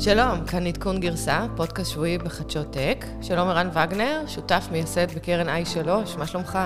שלום, 0.00 0.46
כאן 0.46 0.66
עדכון 0.66 1.00
גרסה, 1.00 1.46
פודקאסט 1.56 1.90
שבועי 1.90 2.18
בחדשות 2.18 2.72
tech. 2.72 3.06
שלום 3.22 3.48
ערן 3.48 3.68
וגנר, 3.68 4.22
שותף 4.26 4.68
מייסד 4.72 5.14
בקרן 5.14 5.48
i3, 5.48 5.88
מה 6.18 6.26
שלומך? 6.26 6.58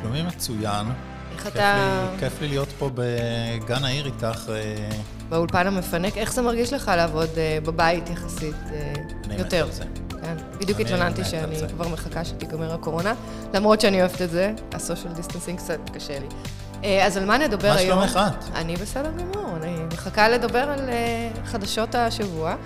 שלומי 0.00 0.22
מצוין. 0.22 0.86
איך 1.34 1.46
אתה... 1.46 2.08
לי, 2.12 2.18
כיף 2.18 2.40
לי 2.40 2.48
להיות 2.48 2.68
פה 2.78 2.90
בגן 2.94 3.84
העיר 3.84 4.06
איתך. 4.06 4.50
אה, 4.50 4.88
באולפן 5.28 5.66
המפנק, 5.66 6.16
איך 6.16 6.32
זה 6.32 6.42
מרגיש 6.42 6.72
לך 6.72 6.92
לעבוד 6.96 7.28
אה, 7.36 7.58
בבית 7.62 8.10
יחסית 8.10 8.54
אה, 8.72 8.92
אני 9.24 9.34
מת 9.34 9.38
יותר? 9.38 9.64
על 9.64 9.72
זה. 9.72 9.84
כן, 10.22 10.36
בדיוק 10.60 10.80
התלוננתי 10.80 11.24
שאני. 11.24 11.56
כבר 11.68 11.88
מחכה 11.88 12.24
שתיגמר 12.24 12.74
הקורונה, 12.74 13.14
למרות 13.54 13.80
שאני 13.80 14.00
אוהבת 14.00 14.22
את 14.22 14.30
זה, 14.30 14.52
ה 14.72 14.78
social 14.78 15.12
distancing 15.12 15.58
קצת 15.58 15.90
קשה 15.94 16.18
לי. 16.18 16.26
אז 17.02 17.16
על 17.16 17.24
מה 17.24 17.38
נדבר 17.38 17.68
מה 17.68 17.74
היום? 17.74 18.08
שלומך 18.08 18.20
את? 18.28 18.44
אני 18.54 18.76
בסדר 18.76 19.10
גמור, 19.18 19.56
אני 19.56 19.76
מחכה 19.92 20.28
לדבר 20.28 20.58
על 20.70 20.90
חדשות 21.44 21.94
השבוע. 21.94 22.56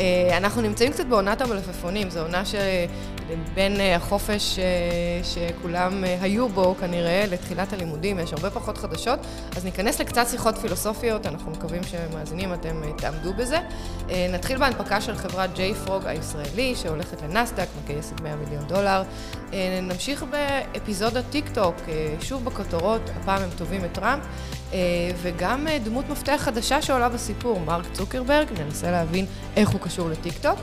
אה, 0.00 0.36
אנחנו 0.36 0.62
נמצאים 0.62 0.92
קצת 0.92 1.06
בעונת 1.06 1.40
המלפפונים, 1.40 2.10
זו 2.10 2.20
עונה 2.20 2.42
שבין 2.44 3.80
אה, 3.80 3.96
החופש 3.96 4.58
אה, 4.58 4.64
שכולם 5.22 6.04
היו 6.20 6.48
בו 6.48 6.74
כנראה 6.80 7.24
לתחילת 7.28 7.72
הלימודים, 7.72 8.18
יש 8.18 8.32
הרבה 8.32 8.50
פחות 8.50 8.78
חדשות, 8.78 9.18
אז 9.56 9.64
ניכנס 9.64 10.00
לקצת 10.00 10.26
שיחות 10.30 10.58
פילוסופיות, 10.58 11.26
אנחנו 11.26 11.50
מקווים 11.50 11.82
שמאזינים 11.82 12.54
אתם 12.54 12.82
תעמדו 12.96 13.32
בזה. 13.34 13.58
נתחיל 14.32 14.58
בהנפקה 14.58 15.00
של 15.00 15.14
חברת 15.14 15.54
JFrog 15.54 16.06
הישראלי, 16.06 16.74
שהולכת 16.76 17.22
לנסדק, 17.22 17.66
מגייסת 17.84 18.20
100 18.20 18.36
מיליון 18.36 18.64
דולר. 18.64 19.02
נמשיך 19.82 20.24
באפיזודת 20.30 21.24
טיק 21.30 21.48
טוק, 21.48 21.74
אה, 21.88 22.14
שוב 22.20 22.44
בכותרות, 22.44 23.10
הפעם 23.16 23.42
הם 23.42 23.48
תובעים 23.56 23.84
את 23.84 23.92
טראמפ. 23.92 24.22
אה, 24.72 24.78
וגם 25.22 25.68
אה, 25.68 25.78
דמות 25.78 26.08
מפתח 26.08 26.40
חדשה 26.44 26.82
שעולה 26.82 27.08
בסיפור, 27.08 27.60
מרק 27.60 27.84
צוקרברג, 27.92 28.46
ננסה 28.60 28.90
להבין 28.90 29.26
איך 29.56 29.68
הוא 29.68 29.80
קשור 29.80 30.08
לטיקטוק. 30.08 30.58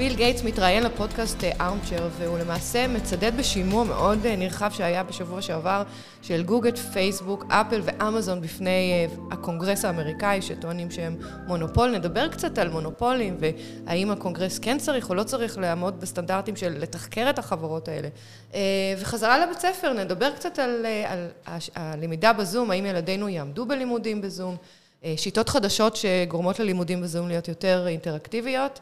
ביל 0.00 0.14
גייטס 0.14 0.42
מתראיין 0.42 0.82
לפודקאסט 0.82 1.44
Armchair, 1.60 2.08
והוא 2.18 2.38
למעשה 2.38 2.88
מצדד 2.88 3.36
בשימוע 3.36 3.84
מאוד 3.84 4.26
אה, 4.26 4.36
נרחב 4.36 4.70
שהיה 4.70 5.02
בשבוע 5.02 5.42
שעבר 5.42 5.82
של 6.22 6.42
גוגל, 6.42 6.76
פייסבוק, 6.76 7.44
אפל 7.48 7.80
ואמזון 7.84 8.40
בפני 8.40 8.92
אה, 8.92 9.14
הקונגרס 9.32 9.84
האמריקאי, 9.84 10.42
שטוענים 10.42 10.90
שהם 10.90 11.16
מונופול. 11.46 11.90
נדבר 11.90 12.28
קצת 12.28 12.58
על 12.58 12.68
מונופולים, 12.68 13.36
והאם 13.40 14.10
הקונגרס 14.10 14.58
כן 14.58 14.78
צריך 14.78 15.10
או 15.10 15.14
לא 15.14 15.22
צריך 15.22 15.58
לעמוד 15.58 16.00
בסטנדרטים 16.00 16.56
של 16.56 16.76
לתחקר 16.78 17.30
את 17.30 17.38
החברות 17.38 17.88
האלה. 17.88 18.08
אה, 18.54 18.60
וחזרה 18.98 19.38
לבית 19.38 19.58
ספר, 19.60 19.92
נדבר 19.92 20.30
קצת 20.30 20.58
על, 20.58 20.86
אה, 20.86 21.12
על 21.12 21.28
הלמידה 21.74 22.32
בזום, 22.32 22.70
האם 22.70 22.86
ילדינו 22.86 23.28
יעמדו 23.28 23.66
בלימודים 23.66 24.20
בזום, 24.20 24.56
אה, 25.04 25.14
שיטות 25.16 25.48
חדשות 25.48 25.96
שגורמות 25.96 26.60
ללימודים 26.60 27.02
בזום 27.02 27.28
להיות 27.28 27.48
יותר 27.48 27.86
אינטראקטיביות. 27.88 28.80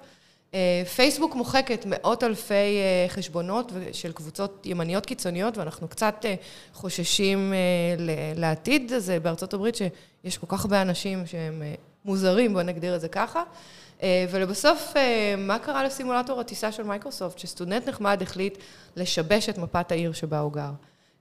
אה, 0.54 0.82
פייסבוק 0.96 1.34
מוחקת 1.34 1.86
מאות 1.86 2.24
אלפי 2.24 2.54
אה, 2.54 3.06
חשבונות 3.08 3.72
של 3.92 4.12
קבוצות 4.12 4.66
ימניות 4.66 5.06
קיצוניות, 5.06 5.58
ואנחנו 5.58 5.88
קצת 5.88 6.14
אה, 6.24 6.34
חוששים 6.74 7.52
לעתיד 8.36 8.92
הזה 8.92 9.20
בארצות 9.20 9.54
הברית, 9.54 9.74
שיש 9.74 10.38
כל 10.38 10.46
כך 10.48 10.64
הרבה 10.64 10.82
אנשים 10.82 11.26
שהם 11.26 11.62
מוזרים, 12.04 12.52
בואו 12.52 12.64
נגדיר 12.64 12.96
את 12.96 13.00
זה 13.00 13.08
ככה. 13.08 13.42
ולבסוף, 14.30 14.94
מה 15.38 15.58
קרה 15.58 15.84
לסימולטור 15.84 16.40
הטיסה 16.40 16.72
של 16.72 16.82
מייקרוסופט, 16.82 17.38
שסטודנט 17.38 17.88
נחמד 17.88 18.22
החליט 18.22 18.58
לשבש 18.96 19.48
את 19.48 19.58
מפת 19.58 19.92
העיר 19.92 20.12
שבה 20.12 20.38
הוא 20.38 20.52
גר. 20.52 20.70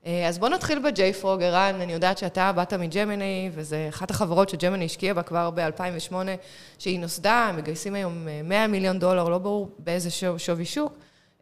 אה, 0.06 0.28
אז 0.28 0.38
בואו 0.38 0.50
נתחיל 0.50 0.78
JFrog, 1.20 1.42
ערן, 1.42 1.74
אני 1.80 1.92
יודעת 1.92 2.18
שאתה 2.18 2.52
באת 2.52 2.72
מג'מיני, 2.74 3.50
וזה 3.54 3.86
אחת 3.88 4.10
החברות 4.10 4.48
שג'מיני 4.48 4.84
השקיעה 4.84 5.14
בה 5.14 5.22
כבר 5.22 5.50
ב-2008, 5.54 6.14
שהיא 6.78 7.00
נוסדה, 7.00 7.50
מגייסים 7.56 7.94
היום 7.94 8.28
אה, 8.28 8.40
100 8.44 8.66
מיליון 8.66 8.98
דולר, 8.98 9.28
לא 9.28 9.38
ברור 9.38 9.68
באיזה 9.78 10.10
שו- 10.10 10.38
שווי 10.38 10.64
שוק. 10.64 10.92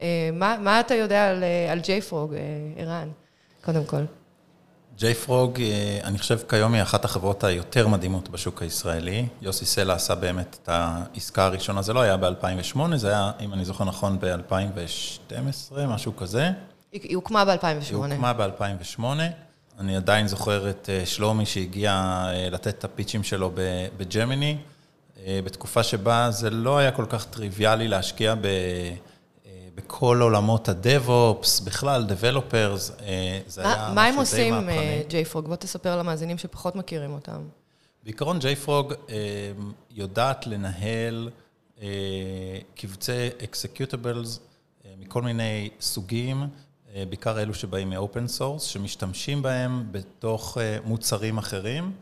אה, 0.03 0.31
מה, 0.33 0.57
מה 0.61 0.81
אתה 0.81 0.95
יודע 0.95 1.31
על, 1.31 1.43
אה, 1.45 1.73
על 1.73 1.81
אה, 2.35 2.41
ערן, 2.83 3.09
קודם 3.65 3.85
כל? 3.85 4.03
אה, 5.61 5.99
אני 6.05 6.19
חושב 6.19 6.39
כיום 6.49 6.75
היא 6.75 6.83
אחת 6.83 7.05
החברות 7.05 7.45
היותר 7.45 7.89
מדהימות 7.89 8.29
בשוק 8.29 8.63
הישראלי. 8.63 9.27
יוסי 9.43 9.65
סלע 9.65 9.95
עשה 9.95 10.15
באמת 10.15 10.59
את 10.63 10.69
העסקה 10.73 11.45
הראשונה, 11.45 11.83
זה 11.83 11.93
לא 11.93 12.01
היה 12.01 12.17
ב-2008, 12.17 12.97
זה 12.97 13.09
היה, 13.09 13.33
אם 13.41 13.53
אני 13.53 13.65
זוכר 13.65 13.85
נכון, 13.85 14.19
ב-2012, 14.21 15.33
משהו 15.89 16.17
כזה. 16.17 16.51
היא, 17.03 17.09
היא 17.09 17.17
הוקמה 17.17 17.45
ב-2008. 17.45 17.67
היא 17.89 17.95
הוקמה 17.97 18.33
ב-2008. 18.33 19.03
אני 19.79 19.97
עדיין 19.97 20.27
זוכר 20.27 20.71
את 20.71 20.91
אה, 20.93 21.07
שלומי 21.07 21.47
שהגיע 21.47 21.93
אה, 22.29 22.51
לתת 22.51 22.79
את 22.79 22.85
הפיצ'ים 22.85 23.23
שלו 23.23 23.51
ב- 23.55 23.87
בג'מיני, 23.97 24.57
אה, 25.27 25.41
בתקופה 25.45 25.83
שבה 25.83 26.31
זה 26.31 26.51
לא 26.51 26.79
היה 26.79 26.91
כל 26.91 27.05
כך 27.09 27.25
טריוויאלי 27.27 27.89
להשקיע 27.89 28.35
ב... 28.35 28.47
בכל 29.75 30.19
עולמות 30.23 30.69
ה-DevOps, 30.69 31.65
בכלל, 31.65 32.07
Developers, 32.09 33.03
זה 33.47 33.63
היה 33.63 33.77
מה, 33.77 33.93
מה 33.95 34.05
הם 34.05 34.15
משהו 34.19 34.37
די 34.37 34.43
עושים, 34.43 34.55
מהפכני. 34.55 34.79
אה, 34.79 35.03
ג'יי 35.09 35.25
פרוג? 35.25 35.49
בוא 35.49 35.57
תספר 35.57 35.99
למאזינים 35.99 36.39
שפחות 36.39 36.77
מכירים 36.77 37.13
אותם. 37.13 37.43
בעיקרון 38.05 38.39
JFrog 38.39 38.95
יודעת 39.91 40.47
לנהל 40.47 41.31
קבצי 42.75 43.29
executables 43.41 44.39
מכל 44.99 45.23
מיני 45.23 45.71
סוגים, 45.81 46.49
בעיקר 47.09 47.41
אלו 47.43 47.55
שבאים 47.55 47.91
מ-open 47.91 48.41
source, 48.41 48.61
שמשתמשים 48.61 49.43
בהם 49.43 49.87
בתוך 49.91 50.59
אה, 50.61 50.79
מוצרים 50.85 51.39
אחרים. 51.39 51.93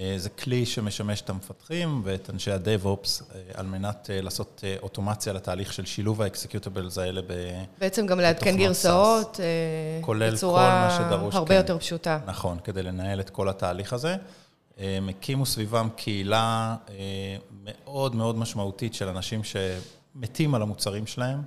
אה, 0.00 0.14
זה 0.16 0.28
כלי 0.28 0.66
שמשמש 0.66 1.20
את 1.20 1.30
המפתחים 1.30 2.00
ואת 2.04 2.30
אנשי 2.30 2.52
ה-DevOps 2.52 3.22
אה, 3.34 3.40
על 3.54 3.66
מנת 3.66 4.10
אה, 4.12 4.20
לעשות 4.20 4.60
אה, 4.64 4.76
אוטומציה 4.82 5.32
לתהליך 5.32 5.72
של 5.72 5.84
שילוב 5.86 6.22
ה-executables 6.22 7.00
האלה 7.00 7.22
ב... 7.22 7.32
בעצם 7.78 8.06
גם 8.06 8.20
לעדכן 8.20 8.56
גרסאות 8.56 9.40
אה, 9.40 10.30
בצורה 10.32 10.88
הרבה 11.32 11.48
כן. 11.48 11.54
יותר 11.54 11.78
פשוטה. 11.78 12.18
נכון, 12.26 12.58
כדי 12.64 12.82
לנהל 12.82 13.20
את 13.20 13.30
כל 13.30 13.48
התהליך 13.48 13.92
הזה. 13.92 14.16
הם 14.78 15.08
הקימו 15.08 15.46
סביבם 15.46 15.88
קהילה 15.96 16.76
אה, 16.88 16.94
מאוד 17.64 18.14
מאוד 18.14 18.38
משמעותית 18.38 18.94
של 18.94 19.08
אנשים 19.08 19.40
שמתים 19.44 20.54
על 20.54 20.62
המוצרים 20.62 21.06
שלהם. 21.06 21.42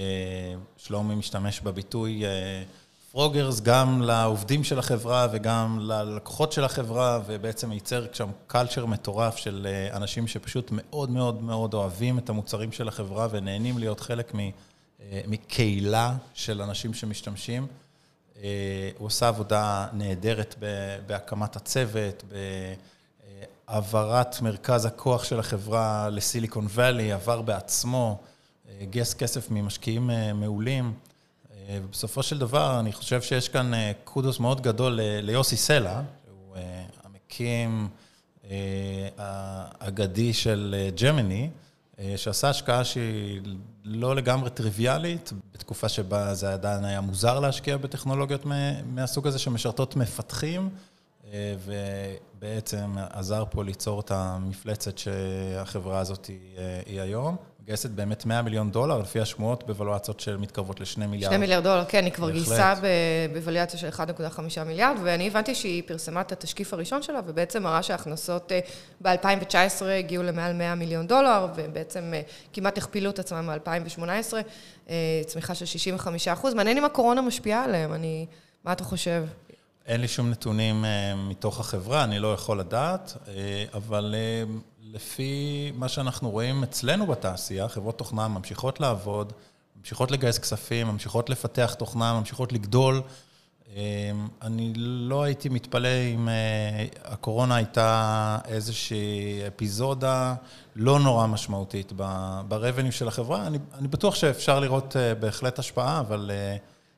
אה, 0.00 0.54
שלומי 0.76 1.14
משתמש 1.14 1.60
בביטוי 1.60 2.24
froggers 3.12 3.60
גם 3.60 4.02
לעובדים 4.02 4.64
של 4.64 4.78
החברה 4.78 5.26
וגם 5.32 5.78
ללקוחות 5.80 6.52
של 6.52 6.64
החברה, 6.64 7.20
ובעצם 7.26 7.72
ייצר 7.72 8.06
שם 8.12 8.30
culture 8.46 8.86
מטורף 8.86 9.36
של 9.36 9.66
אה, 9.70 9.96
אנשים 9.96 10.26
שפשוט 10.26 10.68
מאוד 10.72 11.10
מאוד 11.10 11.42
מאוד 11.42 11.74
אוהבים 11.74 12.18
את 12.18 12.28
המוצרים 12.28 12.72
של 12.72 12.88
החברה 12.88 13.28
ונהנים 13.30 13.78
להיות 13.78 14.00
חלק 14.00 14.32
אה, 14.34 15.20
מקהילה 15.26 16.16
של 16.34 16.62
אנשים 16.62 16.94
שמשתמשים. 16.94 17.66
אה, 18.42 18.90
הוא 18.98 19.06
עושה 19.06 19.28
עבודה 19.28 19.86
נהדרת 19.92 20.54
בהקמת 21.06 21.56
הצוות, 21.56 22.24
בהעברת 23.68 24.40
מרכז 24.42 24.84
הכוח 24.84 25.24
של 25.24 25.38
החברה 25.38 26.08
לסיליקון 26.10 26.66
וואלי, 26.66 27.12
עבר 27.12 27.42
בעצמו, 27.42 28.18
אה, 28.20 28.29
גייס 28.84 29.14
כסף 29.14 29.50
ממשקיעים 29.50 30.10
אה, 30.10 30.32
מעולים. 30.32 30.92
אה, 31.52 31.78
ובסופו 31.84 32.22
של 32.22 32.38
דבר, 32.38 32.80
אני 32.80 32.92
חושב 32.92 33.22
שיש 33.22 33.48
כאן 33.48 33.74
אה, 33.74 33.92
קודוס 34.04 34.40
מאוד 34.40 34.60
גדול 34.60 34.98
ליוסי 35.02 35.56
סלע, 35.56 36.00
שהוא 36.26 36.56
המקים 37.04 37.88
האגדי 39.18 40.32
של 40.32 40.88
ג'מיני, 41.02 41.50
שעשה 42.16 42.48
השקעה 42.48 42.84
שהיא 42.84 43.40
לא 43.84 44.16
לגמרי 44.16 44.50
טריוויאלית, 44.50 45.32
בתקופה 45.54 45.88
שבה 45.88 46.34
זה 46.34 46.52
עדיין 46.52 46.84
היה 46.84 47.00
מוזר 47.00 47.40
להשקיע 47.40 47.76
בטכנולוגיות 47.76 48.44
מה- 48.46 48.82
מהסוג 48.82 49.26
הזה 49.26 49.38
שמשרתות 49.38 49.96
מפתחים, 49.96 50.68
ובעצם 51.64 52.94
עזר 53.10 53.44
פה 53.50 53.64
ליצור 53.64 54.00
את 54.00 54.10
המפלצת 54.10 54.98
שהחברה 54.98 55.98
הזאת 55.98 56.30
היא 56.86 57.00
היום. 57.00 57.36
מגייסת 57.70 57.90
באמת 57.90 58.26
100 58.26 58.42
מיליון 58.42 58.70
דולר, 58.70 58.98
לפי 58.98 59.20
השמועות, 59.20 59.66
בוולואציות 59.66 60.20
שמתקרבות 60.20 60.80
ל-2 60.80 61.06
מיליארד. 61.06 61.32
שני 61.32 61.40
מיליארד 61.40 61.64
דולר, 61.64 61.84
כן, 61.88 62.04
היא 62.04 62.12
כבר. 62.12 62.30
גייסה 62.30 62.74
ב- 62.82 63.34
בווליאציה 63.34 63.78
של 63.78 63.88
1.5 63.88 64.40
מיליארד, 64.66 64.96
ואני 65.02 65.26
הבנתי 65.26 65.54
שהיא 65.54 65.82
פרסמה 65.86 66.20
את 66.20 66.32
התשקיף 66.32 66.74
הראשון 66.74 67.02
שלה, 67.02 67.20
ובעצם 67.26 67.62
מראה 67.62 67.82
שההכנסות 67.82 68.52
אה, 68.52 68.60
ב-2019 69.00 69.84
הגיעו 69.84 70.22
למעל 70.22 70.52
100 70.52 70.74
מיליון 70.74 71.06
דולר, 71.06 71.46
ובעצם 71.56 72.14
אה, 72.14 72.20
כמעט 72.52 72.78
הכפילו 72.78 73.10
את 73.10 73.18
עצמם 73.18 73.50
מ-2018, 73.50 74.34
צמיחה 75.26 75.54
של 75.54 75.64
65 75.64 76.28
אחוז. 76.28 76.54
מעניין 76.54 76.78
אם 76.78 76.84
הקורונה 76.84 77.22
משפיעה 77.22 77.64
עליהם, 77.64 77.92
אני... 77.92 78.26
מה 78.64 78.72
אתה 78.72 78.84
חושב? 78.84 79.24
אין 79.90 80.00
לי 80.00 80.08
שום 80.08 80.30
נתונים 80.30 80.84
אה, 80.84 81.14
מתוך 81.14 81.60
החברה, 81.60 82.04
אני 82.04 82.18
לא 82.18 82.32
יכול 82.34 82.60
לדעת, 82.60 83.16
אה, 83.28 83.64
אבל 83.74 84.14
אה, 84.18 84.44
לפי 84.82 85.72
מה 85.74 85.88
שאנחנו 85.88 86.30
רואים 86.30 86.62
אצלנו 86.62 87.06
בתעשייה, 87.06 87.68
חברות 87.68 87.98
תוכנה 87.98 88.28
ממשיכות 88.28 88.80
לעבוד, 88.80 89.32
ממשיכות 89.80 90.10
לגייס 90.10 90.38
כספים, 90.38 90.86
ממשיכות 90.86 91.30
לפתח 91.30 91.74
תוכנה, 91.78 92.18
ממשיכות 92.20 92.52
לגדול. 92.52 93.02
אני 94.42 94.72
לא 94.76 95.22
הייתי 95.22 95.48
מתפלא 95.48 95.88
אם 96.14 96.28
הקורונה 97.04 97.56
הייתה 97.56 98.38
איזושהי 98.48 99.40
אפיזודה 99.48 100.34
לא 100.76 100.98
נורא 100.98 101.26
משמעותית 101.26 101.92
ב-revenue 101.96 102.90
של 102.90 103.08
החברה. 103.08 103.46
אני, 103.46 103.58
אני 103.78 103.88
בטוח 103.88 104.14
שאפשר 104.14 104.60
לראות 104.60 104.96
בהחלט 105.20 105.58
השפעה, 105.58 106.00
אבל... 106.00 106.30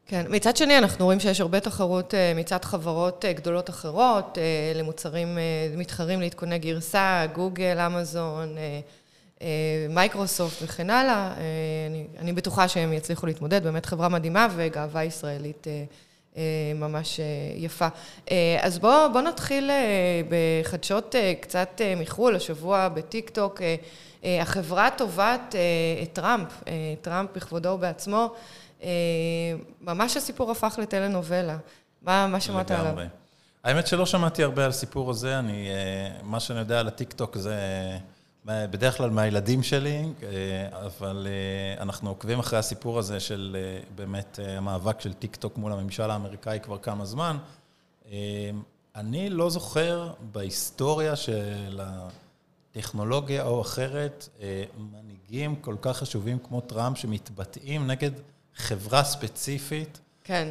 כן, 0.06 0.26
מצד 0.28 0.56
שני 0.56 0.78
אנחנו 0.78 1.04
רואים 1.04 1.20
שיש 1.20 1.40
הרבה 1.40 1.60
תחרות 1.60 2.14
מצד 2.34 2.64
חברות 2.64 3.24
גדולות 3.34 3.70
אחרות, 3.70 4.38
למוצרים 4.74 5.38
מתחרים 5.76 6.20
לעדכוני 6.20 6.58
גרסה, 6.58 7.26
גוגל, 7.34 7.78
אמזון, 7.80 8.56
מייקרוסופט 9.90 10.62
וכן 10.62 10.90
הלאה. 10.90 11.32
אני, 11.90 12.06
אני 12.18 12.32
בטוחה 12.32 12.68
שהם 12.68 12.92
יצליחו 12.92 13.26
להתמודד, 13.26 13.64
באמת 13.64 13.86
חברה 13.86 14.08
מדהימה 14.08 14.48
וגאווה 14.56 15.04
ישראלית 15.04 15.66
ממש 16.74 17.20
יפה. 17.56 17.88
אז 18.60 18.78
בואו 18.78 19.12
בוא 19.12 19.20
נתחיל 19.20 19.70
בחדשות 20.28 21.14
קצת 21.40 21.80
מחו"ל, 21.96 22.36
השבוע 22.36 22.88
בטיק 22.88 23.30
טוק. 23.30 23.60
החברה 24.24 24.88
תובעת 24.96 25.54
את 26.02 26.12
טראמפ, 26.12 26.48
טראמפ 27.02 27.30
בכבודו 27.36 27.68
ובעצמו. 27.68 28.34
ממש 29.80 30.16
הסיפור 30.16 30.50
הפך 30.50 30.78
לטלנובלה. 30.82 31.58
מה, 32.02 32.26
מה 32.26 32.40
שמעת 32.40 32.70
עליו? 32.70 32.94
האמת 33.64 33.86
שלא 33.86 34.06
שמעתי 34.06 34.42
הרבה 34.42 34.64
על 34.64 34.70
הסיפור 34.70 35.10
הזה, 35.10 35.38
אני, 35.38 35.68
מה 36.22 36.40
שאני 36.40 36.58
יודע 36.58 36.80
על 36.80 36.88
הטיק-טוק 36.88 37.38
זה 37.38 37.56
בדרך 38.44 38.96
כלל 38.96 39.10
מהילדים 39.10 39.62
שלי, 39.62 40.04
אבל 40.72 41.26
אנחנו 41.80 42.08
עוקבים 42.08 42.38
אחרי 42.38 42.58
הסיפור 42.58 42.98
הזה 42.98 43.20
של 43.20 43.56
באמת 43.94 44.38
המאבק 44.48 45.00
של 45.00 45.12
טיק-טוק 45.12 45.58
מול 45.58 45.72
הממשל 45.72 46.10
האמריקאי 46.10 46.58
כבר 46.62 46.78
כמה 46.78 47.04
זמן. 47.04 47.36
אני 48.96 49.30
לא 49.30 49.50
זוכר 49.50 50.12
בהיסטוריה 50.32 51.16
של 51.16 51.80
הטכנולוגיה 51.80 53.42
או 53.42 53.60
אחרת, 53.60 54.28
מנהיגים 54.78 55.56
כל 55.56 55.76
כך 55.82 55.96
חשובים 55.96 56.38
כמו 56.38 56.60
טראמפ 56.60 56.98
שמתבטאים 56.98 57.86
נגד 57.86 58.10
חברה 58.56 59.04
ספציפית. 59.04 59.98
כן. 60.24 60.48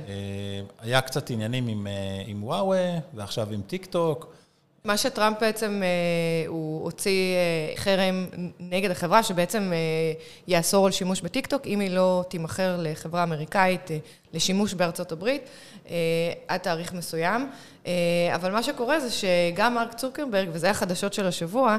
היה 0.80 1.02
קצת 1.02 1.30
עניינים 1.30 1.68
עם, 1.68 1.88
עם 2.26 2.44
וואווי, 2.44 3.00
ועכשיו 3.14 3.48
עם 3.52 3.62
טיק 3.62 3.86
טוק. 3.86 4.34
מה 4.84 4.98
שטראמפ 4.98 5.38
בעצם, 5.42 5.82
הוא 6.48 6.84
הוציא 6.84 7.36
חרם 7.76 8.28
נגד 8.60 8.92
החברה, 8.92 9.24
שבעצם 9.24 9.72
יאסור 10.48 10.86
על 10.86 10.92
שימוש 10.92 11.22
בטיק 11.22 11.48
טוק, 11.48 11.68
אם 11.68 11.80
היא 11.80 11.90
לא 11.90 12.24
תימכר 12.30 12.78
לחברה 12.80 13.24
אמריקאית 13.24 13.90
לשימוש 14.34 14.74
בארצות 14.74 15.12
הברית, 15.12 15.50
עד 16.48 16.60
תאריך 16.60 16.94
מסוים. 16.94 17.50
אבל 18.36 18.52
מה 18.52 18.64
שקורה 18.64 19.00
זה 19.00 19.10
שגם 19.12 19.76
מרק 19.76 19.94
צוקרברג, 19.94 20.50
וזה 20.52 20.70
החדשות 20.70 21.14
של 21.14 21.28
השבוע, 21.28 21.78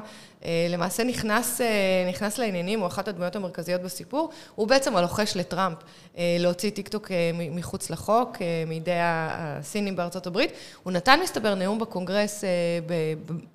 למעשה 0.69 1.05
נכנס, 1.05 1.61
נכנס 2.09 2.39
לעניינים, 2.39 2.81
הוא 2.81 2.87
אחת 2.87 3.09
הדמויות 3.09 3.37
המרכזיות 3.37 3.81
בסיפור, 3.81 4.31
הוא 4.55 4.69
בעצם 4.69 4.97
הלוחש 4.97 5.37
לטראמפ 5.37 5.79
להוציא 6.19 6.71
טיק 6.71 6.89
טוק 6.89 7.11
מחוץ 7.35 7.91
לחוק, 7.91 8.37
מידי 8.67 8.91
הסינים 9.01 9.97
בארצות 9.97 10.27
הברית. 10.27 10.53
הוא 10.83 10.93
נתן, 10.93 11.21
מסתבר, 11.23 11.55
נאום 11.55 11.79
בקונגרס 11.79 12.45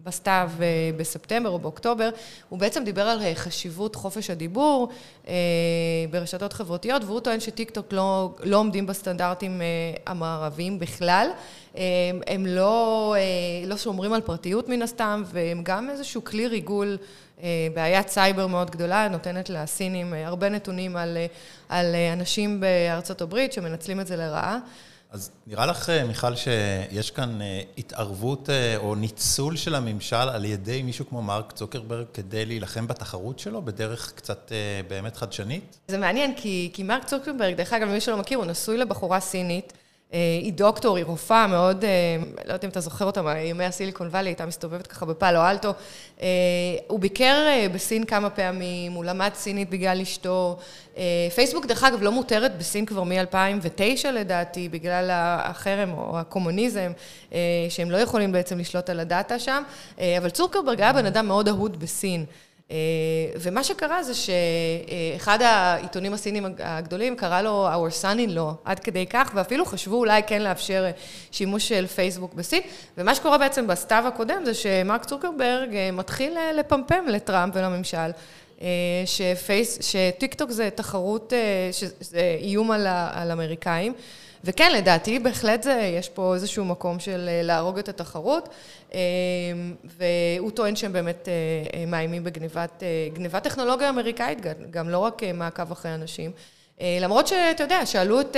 בסתיו 0.03 0.51
בספטמבר 0.97 1.49
או 1.49 1.59
באוקטובר, 1.59 2.09
הוא 2.49 2.59
בעצם 2.59 2.83
דיבר 2.83 3.07
על 3.07 3.21
חשיבות 3.33 3.95
חופש 3.95 4.29
הדיבור 4.29 4.89
ברשתות 6.11 6.53
חברתיות, 6.53 7.03
והוא 7.03 7.19
טוען 7.19 7.39
שטיק 7.39 7.69
טוק 7.69 7.93
לא, 7.93 8.35
לא 8.43 8.57
עומדים 8.57 8.86
בסטנדרטים 8.87 9.61
המערביים 10.05 10.79
בכלל. 10.79 11.27
הם 12.27 12.45
לא, 12.45 13.15
לא 13.65 13.77
שומרים 13.77 14.13
על 14.13 14.21
פרטיות 14.21 14.69
מן 14.69 14.81
הסתם, 14.81 15.23
והם 15.25 15.61
גם 15.63 15.89
איזשהו 15.89 16.23
כלי 16.23 16.47
ריגול, 16.47 16.97
בעיית 17.73 18.09
סייבר 18.09 18.47
מאוד 18.47 18.71
גדולה, 18.71 19.07
נותנת 19.07 19.49
לסינים 19.49 20.13
הרבה 20.13 20.49
נתונים 20.49 20.95
על, 20.95 21.17
על 21.69 21.95
אנשים 22.13 22.59
בארצות 22.59 23.21
הברית 23.21 23.53
שמנצלים 23.53 23.99
את 23.99 24.07
זה 24.07 24.15
לרעה. 24.15 24.57
אז 25.11 25.31
נראה 25.47 25.65
לך, 25.65 25.89
מיכל, 26.07 26.35
שיש 26.35 27.11
כאן 27.11 27.39
התערבות 27.77 28.49
או 28.75 28.95
ניצול 28.95 29.57
של 29.57 29.75
הממשל 29.75 30.15
על 30.15 30.45
ידי 30.45 30.83
מישהו 30.83 31.09
כמו 31.09 31.21
מרק 31.21 31.51
צוקרברג 31.51 32.05
כדי 32.13 32.45
להילחם 32.45 32.87
בתחרות 32.87 33.39
שלו 33.39 33.61
בדרך 33.61 34.13
קצת 34.15 34.51
באמת 34.87 35.17
חדשנית? 35.17 35.77
זה 35.87 35.97
מעניין, 35.97 36.33
כי, 36.35 36.69
כי 36.73 36.83
מרק 36.83 37.03
צוקרברג, 37.03 37.55
דרך 37.55 37.73
אגב, 37.73 37.87
מי 37.87 38.01
שלא 38.01 38.17
מכיר, 38.17 38.37
הוא 38.37 38.45
נשוי 38.45 38.77
לבחורה 38.77 39.19
סינית. 39.19 39.73
היא 40.11 40.53
דוקטור, 40.53 40.97
היא 40.97 41.05
רופאה 41.05 41.47
מאוד, 41.47 41.85
לא 42.37 42.43
יודעת 42.43 42.63
אם 42.63 42.69
אתה 42.69 42.79
זוכר 42.79 43.05
אותה, 43.05 43.21
מימי 43.21 43.65
הסיליקון 43.65 44.07
וואלי, 44.07 44.29
הייתה 44.29 44.45
מסתובבת 44.45 44.87
ככה 44.87 45.05
בפאלו 45.05 45.39
אלטו. 45.41 45.73
הוא 46.87 46.99
ביקר 46.99 47.47
בסין 47.73 48.03
כמה 48.05 48.29
פעמים, 48.29 48.91
הוא 48.91 49.05
למד 49.05 49.29
סינית 49.33 49.69
בגלל 49.69 50.01
אשתו. 50.01 50.57
פייסבוק, 51.35 51.65
דרך 51.65 51.83
אגב, 51.83 52.01
לא 52.01 52.11
מותרת 52.11 52.57
בסין 52.57 52.85
כבר 52.85 53.03
מ-2009 53.03 54.07
לדעתי, 54.13 54.69
בגלל 54.69 55.09
החרם 55.11 55.93
או 55.93 56.19
הקומוניזם, 56.19 56.91
שהם 57.69 57.91
לא 57.91 57.97
יכולים 57.97 58.31
בעצם 58.31 58.59
לשלוט 58.59 58.89
על 58.89 58.99
הדאטה 58.99 59.39
שם. 59.39 59.63
אבל 60.17 60.29
צוקרברג 60.29 60.81
היה 60.81 60.93
בן 60.93 61.05
אדם 61.05 61.27
מאוד 61.27 61.47
אהוד 61.47 61.79
בסין. 61.79 62.25
ומה 63.35 63.63
שקרה 63.63 64.03
זה 64.03 64.13
שאחד 64.13 65.41
העיתונים 65.41 66.13
הסינים 66.13 66.45
הגדולים 66.59 67.15
קרא 67.15 67.41
לו 67.41 67.67
our 67.69 68.03
son 68.03 68.17
in 68.17 68.37
law, 68.37 68.53
עד 68.65 68.79
כדי 68.79 69.05
כך, 69.05 69.31
ואפילו 69.35 69.65
חשבו 69.65 69.95
אולי 69.95 70.21
כן 70.27 70.41
לאפשר 70.41 70.85
שימוש 71.31 71.67
של 71.67 71.87
פייסבוק 71.87 72.33
בסין. 72.33 72.61
ומה 72.97 73.15
שקורה 73.15 73.37
בעצם 73.37 73.67
בסתיו 73.67 74.03
הקודם 74.07 74.41
זה 74.45 74.53
שמרק 74.53 75.05
צוקרברג 75.05 75.69
מתחיל 75.93 76.37
לפמפם 76.55 77.05
לטראמפ 77.07 77.53
ולממשל, 77.55 78.11
שפייס, 79.05 79.77
שטיק 79.81 80.35
זה 80.49 80.69
תחרות, 80.75 81.33
שזה 81.71 82.37
איום 82.41 82.71
על 82.71 83.31
אמריקאים. 83.31 83.93
וכן, 84.47 84.71
לדעתי, 84.71 85.19
בהחלט 85.19 85.63
זה, 85.63 85.91
יש 85.99 86.09
פה 86.09 86.33
איזשהו 86.33 86.65
מקום 86.65 86.99
של 86.99 87.29
להרוג 87.43 87.79
את 87.79 87.89
התחרות, 87.89 88.49
והוא 89.83 90.51
טוען 90.51 90.75
שהם 90.75 90.93
באמת 90.93 91.27
מאיימים 91.87 92.23
בגניבת 92.23 92.83
טכנולוגיה 93.43 93.89
אמריקאית, 93.89 94.37
גם 94.69 94.89
לא 94.89 94.97
רק 94.97 95.21
מעקב 95.33 95.71
אחרי 95.71 95.93
אנשים. 95.93 96.31
למרות 96.81 97.27
שאתה 97.27 97.63
יודע, 97.63 97.85
שאלו 97.85 98.21
את, 98.21 98.35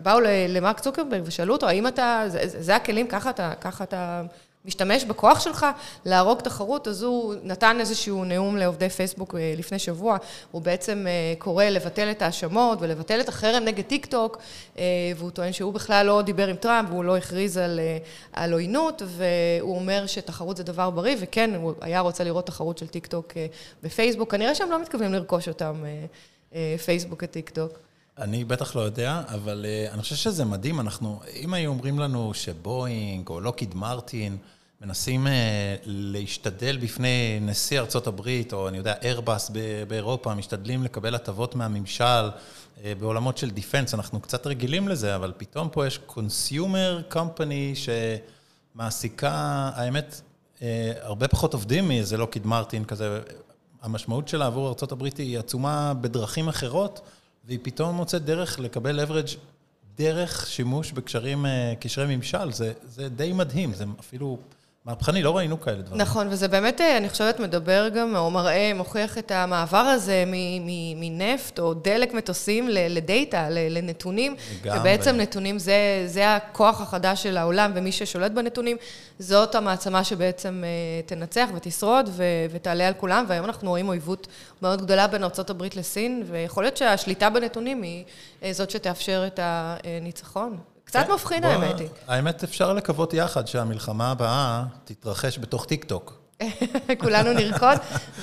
באו 0.00 0.20
למרק 0.48 0.80
צוקרברג 0.80 1.22
ושאלו 1.24 1.54
אותו, 1.54 1.68
האם 1.68 1.86
אתה, 1.86 2.24
זה 2.44 2.76
הכלים, 2.76 3.06
ככה 3.06 3.30
אתה, 3.30 3.52
ככה 3.60 3.84
אתה 3.84 4.22
משתמש 4.68 5.04
בכוח 5.04 5.40
שלך 5.40 5.66
להרוג 6.04 6.40
תחרות, 6.40 6.88
אז 6.88 7.02
הוא 7.02 7.34
נתן 7.42 7.76
איזשהו 7.80 8.24
נאום 8.24 8.56
לעובדי 8.56 8.88
פייסבוק 8.88 9.34
לפני 9.56 9.78
שבוע, 9.78 10.16
הוא 10.50 10.62
בעצם 10.62 11.06
קורא 11.38 11.64
לבטל 11.64 12.10
את 12.10 12.22
ההאשמות 12.22 12.78
ולבטל 12.80 13.20
את 13.20 13.28
החרם 13.28 13.64
נגד 13.64 13.84
טיק 13.84 14.06
טוק, 14.06 14.38
והוא 15.16 15.30
טוען 15.30 15.52
שהוא 15.52 15.72
בכלל 15.72 16.06
לא 16.06 16.22
דיבר 16.22 16.48
עם 16.48 16.56
טראמפ, 16.56 16.90
והוא 16.90 17.04
לא 17.04 17.16
הכריז 17.16 17.56
על, 17.56 17.80
על 18.32 18.52
עוינות, 18.52 19.02
והוא 19.06 19.76
אומר 19.76 20.06
שתחרות 20.06 20.56
זה 20.56 20.62
דבר 20.62 20.90
בריא, 20.90 21.16
וכן, 21.20 21.54
הוא 21.54 21.72
היה 21.80 22.00
רוצה 22.00 22.24
לראות 22.24 22.46
תחרות 22.46 22.78
של 22.78 22.86
טיק 22.86 23.06
טוק 23.06 23.32
בפייסבוק, 23.82 24.30
כנראה 24.30 24.54
שהם 24.54 24.70
לא 24.70 24.82
מתכוונים 24.82 25.12
לרכוש 25.14 25.48
אותם, 25.48 25.84
פייסבוק 26.84 27.22
וטיק 27.22 27.50
טוק. 27.50 27.72
אני 28.18 28.44
בטח 28.44 28.76
לא 28.76 28.80
יודע, 28.80 29.22
אבל 29.34 29.66
אני 29.92 30.02
חושב 30.02 30.16
שזה 30.16 30.44
מדהים, 30.44 30.80
אנחנו, 30.80 31.20
אם 31.36 31.54
היו 31.54 31.70
אומרים 31.70 31.98
לנו 31.98 32.34
שבואינג 32.34 33.28
או 33.28 33.40
לוקהיד 33.40 33.74
מרטין, 33.74 34.36
מנסים 34.80 35.26
להשתדל 35.84 36.76
בפני 36.76 37.38
נשיא 37.40 37.80
ארצות 37.80 38.06
הברית, 38.06 38.52
או 38.52 38.68
אני 38.68 38.78
יודע, 38.78 38.94
איירבאס 39.02 39.50
באירופה, 39.88 40.34
משתדלים 40.34 40.82
לקבל 40.82 41.14
הטבות 41.14 41.54
מהממשל 41.54 42.30
בעולמות 42.98 43.38
של 43.38 43.50
defense, 43.50 43.94
אנחנו 43.94 44.20
קצת 44.20 44.46
רגילים 44.46 44.88
לזה, 44.88 45.16
אבל 45.16 45.32
פתאום 45.36 45.68
פה 45.72 45.86
יש 45.86 45.98
consumer 45.98 47.02
company 47.08 47.74
שמעסיקה, 48.74 49.32
האמת, 49.74 50.20
הרבה 51.00 51.28
פחות 51.28 51.54
עובדים 51.54 51.88
מאיזה 51.88 52.16
לוקיד 52.16 52.46
מרטין 52.46 52.84
כזה, 52.84 53.20
המשמעות 53.82 54.28
שלה 54.28 54.46
עבור 54.46 54.68
ארצות 54.68 54.92
הברית 54.92 55.16
היא 55.16 55.38
עצומה 55.38 55.94
בדרכים 56.00 56.48
אחרות, 56.48 57.00
והיא 57.44 57.58
פתאום 57.62 57.96
מוצאת 57.96 58.24
דרך 58.24 58.58
לקבל 58.60 59.04
leverage 59.04 59.36
דרך 59.96 60.46
שימוש 60.46 60.92
בקשרים, 60.92 61.46
קשרי 61.80 62.16
ממשל, 62.16 62.52
זה, 62.52 62.72
זה 62.84 63.08
די 63.08 63.32
מדהים, 63.32 63.74
זה 63.74 63.84
אפילו 64.00 64.38
מהפכני, 64.88 65.22
לא 65.22 65.36
ראינו 65.36 65.60
כאלה 65.60 65.82
דברים. 65.82 66.00
נכון, 66.00 66.26
וזה 66.30 66.48
באמת, 66.48 66.80
אני 66.80 67.08
חושבת, 67.08 67.40
מדבר 67.40 67.88
גם, 67.88 68.16
או 68.16 68.30
מראה, 68.30 68.72
מוכיח 68.74 69.18
את 69.18 69.30
המעבר 69.30 69.76
הזה 69.76 70.24
מנפט 70.96 71.58
או 71.58 71.74
דלק 71.74 72.14
מטוסים 72.14 72.68
לדאטה, 72.70 73.46
לנתונים. 73.50 74.36
לגמרי. 74.62 74.80
ובעצם 74.80 75.16
נתונים 75.16 75.58
זה, 75.58 76.02
זה 76.06 76.34
הכוח 76.34 76.80
החדש 76.80 77.22
של 77.22 77.36
העולם, 77.36 77.72
ומי 77.74 77.92
ששולט 77.92 78.32
בנתונים, 78.32 78.76
זאת 79.18 79.54
המעצמה 79.54 80.04
שבעצם 80.04 80.64
תנצח 81.06 81.48
ותשרוד 81.54 82.10
ותעלה 82.50 82.88
על 82.88 82.94
כולם, 82.94 83.24
והיום 83.28 83.44
אנחנו 83.44 83.70
רואים 83.70 83.88
אויבות 83.88 84.26
מאוד 84.62 84.82
גדולה 84.82 85.06
בין 85.06 85.24
ארה"ב 85.24 85.62
לסין, 85.76 86.22
ויכול 86.26 86.64
להיות 86.64 86.76
שהשליטה 86.76 87.30
בנתונים 87.30 87.82
היא 87.82 88.04
זאת 88.52 88.70
שתאפשר 88.70 89.24
את 89.26 89.40
הניצחון. 89.42 90.58
קצת 90.88 91.06
מפחיד 91.14 91.42
בוא- 91.42 91.50
האמת 91.52 91.80
היא. 91.80 91.88
האמת, 92.08 92.44
אפשר 92.44 92.72
לקוות 92.72 93.14
יחד 93.14 93.46
שהמלחמה 93.46 94.10
הבאה 94.10 94.62
תתרחש 94.84 95.38
בתוך 95.38 95.64
טיקטוק. 95.64 96.18
כולנו 97.02 97.32
נרקוד 97.32 97.78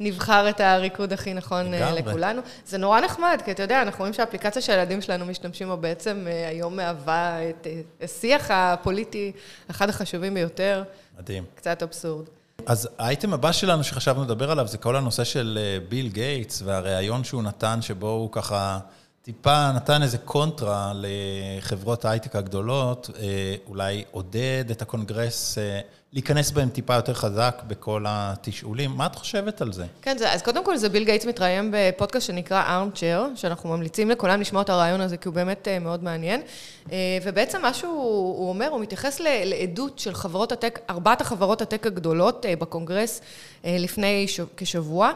ונבחר 0.00 0.48
את 0.50 0.60
הריקוד 0.60 1.12
הכי 1.12 1.34
נכון 1.34 1.74
אה. 1.74 1.92
לכולנו. 1.92 2.42
זה 2.66 2.78
נורא 2.78 3.00
נחמד, 3.00 3.42
כי 3.44 3.50
אתה 3.50 3.62
יודע, 3.62 3.82
אנחנו 3.82 3.98
רואים 3.98 4.14
שהאפליקציה 4.14 4.62
שהילדים 4.62 5.00
שלנו 5.02 5.26
משתמשים 5.26 5.68
בה 5.68 5.76
בעצם 5.76 6.24
אה, 6.26 6.48
היום 6.48 6.76
מהווה 6.76 7.50
את 7.50 7.66
אה, 7.66 7.80
השיח 8.02 8.46
הפוליטי, 8.50 9.32
אחד 9.70 9.88
החשובים 9.88 10.34
ביותר, 10.34 10.82
מדהים. 11.18 11.44
קצת 11.54 11.82
אבסורד. 11.82 12.24
אז 12.66 12.88
האייטם 12.98 13.32
הבא 13.34 13.52
שלנו 13.52 13.84
שחשבנו 13.84 14.22
לדבר 14.24 14.50
עליו 14.50 14.66
זה 14.66 14.78
כל 14.78 14.96
הנושא 14.96 15.24
של 15.24 15.58
ביל 15.88 16.08
גייטס 16.08 16.62
והריאיון 16.64 17.24
שהוא 17.24 17.42
נתן, 17.42 17.82
שבו 17.82 18.08
הוא 18.10 18.28
ככה 18.32 18.78
טיפה 19.22 19.72
נתן 19.72 20.02
איזה 20.02 20.18
קונטרה 20.18 20.92
לחברות 20.94 22.04
ההייטק 22.04 22.36
הגדולות, 22.36 23.10
אה, 23.18 23.54
אולי 23.66 24.04
עודד 24.10 24.64
את 24.70 24.82
הקונגרס 24.82 25.58
אה, 25.58 25.80
להיכנס 26.12 26.50
בהם 26.50 26.68
טיפה 26.68 26.94
יותר 26.94 27.14
חזק 27.14 27.62
בכל 27.66 28.04
התשאולים. 28.08 28.90
מה 28.90 29.06
את 29.06 29.14
חושבת 29.14 29.60
על 29.60 29.72
זה? 29.72 29.84
כן, 30.02 30.18
זה, 30.18 30.32
אז 30.32 30.42
קודם 30.42 30.64
כל 30.64 30.76
זה 30.76 30.88
ביל 30.88 31.04
גייטס 31.04 31.26
מתראיין 31.26 31.74
בפודקאסט 31.74 32.26
שנקרא 32.26 32.62
Armchair, 32.64 33.36
שאנחנו 33.36 33.68
ממליצים 33.68 34.10
לכולם 34.10 34.40
לשמוע 34.40 34.62
את 34.62 34.70
הריאיון 34.70 35.00
הזה, 35.00 35.16
כי 35.16 35.28
הוא 35.28 35.34
באמת 35.34 35.68
אה, 35.68 35.78
מאוד 35.78 36.04
מעניין. 36.04 36.40
אה, 36.92 36.96
ובעצם 37.22 37.62
מה 37.62 37.74
שהוא 37.74 37.92
הוא 38.38 38.48
אומר, 38.48 38.68
הוא 38.68 38.80
מתייחס 38.80 39.20
לעדות 39.20 39.98
של 39.98 40.14
חברות 40.14 40.52
הטק, 40.52 40.78
ארבעת 40.90 41.20
החברות 41.20 41.62
הטק 41.62 41.86
הגדולות 41.86 42.46
אה, 42.46 42.56
בקונגרס 42.56 43.20
לפני 43.64 44.26
כשבוע. 44.56 45.12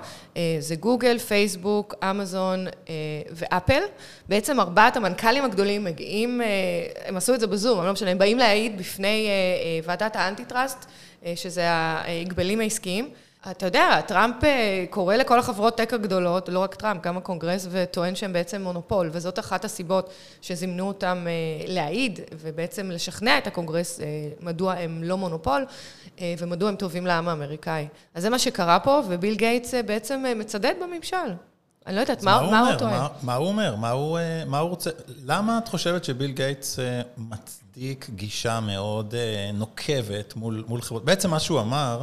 זה 0.59 0.76
גוגל, 0.76 1.19
פייסבוק, 1.19 1.95
אמזון 2.11 2.67
ואפל. 3.31 3.83
בעצם 4.29 4.61
ארבעת 4.61 4.97
המנכ"לים 4.97 5.45
הגדולים 5.45 5.85
מגיעים, 5.85 6.41
הם 7.07 7.17
עשו 7.17 7.35
את 7.35 7.41
זה 7.41 7.47
בזום, 7.47 7.79
אבל 7.79 7.87
לא 7.87 7.93
משנה, 7.93 8.11
הם 8.11 8.19
באים 8.19 8.38
להעיד 8.38 8.79
בפני 8.79 9.29
ועדת 9.85 10.17
ה 10.16 10.23
antitrust, 10.23 10.86
שזה 11.35 11.71
ההגבלים 11.71 12.61
העסקיים. 12.61 13.11
אתה 13.50 13.66
יודע, 13.66 14.00
טראמפ 14.00 14.45
אה, 14.45 14.85
קורא 14.90 15.16
לכל 15.16 15.38
החברות 15.38 15.76
טק 15.76 15.93
הגדולות, 15.93 16.49
לא 16.49 16.59
רק 16.59 16.75
טראמפ, 16.75 17.02
גם 17.02 17.16
הקונגרס, 17.16 17.66
וטוען 17.71 18.14
שהם 18.14 18.33
בעצם 18.33 18.62
מונופול, 18.62 19.11
וזאת 19.12 19.38
אחת 19.38 19.64
הסיבות 19.64 20.11
שזימנו 20.43 20.88
אותם 20.88 21.26
אה, 21.26 21.64
להעיד, 21.66 22.21
ובעצם 22.40 22.90
לשכנע 22.90 23.38
את 23.38 23.47
הקונגרס 23.47 24.00
אה, 24.00 24.07
מדוע 24.40 24.73
הם 24.73 25.02
לא 25.05 25.16
מונופול, 25.16 25.66
אה, 26.21 26.35
ומדוע 26.38 26.69
הם 26.69 26.76
טובים 26.76 27.07
לעם 27.07 27.28
האמריקאי. 27.28 27.88
אז 28.14 28.23
זה 28.23 28.31
מה 28.31 28.38
שקרה 28.38 28.81
פה, 28.81 29.02
וביל 29.09 29.35
גייטס 29.35 29.75
אה, 29.75 29.83
בעצם 29.83 30.25
אה, 30.26 30.35
מצדד 30.35 30.75
בממשל. 30.83 31.16
אני 31.87 31.97
לא 31.97 32.00
יודעת, 32.00 32.23
מה, 32.23 32.31
מה 32.31 32.61
הוא 32.61 32.66
אומר? 32.66 32.78
טוען? 32.78 32.93
מה, 32.93 33.09
מה 33.23 33.35
הוא 33.35 33.49
אומר? 33.49 33.76
מה 33.76 33.90
הוא, 33.90 34.19
אה, 34.19 34.45
מה 34.47 34.59
הוא 34.59 34.71
רוצה? 34.71 34.90
למה 35.25 35.59
את 35.59 35.69
חושבת 35.69 36.05
שביל 36.05 36.31
גייטס 36.31 36.78
אה, 36.78 37.00
מצדיק 37.76 38.11
גישה 38.14 38.61
מאוד 38.61 39.14
אה, 39.14 39.50
נוקבת 39.54 40.37
מול, 40.37 40.64
מול 40.68 40.80
חברות? 40.83 41.04
בעצם 41.04 41.30
מה 41.30 41.40
שהוא 41.40 41.61
אמר, 41.61 42.02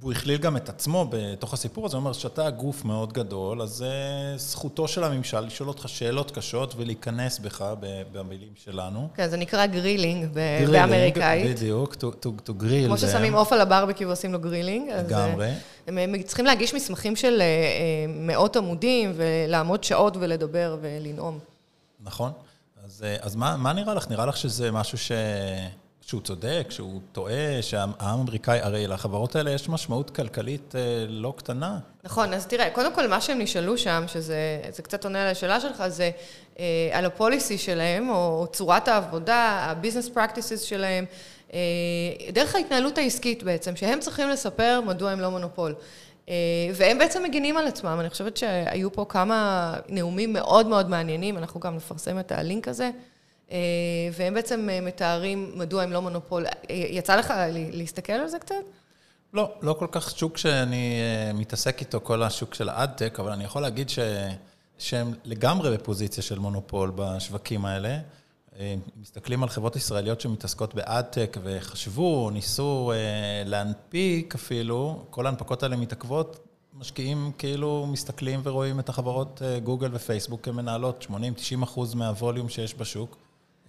והוא 0.00 0.12
הכליל 0.12 0.38
גם 0.38 0.56
את 0.56 0.68
עצמו 0.68 1.06
בתוך 1.10 1.52
הסיפור 1.54 1.86
הזה, 1.86 1.96
הוא 1.96 2.00
אומר 2.00 2.12
שאתה 2.12 2.50
גוף 2.50 2.84
מאוד 2.84 3.12
גדול, 3.12 3.62
אז 3.62 3.82
אה, 3.82 4.38
זכותו 4.38 4.88
של 4.88 5.04
הממשל 5.04 5.40
לשאול 5.40 5.68
אותך 5.68 5.88
שאלות 5.88 6.30
קשות 6.30 6.74
ולהיכנס 6.76 7.38
בך, 7.38 7.74
במילים 8.12 8.52
שלנו. 8.64 9.08
כן, 9.14 9.28
זה 9.28 9.36
נקרא 9.36 9.66
grilling 9.66 10.26
באמריקאית. 10.72 11.56
בדיוק, 11.56 11.94
to, 11.94 12.24
to, 12.24 12.28
to 12.48 12.50
grill 12.62 12.86
כמו. 12.86 12.98
ששמים 12.98 13.34
עוף 13.34 13.52
על 13.52 13.60
הברבקיו 13.60 14.08
ועושים 14.08 14.32
לו 14.32 14.38
grilling. 14.38 14.90
אז, 14.90 15.06
לגמרי. 15.06 15.46
אה, 15.46 16.02
הם, 16.04 16.22
צריכים 16.22 16.44
להגיש 16.44 16.74
מסמכים 16.74 17.16
של 17.16 17.40
אה, 17.40 17.44
אה, 17.44 18.06
מאות 18.08 18.56
עמודים, 18.56 19.12
ולעמוד 19.16 19.84
שעות 19.84 20.16
ולדבר 20.16 20.76
ולנאום. 20.80 21.38
נכון. 22.04 22.32
אז, 22.98 23.04
אה, 23.04 23.16
אז 23.20 23.36
מה, 23.36 23.56
מה 23.56 23.72
נראה 23.72 23.94
לך? 23.94 24.10
נראה 24.10 24.26
לך 24.26 24.36
שזה 24.36 24.70
משהו 24.72 24.98
ש... 24.98 25.12
שהוא 26.02 26.20
צודק, 26.20 26.66
שהוא 26.70 27.00
טועה, 27.12 27.62
שהעם 27.62 27.92
האמריקאי, 27.98 28.60
הרי 28.60 28.86
לחברות 28.86 29.36
האלה 29.36 29.50
יש 29.50 29.68
משמעות 29.68 30.10
כלכלית 30.10 30.74
אה, 30.76 31.04
לא 31.08 31.34
קטנה. 31.36 31.78
נכון, 32.04 32.34
אז 32.34 32.46
תראה, 32.46 32.70
קודם 32.70 32.94
כל 32.94 33.06
מה 33.06 33.20
שהם 33.20 33.38
נשאלו 33.38 33.78
שם, 33.78 34.04
שזה 34.06 34.60
זה 34.70 34.82
קצת 34.82 35.04
עונה 35.04 35.22
על 35.22 35.28
השאלה 35.28 35.60
שלך, 35.60 35.88
זה 35.88 36.10
אה, 36.58 36.64
על 36.92 37.04
הפוליסי 37.04 37.58
שלהם, 37.58 38.08
או 38.08 38.46
צורת 38.52 38.88
העבודה, 38.88 39.36
ה-business 39.36 40.16
practices 40.16 40.64
שלהם, 40.64 41.04
אה, 41.52 41.58
דרך 42.32 42.54
ההתנהלות 42.54 42.98
העסקית 42.98 43.42
בעצם, 43.42 43.76
שהם 43.76 44.00
צריכים 44.00 44.28
לספר 44.28 44.80
מדוע 44.86 45.10
הם 45.10 45.20
לא 45.20 45.30
מונופול. 45.30 45.74
אה, 46.28 46.34
והם 46.74 46.98
בעצם 46.98 47.22
מגינים 47.22 47.56
על 47.56 47.66
עצמם. 47.66 47.96
אני 48.00 48.10
חושבת 48.10 48.36
שהיו 48.36 48.92
פה 48.92 49.06
כמה 49.08 49.74
נאומים 49.88 50.32
מאוד 50.32 50.66
מאוד 50.66 50.88
מעניינים, 50.88 51.38
אנחנו 51.38 51.60
גם 51.60 51.76
נפרסם 51.76 52.18
את 52.18 52.32
הלינק 52.32 52.68
הזה. 52.68 52.90
אה, 53.52 53.58
והם 54.12 54.34
בעצם 54.34 54.68
אה, 54.70 54.80
מתארים 54.80 55.52
מדוע 55.54 55.82
הם 55.82 55.92
לא 55.92 56.02
מונופול. 56.02 56.46
יצא 56.68 57.16
לך 57.16 57.30
לה- 57.30 57.46
להסתכל 57.50 58.12
על 58.12 58.28
זה 58.28 58.38
קצת? 58.38 58.54
לא, 59.34 59.52
לא 59.62 59.72
כל 59.72 59.86
כך 59.92 60.10
שוק 60.18 60.36
שאני 60.36 61.00
מתעסק 61.34 61.80
איתו, 61.80 62.00
כל 62.00 62.22
השוק 62.22 62.54
של 62.54 62.68
האדטק, 62.68 63.20
אבל 63.20 63.32
אני 63.32 63.44
יכול 63.44 63.62
להגיד 63.62 63.88
ש... 63.88 63.98
שהם 64.78 65.12
לגמרי 65.24 65.76
בפוזיציה 65.76 66.22
של 66.22 66.38
מונופול 66.38 66.92
בשווקים 66.94 67.64
האלה. 67.64 67.98
מסתכלים 68.96 69.42
על 69.42 69.48
חברות 69.48 69.76
ישראליות 69.76 70.20
שמתעסקות 70.20 70.74
באדטק 70.74 71.36
וחשבו, 71.42 72.30
ניסו 72.30 72.92
אה, 72.92 73.42
להנפיק 73.46 74.34
אפילו, 74.34 75.04
כל 75.10 75.26
ההנפקות 75.26 75.62
האלה 75.62 75.76
מתעכבות, 75.76 76.38
משקיעים 76.74 77.32
כאילו 77.38 77.86
מסתכלים 77.86 78.40
ורואים 78.42 78.80
את 78.80 78.88
החברות 78.88 79.42
גוגל 79.64 79.90
ופייסבוק 79.92 80.44
כמנהלות 80.44 81.06
80-90 81.10 81.14
אחוז 81.64 81.94
מהווליום 81.94 82.48
שיש 82.48 82.74
בשוק. 82.74 83.16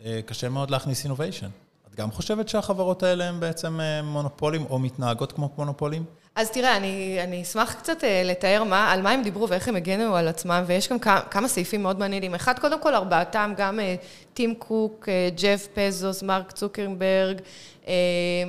אה, 0.05 0.19
קשה 0.25 0.49
מאוד 0.49 0.71
להכניס 0.71 1.03
אינוביישן. 1.03 1.49
את 1.89 1.95
גם 1.95 2.11
חושבת 2.11 2.49
שהחברות 2.49 3.03
האלה 3.03 3.29
הן 3.29 3.39
בעצם 3.39 3.79
אה, 3.79 4.01
מונופולים 4.01 4.65
או 4.69 4.79
מתנהגות 4.79 5.31
כמו 5.31 5.49
מונופולים? 5.57 6.05
אז 6.39 6.51
תראה, 6.51 6.77
אני, 6.77 7.17
אני 7.23 7.41
אשמח 7.41 7.73
קצת 7.73 8.03
אה, 8.03 8.21
לתאר 8.25 8.63
מה, 8.63 8.91
על 8.91 9.01
מה 9.01 9.11
הם 9.11 9.23
דיברו 9.23 9.49
ואיך 9.49 9.67
הם 9.67 9.75
הגנו 9.75 10.15
על 10.15 10.27
עצמם, 10.27 10.63
ויש 10.67 10.89
גם 10.89 10.99
כמה, 10.99 11.21
כמה 11.21 11.47
סעיפים 11.47 11.83
מאוד 11.83 11.99
מעניינים. 11.99 12.35
אחד, 12.35 12.59
קודם 12.59 12.81
כל, 12.81 12.95
ארבעתם, 12.95 13.53
גם 13.57 13.79
אה, 13.79 13.95
טים 14.33 14.55
קוק, 14.55 15.09
אה, 15.09 15.29
ג'ף 15.41 15.67
פזוס, 15.73 16.23
מרק 16.23 16.51
צוקרברג, 16.51 17.41
אה, 17.87 17.93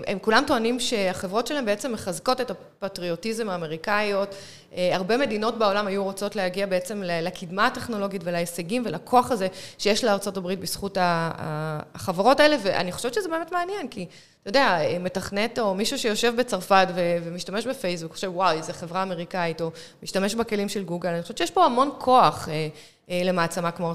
הם 0.07 0.19
כולם 0.19 0.45
טוענים 0.47 0.81
שהחברות 0.81 1.47
שלהם 1.47 1.65
בעצם 1.65 1.93
מחזקות 1.93 2.41
את 2.41 2.51
הפטריוטיזם 2.83 3.49
האמריקאיות. 3.49 4.35
אה, 4.75 4.97
הרבה 4.97 5.17
מדינות 5.17 5.59
בעולם 5.59 5.87
היו 5.87 6.05
רוצות 6.05 6.37
להגיע 6.37 6.67
בעצם 6.67 7.03
לקדמה 7.05 7.67
הטכנולוגית 7.67 8.23
ולהישגים 8.25 8.83
ולכוח 8.87 9.31
הזה 9.31 9.49
שיש 9.79 10.05
לארצות 10.05 10.37
הברית 10.37 10.61
בזכות 10.61 10.99
החברות 11.01 12.41
האלה, 12.41 12.57
ואני 12.63 12.93
חושבת 12.93 13.15
שזה 13.15 13.29
באמת 13.29 13.53
מעניין, 13.53 13.89
כי 13.89 14.07
אתה 14.43 14.49
יודע, 14.49 14.79
מתכנת 15.01 15.59
או 15.59 15.75
מישהו 15.75 15.99
שיושב 15.99 16.35
בצרפת 16.37 16.87
ומשתמש 16.95 17.67
בפייסבוק, 17.67 18.13
חושב, 18.13 18.31
וואי, 18.35 18.57
איזה 18.57 18.73
חברה 18.73 19.03
אמריקאית, 19.03 19.61
או 19.61 19.71
משתמש 20.03 20.35
בכלים 20.35 20.69
של 20.69 20.85
גוגל, 20.85 21.09
אני 21.09 21.23
חושבת 21.23 21.39
שיש 21.39 21.51
פה 21.51 21.65
המון 21.65 21.91
כוח 21.99 22.49
אה, 22.49 22.69
אה, 23.11 23.23
למעצמה 23.25 23.71
כמו 23.71 23.93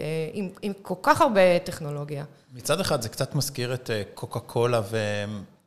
אה, 0.00 0.04
עם, 0.32 0.48
עם 0.62 0.72
כל 0.82 0.94
כך 1.02 1.20
הרבה 1.20 1.58
טכנולוגיה. 1.58 2.24
מצד 2.54 2.80
אחד 2.80 3.02
זה 3.02 3.08
קצת 3.08 3.34
מזכיר 3.34 3.74
את 3.74 3.90
אה, 3.90 4.02
קוקה 4.14 4.40
קולה. 4.40 4.80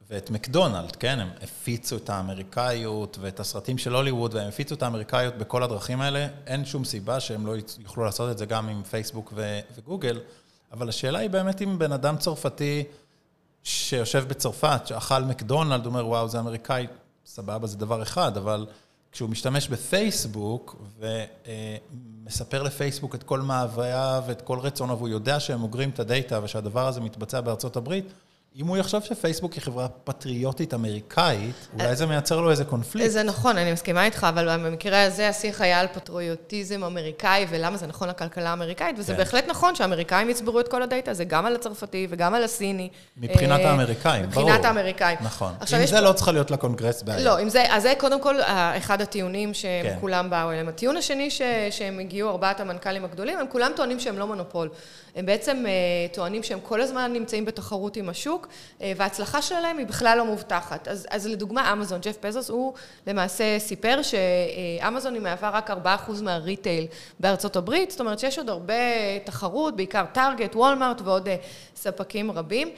ואת 0.09 0.29
מקדונלד, 0.29 0.95
כן? 0.95 1.19
הם 1.19 1.29
הפיצו 1.41 1.97
את 1.97 2.09
האמריקאיות 2.09 3.17
ואת 3.21 3.39
הסרטים 3.39 3.77
של 3.77 3.95
הוליווד, 3.95 4.33
והם 4.33 4.47
הפיצו 4.47 4.75
את 4.75 4.83
האמריקאיות 4.83 5.37
בכל 5.37 5.63
הדרכים 5.63 6.01
האלה. 6.01 6.27
אין 6.45 6.65
שום 6.65 6.85
סיבה 6.85 7.19
שהם 7.19 7.45
לא 7.45 7.53
יוכלו 7.79 8.05
לעשות 8.05 8.31
את 8.31 8.37
זה 8.37 8.45
גם 8.45 8.69
עם 8.69 8.83
פייסבוק 8.83 9.33
ו... 9.35 9.59
וגוגל, 9.75 10.19
אבל 10.71 10.89
השאלה 10.89 11.19
היא 11.19 11.29
באמת 11.29 11.61
אם 11.61 11.79
בן 11.79 11.91
אדם 11.91 12.17
צרפתי 12.17 12.83
שיושב 13.63 14.25
בצרפת, 14.27 14.81
שאכל 14.85 15.23
מקדונלד, 15.23 15.85
אומר, 15.85 16.07
וואו, 16.07 16.27
זה 16.27 16.39
אמריקאי, 16.39 16.87
סבבה, 17.25 17.67
זה 17.67 17.77
דבר 17.77 18.01
אחד, 18.01 18.37
אבל 18.37 18.65
כשהוא 19.11 19.29
משתמש 19.29 19.67
בפייסבוק 19.67 20.75
ומספר 20.99 22.63
לפייסבוק 22.63 23.15
את 23.15 23.23
כל 23.23 23.41
מאווייו 23.41 24.23
ואת 24.27 24.41
כל 24.41 24.59
רצונו, 24.59 24.97
והוא 24.97 25.09
יודע 25.09 25.39
שהם 25.39 25.63
אוגרים 25.63 25.89
את 25.89 25.99
הדאטה 25.99 26.39
ושהדבר 26.43 26.87
הזה 26.87 27.01
מתבצע 27.01 27.41
בארצות 27.41 27.75
הברית, 27.75 28.13
אם 28.59 28.67
הוא 28.67 28.77
יחשוב 28.77 29.03
שפייסבוק 29.03 29.53
היא 29.53 29.61
חברה 29.61 29.87
פטריוטית 30.03 30.73
אמריקאית, 30.73 31.67
אולי 31.79 31.95
זה 31.95 32.05
מייצר 32.05 32.41
לו 32.41 32.51
איזה 32.51 32.65
קונפליקט. 32.65 33.11
זה 33.11 33.23
נכון, 33.23 33.57
אני 33.57 33.71
מסכימה 33.73 34.05
איתך, 34.05 34.27
אבל 34.29 34.57
במקרה 34.57 35.03
הזה 35.03 35.29
השיח 35.29 35.61
היה 35.61 35.79
על 35.79 35.87
פטריוטיזם 35.93 36.83
אמריקאי, 36.83 37.45
ולמה 37.49 37.77
זה 37.77 37.87
נכון 37.87 38.07
לכלכלה 38.09 38.49
האמריקאית, 38.49 38.95
וזה 38.99 39.13
כן. 39.13 39.17
בהחלט 39.19 39.45
נכון 39.47 39.75
שהאמריקאים 39.75 40.29
יצברו 40.29 40.59
את 40.59 40.67
כל 40.67 40.83
הדאטה 40.83 41.11
הזה, 41.11 41.23
גם 41.23 41.45
על 41.45 41.55
הצרפתי 41.55 42.07
וגם 42.09 42.33
על 42.33 42.43
הסיני. 42.43 42.89
מבחינת 43.17 43.59
אה, 43.59 43.69
האמריקאים, 43.69 44.29
ברור. 44.29 44.45
מבחינת 44.45 44.65
האמריקאים. 44.65 45.17
נכון. 45.21 45.53
עם 45.59 45.85
זה 45.85 45.95
פה- 45.95 45.99
לא 45.99 46.13
צריכה 46.13 46.31
להיות 46.31 46.51
לקונגרס 46.51 47.03
בעיה. 47.03 47.23
לא, 47.23 47.37
עם 47.37 47.49
זה, 47.49 47.63
אז 47.69 47.83
זה 47.83 47.93
קודם 47.97 48.21
כל 48.21 48.41
אה, 48.41 48.77
אחד 48.77 49.01
הטיעונים 49.01 49.53
שהם 49.53 49.85
כן. 50.01 50.29
באו 50.29 50.51
אליהם. 50.51 50.67
הטיעון 50.67 50.97
השני 50.97 51.29
ש, 51.29 51.41
שהם 51.71 51.99
הגיעו, 51.99 52.29
ארבעת 52.29 52.59
המנכ"לים 52.59 53.05
הגדולים, 53.05 53.39
הם 53.39 53.45
כולם 53.51 53.71
טוענים 53.75 53.99
שהם 53.99 54.17
לא 54.17 54.27
מונופול. 54.27 54.69
הם 55.15 55.25
בעצם 55.25 55.63
אה, 55.67 55.71
טוענים 56.13 56.43
שהם 56.43 56.59
כל 56.63 56.81
הזמן 56.81 57.13
נמצאים 57.13 57.45
בתחרות 57.45 57.95
עם 57.97 58.09
השוק, 58.09 58.46
פייסבוק, 58.47 58.97
וההצלחה 58.97 59.41
שלהם 59.41 59.77
היא 59.77 59.87
בכלל 59.87 60.17
לא 60.17 60.25
מובטחת. 60.25 60.87
אז, 60.87 61.07
אז 61.09 61.27
לדוגמה, 61.27 61.73
אמזון, 61.73 62.01
ג'ף 62.01 62.17
פזוס, 62.17 62.49
הוא 62.49 62.73
למעשה 63.07 63.59
סיפר 63.59 63.99
שאמזון 64.01 65.13
היא 65.13 65.21
מהווה 65.21 65.49
רק 65.49 65.69
4% 65.71 65.75
מהריטייל 66.21 66.87
בארצות 67.19 67.55
הברית, 67.55 67.91
זאת 67.91 67.99
אומרת 67.99 68.19
שיש 68.19 68.37
עוד 68.37 68.49
הרבה 68.49 68.73
תחרות, 69.23 69.75
בעיקר 69.75 70.05
טארגט, 70.13 70.55
וולמארט 70.55 71.01
ועוד 71.01 71.29
ספקים 71.75 72.31
רבים. 72.31 72.69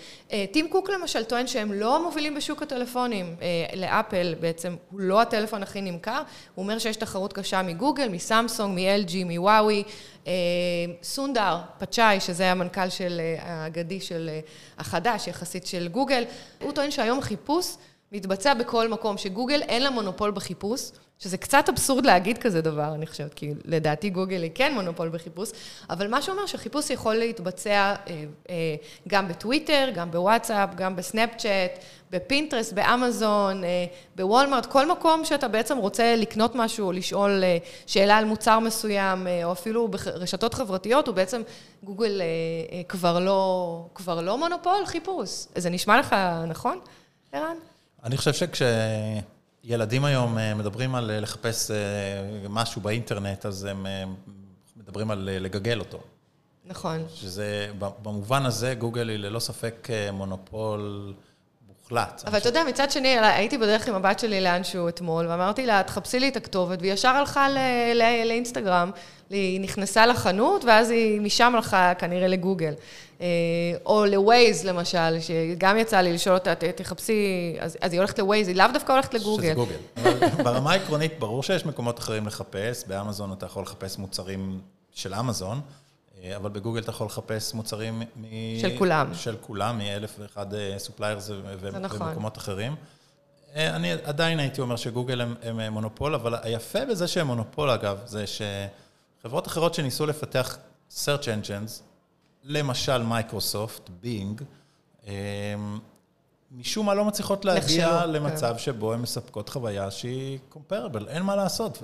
טים 0.52 0.70
קוק 0.70 0.90
למשל 0.90 1.24
טוען 1.24 1.48
שהם 1.48 1.74
לא 1.74 2.04
מובילים 2.04 2.36
בשוק 2.36 2.62
הטלפונים. 2.62 3.36
לאפל 3.76 4.36
בעצם 4.40 4.76
הוא 4.92 5.00
לא 5.00 5.22
הטלפון 5.22 5.64
הכי 5.64 5.82
נמכר, 5.82 6.22
הוא 6.56 6.64
אומר 6.64 6.80
שיש 6.80 6.96
תחרות 6.96 7.34
קשה 7.34 7.62
מגוגל, 7.62 8.10
מסמסונג, 8.10 8.80
מ-LG, 8.80 9.14
מוואוי. 9.26 9.84
סונדר 11.04 11.58
פצ'אי, 11.80 12.20
שזה 12.20 12.52
המנכ"ל 12.52 12.90
של 12.90 13.22
האגדי 13.40 14.02
של 14.02 14.30
החדש, 14.78 15.28
יחסית 15.28 15.68
של 15.68 15.88
גוגל, 15.88 16.24
הוא 16.62 16.72
טוען 16.72 16.92
שהיום 16.92 17.22
חיפוש 17.22 17.76
מתבצע 18.12 18.54
בכל 18.54 18.88
מקום, 18.88 19.18
שגוגל 19.18 19.62
אין 19.62 19.84
לה 19.84 19.90
מונופול 19.90 20.32
בחיפוש, 20.32 20.92
שזה 21.20 21.38
קצת 21.38 21.70
אבסורד 21.70 22.06
להגיד 22.06 22.38
כזה 22.38 22.62
דבר, 22.62 22.94
אני 22.96 23.08
חושבת, 23.08 23.34
כי 23.34 23.54
לדעתי 23.66 24.10
גוגל 24.10 24.44
היא 24.44 24.52
כן 24.56 24.74
מונופול 24.74 25.10
בחיפוש, 25.10 25.50
אבל 25.90 26.08
מה 26.08 26.22
שאומר 26.22 26.46
שחיפוש 26.46 26.90
יכול 26.90 27.16
להתבצע 27.16 27.72
אה, 27.72 28.24
אה, 28.50 28.76
גם 29.08 29.28
בטוויטר, 29.28 29.90
גם 29.96 30.12
בוואטסאפ, 30.12 30.70
גם 30.76 30.96
בסנאפצ'אט, 30.96 31.80
בפינטרסט, 32.12 32.74
באמזון, 32.74 33.64
אה, 33.64 33.86
בוולמארט, 34.16 34.66
כל 34.66 34.92
מקום 34.92 35.26
שאתה 35.26 35.48
בעצם 35.48 35.78
רוצה 35.78 36.16
לקנות 36.16 36.56
משהו 36.56 36.88
או 36.88 36.92
לשאול 36.92 37.44
אה, 37.44 37.58
שאלה 37.88 38.18
על 38.18 38.26
מוצר 38.26 38.60
מסוים, 38.60 39.28
אה, 39.28 39.46
או 39.46 39.52
אפילו 39.52 39.88
ברשתות 39.88 40.54
חברתיות, 40.54 41.08
הוא 41.08 41.16
בעצם, 41.16 41.42
גוגל 41.84 42.22
אה, 42.22 42.26
אה, 42.72 42.84
כבר, 42.84 43.20
לא, 43.20 43.86
כבר 43.96 44.22
לא 44.22 44.38
מונופול 44.38 44.86
חיפוש. 44.86 45.46
זה 45.56 45.70
נשמע 45.70 46.00
לך 46.00 46.16
נכון, 46.48 46.80
ערן? 47.32 47.56
אני 48.04 48.18
חושב 48.18 48.32
שכשילדים 48.34 50.06
היום 50.06 50.38
אה, 50.38 50.54
מדברים 50.54 50.96
על 50.96 51.12
אה, 51.12 51.20
לחפש 51.20 51.72
אה, 51.72 51.78
משהו 52.50 52.82
באינטרנט, 52.82 53.46
אז 53.46 53.66
הם 53.66 53.86
מדברים 54.78 55.12
על 55.12 55.30
לגגל 55.32 55.80
אותו. 55.80 56.00
נכון. 56.66 57.06
שזה, 57.14 57.72
במובן 57.80 58.46
הזה, 58.46 58.74
גוגל 58.74 59.10
היא 59.10 59.18
ללא 59.18 59.40
ספק 59.40 59.88
מונופול 60.14 61.14
מוחלט. 61.68 62.24
אבל 62.28 62.38
אתה 62.38 62.50
יודע, 62.50 62.64
מצד 62.64 62.92
שני, 62.92 63.20
הייתי 63.20 63.58
בדרך 63.58 63.88
עם 63.88 63.96
הבת 63.96 64.20
שלי 64.20 64.42
לאנשהו 64.42 64.90
אתמול, 64.90 65.28
ואמרתי 65.28 65.66
לה, 65.66 65.84
תחפשי 65.84 66.20
לי 66.20 66.30
את 66.30 66.36
הכתובת, 66.36 66.80
והיא 66.82 66.94
ישר 66.94 67.10
הלכה 67.10 67.48
לאינסטגרם. 68.26 68.92
היא 69.30 69.62
נכנסה 69.62 70.06
לחנות, 70.06 70.66
ואז 70.66 70.90
היא 70.90 71.22
משם 71.22 71.56
הלכה 71.56 71.94
כנראה 71.94 72.28
לגוגל. 72.28 72.74
אה, 73.22 73.26
או 73.86 74.06
לווייז 74.06 74.66
למשל, 74.66 75.20
שגם 75.20 75.78
יצא 75.78 75.98
לי 75.98 76.14
לשאול 76.14 76.36
אותה, 76.36 76.54
תחפשי, 76.56 77.56
אז, 77.60 77.78
אז 77.82 77.92
היא 77.92 78.00
הולכת 78.00 78.20
לווייז, 78.20 78.48
היא 78.48 78.56
לאו 78.56 78.66
דווקא 78.74 78.92
הולכת 78.92 79.14
לגוגל. 79.14 79.44
שזה 79.44 79.54
גוגל. 79.54 79.78
ברמה 80.44 80.72
העקרונית, 80.72 81.20
ברור 81.20 81.44
שיש 81.44 81.66
מקומות 81.66 82.00
אחרים 82.00 82.28
לחפש, 82.28 82.84
באמזון 82.88 83.34
אתה 83.34 83.46
יכול 83.46 83.64
לחפש 83.64 83.98
מוצרים 83.98 84.62
של 84.92 85.14
אמזון, 85.14 85.62
אה, 86.24 86.36
אבל 86.36 86.50
בגוגל 86.50 86.82
אתה 86.82 86.90
יכול 86.90 87.08
לחפש 87.08 87.54
מוצרים 87.54 88.00
מ... 88.00 88.06
של 88.62 88.78
כולם. 88.78 89.14
של 89.14 89.36
כולם, 89.42 89.78
מאלף 89.78 90.16
ואחד 90.20 90.46
suppliers 90.78 91.30
ו... 91.30 91.80
נכון. 91.82 92.08
ומקומות 92.08 92.38
אחרים. 92.38 92.76
אה, 93.56 93.76
אני 93.76 93.92
עדיין 93.92 94.40
הייתי 94.40 94.62
אומר 94.62 94.76
שגוגל 94.76 95.22
הם, 95.22 95.36
הם 95.44 95.74
מונופול, 95.74 96.16
אבל 96.16 96.36
היפה 96.42 96.86
בזה 96.86 97.08
שהם 97.08 97.28
מונופול, 97.28 97.70
אגב, 97.70 97.98
זה 98.06 98.26
שחברות 98.28 99.48
אחרות 99.48 99.74
שניסו 99.74 100.06
לפתח 100.06 100.58
search 100.92 101.24
engines, 101.24 101.89
למשל 102.50 103.04
מייקרוסופט, 103.04 103.90
בינג, 104.02 104.42
משום 106.52 106.86
מה 106.86 106.94
לא 106.94 107.06
מצליחות 107.06 107.46
להגיע 107.46 107.96
נכשלו, 107.96 108.14
למצב 108.14 108.52
כן. 108.54 108.60
שבו 108.60 108.94
הן 108.94 109.00
מספקות 109.02 109.50
חוויה 109.50 109.92
שהיא 109.92 110.40
קומפרבל, 110.50 111.08
אין 111.08 111.24
מה 111.24 111.36
לעשות. 111.36 111.82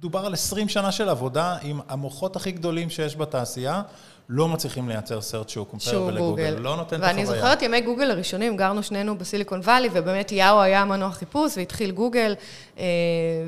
דובר 0.00 0.26
על 0.26 0.34
20 0.34 0.68
שנה 0.68 0.92
של 0.92 1.08
עבודה 1.08 1.56
עם 1.62 1.80
המוחות 1.88 2.36
הכי 2.36 2.52
גדולים 2.52 2.90
שיש 2.90 3.16
בתעשייה, 3.16 3.82
לא 4.32 4.48
מצליחים 4.48 4.88
לייצר 4.88 5.20
סרט 5.20 5.48
שהוא 5.48 5.66
קומפרבל 5.66 6.14
לגוגל, 6.14 6.56
לא 6.58 6.76
נותן 6.76 6.96
את 6.96 7.02
החוויה. 7.02 7.26
ואני 7.26 7.26
זוכרת 7.26 7.62
ימי 7.62 7.80
גוגל 7.80 8.10
הראשונים, 8.10 8.56
גרנו 8.56 8.82
שנינו 8.82 9.18
בסיליקון 9.18 9.60
וואלי, 9.60 9.88
ובאמת 9.92 10.32
יאו 10.32 10.60
היה 10.60 10.84
מנוע 10.84 11.10
חיפוש, 11.10 11.56
והתחיל 11.56 11.90
גוגל, 11.90 12.34
אה, 12.78 12.84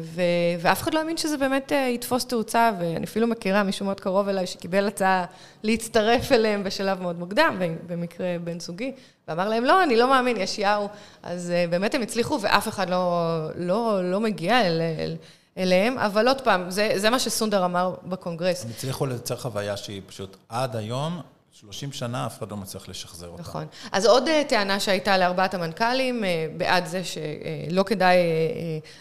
ו... 0.02 0.22
ואף 0.60 0.82
אחד 0.82 0.94
לא 0.94 0.98
האמין 0.98 1.16
שזה 1.16 1.36
באמת 1.36 1.72
אה, 1.72 1.88
יתפוס 1.94 2.26
תאוצה, 2.26 2.70
ואני 2.80 3.04
אפילו 3.04 3.26
מכירה 3.26 3.62
מישהו 3.62 3.86
מאוד 3.86 4.00
קרוב 4.00 4.28
אליי, 4.28 4.46
שקיבל 4.46 4.86
הצעה 4.86 5.24
להצטרף 5.62 6.32
אליהם 6.32 6.64
בשלב 6.64 7.02
מאוד 7.02 7.18
מוקדם, 7.18 7.60
במקרה 7.86 8.26
בן 8.44 8.60
זוגי, 8.60 8.92
ואמר 9.28 9.48
להם, 9.48 9.64
לא, 9.64 9.82
אני 9.82 9.96
לא 9.96 10.08
מאמין, 10.08 10.36
יש 10.36 10.58
יאו. 10.58 10.88
אז 11.22 11.50
אה, 11.50 11.64
באמת 11.70 11.94
הם 11.94 12.02
הצליחו, 12.02 12.38
ואף 12.40 12.68
אחד 12.68 12.90
לא, 12.90 13.26
לא, 13.56 14.10
לא 14.10 14.20
מגיע 14.20 14.66
אל... 14.66 14.80
אל 14.98 15.16
אליהם, 15.58 15.98
אבל 15.98 16.28
עוד 16.28 16.40
פעם, 16.40 16.70
זה, 16.70 16.92
זה 16.96 17.10
מה 17.10 17.18
שסונדר 17.18 17.64
אמר 17.64 17.94
בקונגרס. 18.04 18.64
הם 18.64 18.70
הצליחו 18.70 19.06
לייצר 19.06 19.36
חוויה 19.36 19.76
שהיא 19.76 20.02
פשוט 20.06 20.36
עד 20.48 20.76
היום, 20.76 21.20
30 21.52 21.92
שנה, 21.92 22.26
אף 22.26 22.38
אחד 22.38 22.50
לא 22.50 22.56
מצליח 22.56 22.88
לשחזר 22.88 23.28
אותה. 23.28 23.42
נכון. 23.42 23.66
אז 23.92 24.06
עוד 24.06 24.28
אה, 24.28 24.42
טענה 24.48 24.80
שהייתה 24.80 25.18
לארבעת 25.18 25.54
המנכ"לים, 25.54 26.24
אה, 26.24 26.46
בעד 26.56 26.86
זה 26.86 27.02
שלא 27.04 27.82
כדאי 27.82 28.16
אה, 28.16 28.22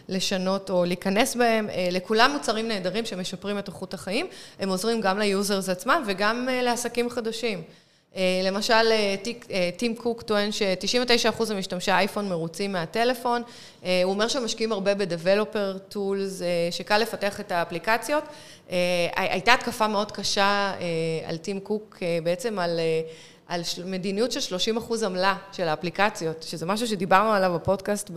לשנות 0.10 0.70
או 0.70 0.86
להיכנס 0.86 1.36
בהם, 1.36 1.70
לכולם 1.92 2.32
מוצרים 2.32 2.68
נהדרים 2.68 3.06
שמשפרים 3.06 3.60
את 3.60 3.68
איכות 3.68 3.94
החיים, 3.94 4.28
הם 4.60 4.70
עוזרים 4.70 5.02
גם 5.02 5.20
ל 5.20 5.28
users 5.28 5.70
עצמם 5.70 6.04
וגם 6.08 6.48
לעסקים 6.64 7.10
חדשים. 7.10 7.64
אה, 8.16 8.42
למשל, 8.44 8.92
אה, 9.52 9.70
טים 9.78 9.96
קוק 9.96 10.22
טוען 10.22 10.52
ש-99% 10.52 11.54
ממשתמשי 11.54 11.92
האייפון 11.92 12.30
מרוצים 12.30 12.72
מהטלפון. 12.72 13.42
אה, 13.86 14.02
הוא 14.04 14.14
אומר 14.14 14.28
שמשקיעים 14.28 14.72
הרבה 14.72 14.96
ב-Developer 14.96 15.94
Tools, 15.94 16.42
שקל 16.72 16.98
לפתח 16.98 17.40
את 17.40 17.52
האפליקציות. 17.52 18.24
הייתה 19.16 19.54
התקפה 19.54 19.88
מאוד 19.88 20.12
קשה 20.12 20.74
על 21.26 21.38
טים 21.38 21.60
קוק, 21.60 21.98
בעצם 22.24 22.60
על... 22.60 22.80
על 23.52 23.62
מדיניות 23.86 24.32
של 24.32 24.40
30 24.40 24.78
אחוז 24.78 25.04
עמלה 25.04 25.36
של 25.52 25.68
האפליקציות, 25.68 26.44
שזה 26.44 26.66
משהו 26.66 26.88
שדיברנו 26.88 27.32
עליו 27.32 27.54
בפודקאסט 27.54 28.12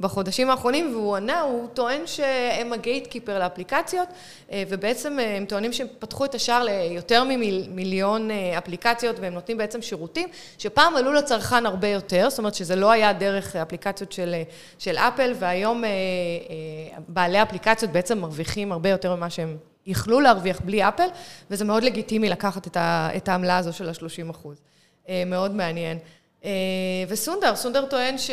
בחודשים 0.00 0.50
האחרונים, 0.50 0.94
והוא 0.94 1.16
ענה, 1.16 1.40
הוא 1.40 1.68
טוען 1.74 2.06
שהם 2.06 2.72
ה 2.72 3.06
gatekeeper 3.06 3.38
לאפליקציות, 3.38 4.08
אה, 4.52 4.62
ובעצם 4.68 5.18
אה, 5.18 5.36
הם 5.36 5.44
טוענים 5.44 5.72
שהם 5.72 5.86
פתחו 5.98 6.24
את 6.24 6.34
השער 6.34 6.64
ליותר 6.64 7.24
ממיליון 7.24 8.30
אה, 8.30 8.58
אפליקציות, 8.58 9.18
והם 9.18 9.34
נותנים 9.34 9.58
בעצם 9.58 9.82
שירותים, 9.82 10.28
שפעם 10.58 10.96
עלו 10.96 11.12
לצרכן 11.12 11.66
הרבה 11.66 11.88
יותר, 11.88 12.30
זאת 12.30 12.38
אומרת 12.38 12.54
שזה 12.54 12.76
לא 12.76 12.90
היה 12.90 13.12
דרך 13.12 13.56
אפליקציות 13.56 14.12
של, 14.12 14.34
של 14.78 14.96
אפל, 14.96 15.32
והיום 15.38 15.84
בעלי 17.08 17.42
אפליקציות 17.42 17.92
בעצם 17.92 18.18
מרוויחים 18.18 18.72
הרבה 18.72 18.88
יותר 18.88 19.16
ממה 19.16 19.30
שהם 19.30 19.56
יכלו 19.88 20.20
להרוויח 20.20 20.60
בלי 20.60 20.88
אפל, 20.88 21.06
וזה 21.50 21.64
מאוד 21.64 21.82
לגיטימי 21.82 22.28
לקחת 22.28 22.76
את 23.16 23.28
העמלה 23.28 23.58
הזו 23.58 23.72
של 23.72 23.88
ה-30 23.88 24.30
אחוז. 24.30 24.60
אה, 25.08 25.22
מאוד 25.26 25.54
מעניין. 25.54 25.98
אה, 26.44 26.50
וסונדר, 27.08 27.56
סונדר 27.56 27.86
טוען 27.86 28.18
ש, 28.18 28.30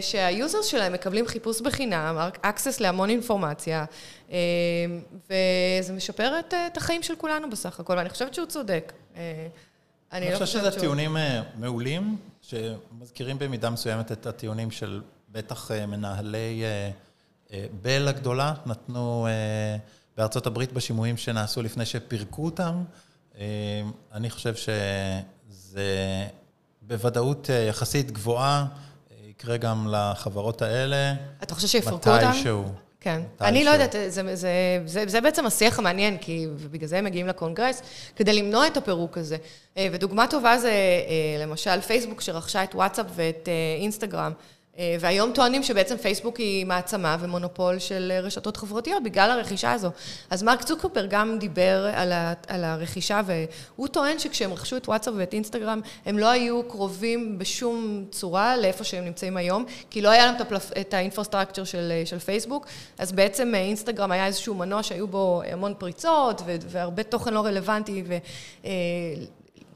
שהיוזרס 0.00 0.66
שלהם 0.66 0.92
מקבלים 0.92 1.26
חיפוש 1.26 1.60
בחינם, 1.60 2.28
access 2.44 2.80
להמון 2.80 3.10
אינפורמציה, 3.10 3.84
אה, 4.30 4.36
וזה 5.30 5.92
משפר 5.92 6.38
את, 6.38 6.54
את 6.66 6.76
החיים 6.76 7.02
של 7.02 7.14
כולנו 7.16 7.50
בסך 7.50 7.80
הכל, 7.80 7.94
ואני 7.96 8.10
חושבת 8.10 8.34
שהוא 8.34 8.46
צודק. 8.46 8.92
אני, 9.16 9.22
אני 10.12 10.32
לא 10.32 10.38
חושבת 10.38 10.48
שזה 10.48 10.80
טיעונים 10.80 11.16
מעולים, 11.58 12.16
שמזכירים 12.42 13.38
במידה 13.38 13.70
מסוימת 13.70 14.12
את 14.12 14.26
הטיעונים 14.26 14.70
של 14.70 15.02
בטח 15.28 15.70
מנהלי 15.70 16.62
בל 17.82 18.08
הגדולה, 18.08 18.54
נתנו... 18.66 19.26
בארצות 20.16 20.46
הברית 20.46 20.72
בשימועים 20.72 21.16
שנעשו 21.16 21.62
לפני 21.62 21.86
שפירקו 21.86 22.44
אותם. 22.44 22.82
אה, 23.38 23.44
אני 24.12 24.30
חושב 24.30 24.54
שזה 24.54 26.26
בוודאות 26.82 27.50
אה, 27.50 27.56
יחסית 27.56 28.10
גבוהה, 28.10 28.66
אה, 29.10 29.16
יקרה 29.30 29.56
גם 29.56 29.88
לחברות 29.90 30.62
האלה. 30.62 31.14
אתה 31.42 31.54
חושב 31.54 31.68
שיפרקו 31.68 32.10
אותם? 32.10 32.28
מתישהו. 32.28 32.64
כן. 33.00 33.22
אני 33.40 33.64
לא 33.64 33.70
יודעת, 33.70 33.92
זה, 33.92 34.10
זה, 34.10 34.80
זה, 34.86 35.04
זה, 35.06 35.20
בעצם 35.20 35.46
השיח 35.46 35.78
המעניין, 35.78 36.18
כי 36.18 36.46
בגלל 36.70 36.88
זה 36.88 36.98
הם 36.98 37.04
מגיעים 37.04 37.26
לקונגרס, 37.26 37.82
כדי 38.16 38.32
למנוע 38.32 38.66
את 38.66 38.76
הפירוק 38.76 39.18
הזה. 39.18 39.36
ודוגמה 39.78 40.26
טובה 40.26 40.58
זה 40.58 40.72
למשל 41.40 41.80
פייסבוק 41.80 42.20
שרכשה 42.20 42.64
את 42.64 42.74
וואטסאפ 42.74 43.06
ואת 43.14 43.48
אינסטגרם. 43.80 44.32
אה, 44.32 44.55
והיום 45.00 45.32
טוענים 45.32 45.62
שבעצם 45.62 45.96
פייסבוק 45.96 46.36
היא 46.36 46.66
מעצמה 46.66 47.16
ומונופול 47.20 47.78
של 47.78 48.12
רשתות 48.22 48.56
חברתיות 48.56 49.02
בגלל 49.02 49.30
הרכישה 49.30 49.72
הזו. 49.72 49.90
אז 50.30 50.42
מרק 50.42 50.62
צוקרברג 50.62 51.10
גם 51.10 51.38
דיבר 51.38 51.90
על, 51.94 52.12
ה, 52.12 52.32
על 52.48 52.64
הרכישה, 52.64 53.20
והוא 53.26 53.88
טוען 53.88 54.18
שכשהם 54.18 54.52
רכשו 54.52 54.76
את 54.76 54.88
וואטסאפ 54.88 55.14
ואת 55.16 55.34
אינסטגרם, 55.34 55.80
הם 56.06 56.18
לא 56.18 56.30
היו 56.30 56.68
קרובים 56.68 57.38
בשום 57.38 58.04
צורה 58.10 58.56
לאיפה 58.56 58.84
שהם 58.84 59.04
נמצאים 59.04 59.36
היום, 59.36 59.64
כי 59.90 60.02
לא 60.02 60.08
היה 60.08 60.26
להם 60.26 60.34
את 60.80 60.94
ה 60.94 60.99
infrastructure 60.99 61.64
של, 61.64 61.92
של 62.04 62.18
פייסבוק, 62.18 62.66
אז 62.98 63.12
בעצם 63.12 63.54
אה, 63.54 63.60
אינסטגרם 63.60 64.12
היה 64.12 64.26
איזשהו 64.26 64.54
מנוע 64.54 64.82
שהיו 64.82 65.06
בו 65.06 65.42
המון 65.52 65.74
פריצות 65.78 66.42
והרבה 66.46 67.02
תוכן 67.02 67.34
לא 67.34 67.40
רלוונטי. 67.40 68.02
אה, 68.64 68.70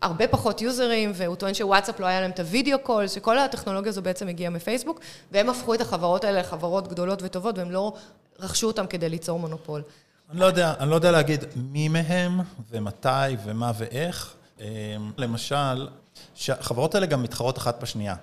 הרבה 0.02 0.28
פחות 0.28 0.60
יוזרים, 0.60 1.12
והוא 1.14 1.36
טוען 1.36 1.54
שוואטסאפ 1.54 2.00
לא 2.00 2.06
היה 2.06 2.20
להם 2.20 2.30
את 2.30 2.40
ה 2.40 2.46
video 2.46 2.78
call, 2.78 3.08
שכל 3.08 3.38
הטכנולוגיה 3.38 3.90
הזו 3.90 4.02
בעצם 4.02 4.28
הגיעה 4.28 4.50
מפייסבוק, 4.50 5.00
והם 5.32 5.48
הפכו 5.48 5.74
את 5.74 5.80
החברות 5.80 6.24
האלה 6.24 6.40
לחברות 6.40 6.88
גדולות 6.88 7.22
וטובות, 7.22 7.58
והם 7.58 7.70
לא 7.70 7.92
רכשו 8.38 8.66
אותם 8.66 8.86
כדי 8.86 9.08
ליצור 9.08 9.38
מונופול. 9.38 9.82
אני 10.30 10.40
לא 10.40 10.44
יודע, 10.44 10.74
אני 10.80 10.90
לא 10.90 10.94
יודע 10.94 11.10
להגיד 11.10 11.44
מי 11.56 11.88
מהם, 11.88 12.40
ומתי, 12.70 13.08
ומה 13.44 13.72
ואיך. 13.78 14.34
אמ, 14.60 14.64
למשל, 15.16 15.88
החברות 16.48 16.94
האלה 16.94 17.06
גם 17.06 17.22
מתחרות 17.22 17.58
אחת 17.58 17.82
בשנייה. 17.82 18.14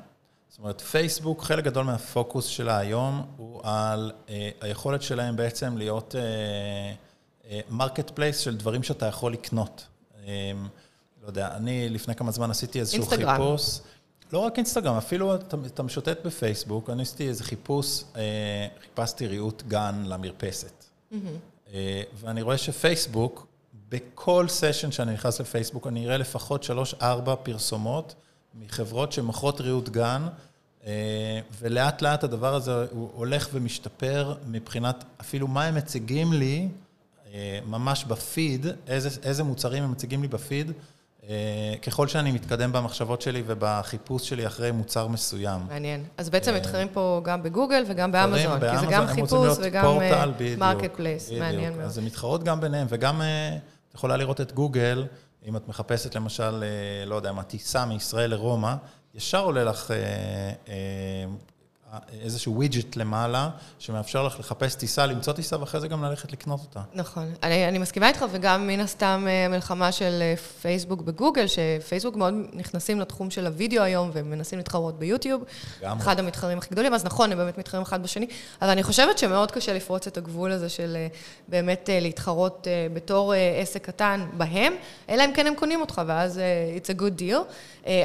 זאת 0.50 0.60
אומרת, 0.60 0.82
פייסבוק, 0.82 1.44
חלק 1.44 1.64
גדול 1.64 1.86
מהפוקוס 1.86 2.46
שלה 2.46 2.78
היום 2.78 3.26
הוא 3.38 3.62
על 3.64 4.12
אה, 4.30 4.50
היכולת 4.62 5.02
שלהם 5.02 5.36
בעצם 5.36 5.78
להיות 5.78 6.16
market 7.70 8.10
uh, 8.10 8.14
place 8.14 8.40
uh, 8.40 8.44
של 8.44 8.58
דברים 8.58 8.84
שאתה 8.84 9.06
יכול 9.06 9.34
לקנות. 9.34 9.88
אה, 10.28 10.52
לא 11.28 11.32
יודע, 11.32 11.56
אני 11.56 11.90
לפני 11.90 12.16
כמה 12.16 12.32
זמן 12.32 12.52
עשיתי 12.52 12.80
איזשהו 12.80 13.02
אינסטגרם. 13.02 13.32
חיפוש. 13.32 13.80
לא 14.34 14.40
רק 14.40 14.58
אינסטגרם, 14.58 14.96
אפילו 14.96 15.36
אתה, 15.36 15.84
משוטט 15.84 16.26
בפייסבוק, 16.26 16.90
אני 16.90 17.02
עשיתי 17.02 17.28
איזה 17.28 17.44
חיפוש, 17.44 18.04
אה, 18.16 18.68
חיפשתי 18.82 19.28
ריהוט 19.28 19.64
גן 19.68 20.04
למרפסת. 20.06 20.84
Mm-hmm. 21.12 21.16
אה, 21.74 22.02
ואני 22.16 22.42
רואה 22.42 22.58
שפייסבוק, 22.58 23.48
בכל 23.90 24.46
סשן 24.48 24.92
שאני 24.92 25.14
נכנס 25.14 25.42
לפייסבוק, 25.42 25.88
אני 25.88 26.06
אראה 26.06 26.18
לפחות 26.18 26.64
שלוש-ארבע 26.64 27.36
פרסומות 27.36 28.16
מחברות 28.56 29.12
שמוכרות 29.12 29.62
ריהוט 29.62 29.90
גן, 29.90 30.28
אה, 30.86 31.40
ולאט 31.60 32.02
לאט 32.02 32.24
הדבר 32.24 32.56
הזה 32.56 32.86
הוא 32.92 33.10
הולך 33.14 33.50
ומשתפר 33.54 34.36
מבחינת 34.48 35.04
אפילו 35.22 35.48
מה 35.48 35.64
הם 35.64 35.76
מציגים 35.76 36.34
לי, 36.34 36.68
אה, 37.34 37.60
ממש 37.66 38.06
בפיד, 38.06 38.66
איזה, 38.88 39.10
איזה 39.24 39.44
מוצרים 39.44 39.84
הם 39.84 39.92
מציגים 39.92 40.22
לי 40.22 40.28
בפיד. 40.28 40.72
אה, 41.30 41.74
ככל 41.82 42.08
שאני 42.08 42.32
מתקדם 42.32 42.72
במחשבות 42.72 43.22
שלי 43.22 43.44
ובחיפוש 43.48 44.30
שלי 44.30 44.48
אחרי 44.48 44.72
מוצר 44.72 45.08
מסוים. 45.08 45.62
מעניין. 45.68 46.04
אז 46.18 46.30
בעצם 46.30 46.56
מתחרים 46.56 46.88
פה 46.90 47.22
גם 47.24 47.44
בגוגל 47.44 47.84
וגם 47.88 48.12
באמזון, 48.12 48.60
כי 48.60 48.78
זה 48.78 48.86
גם 48.90 49.08
חיפוש 49.08 49.58
וגם 49.62 49.86
marketplace, 50.58 51.32
מעניין 51.32 51.74
מאוד. 51.74 51.86
אז 51.86 51.98
הן 51.98 52.06
מתחרות 52.06 52.44
גם 52.44 52.62
ביניהם, 52.62 52.88
וגם 52.90 53.22
את 53.90 53.96
יכולה 53.96 54.18
לראות 54.18 54.42
את 54.42 54.52
גוגל, 54.52 55.06
אם 55.48 55.56
את 55.56 55.68
מחפשת 55.68 56.16
למשל, 56.16 56.64
לא 57.06 57.16
יודע, 57.16 57.32
מה, 57.32 57.44
טיסה 57.44 57.86
מישראל 57.86 58.30
לרומא, 58.30 58.74
ישר 59.18 59.44
עולה 59.44 59.64
לך 59.64 59.92
אה, 59.92 59.98
אה, 60.68 61.26
איזשהו 62.22 62.56
widget 62.56 62.96
למעלה, 62.96 63.50
שמאפשר 63.80 64.24
לך 64.24 64.40
לחפש 64.40 64.76
טיסה, 64.76 65.06
למצוא 65.06 65.34
טיסה, 65.34 65.60
ואחרי 65.60 65.82
זה 65.82 65.88
גם 65.88 66.04
ללכת 66.04 66.32
לקנות 66.32 66.60
אותה. 66.60 66.80
נכון. 66.94 67.32
אני, 67.44 67.68
אני 67.68 67.78
מסכימה 67.78 68.08
איתך, 68.08 68.26
וגם 68.32 68.68
מן 68.68 68.80
הסתם 68.80 69.28
המלחמה 69.46 69.92
של 69.92 70.24
פייסבוק 70.62 71.02
בגוגל, 71.02 71.46
שפייסבוק 71.48 72.16
מאוד 72.16 72.34
נכנסים 72.54 73.00
לתחום 73.00 73.30
של 73.30 73.48
הוידאו 73.48 73.84
היום, 73.84 74.12
ומנסים 74.14 74.58
להתחרות 74.58 75.00
ביוטיוב. 75.00 75.44
גם. 75.82 75.98
אחד 75.98 76.20
המתחרים 76.20 76.58
הכי 76.58 76.70
גדולים, 76.72 76.94
אז 76.94 77.06
נכון, 77.06 77.32
הם 77.32 77.38
באמת 77.38 77.58
מתחרים 77.58 77.84
אחד 77.84 78.04
בשני, 78.04 78.28
אבל 78.62 78.70
אני 78.70 78.84
חושבת 78.84 79.18
שמאוד 79.18 79.52
קשה 79.52 79.74
לפרוץ 79.74 80.08
את 80.08 80.18
הגבול 80.18 80.52
הזה 80.52 80.70
של 80.70 80.98
באמת 81.48 81.90
להתחרות 82.02 82.68
בתור 82.94 83.34
עסק 83.62 83.86
קטן 83.86 84.26
בהם, 84.34 84.74
אלא 85.10 85.26
אם 85.26 85.32
כן 85.34 85.48
הם 85.48 85.56
קונים 85.56 85.82
אותך, 85.82 86.02
ואז 86.08 86.40
it's 86.78 86.98
a 86.98 87.02
good 87.02 87.20
deal. 87.22 87.54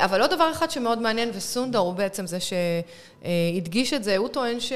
אבל 0.04 0.20
עוד 0.20 0.30
דבר 0.30 0.50
אחד 0.52 0.70
שמאוד 0.70 0.98
מעניין, 0.98 1.30
וסונדר 1.34 1.78
הוא 1.78 1.94
בעצם 1.94 2.26
זה 2.26 2.38
שהדגיש 2.40 3.81
את 3.94 4.04
זה, 4.04 4.16
הוא 4.16 4.28
טוען 4.28 4.60
ש, 4.60 4.72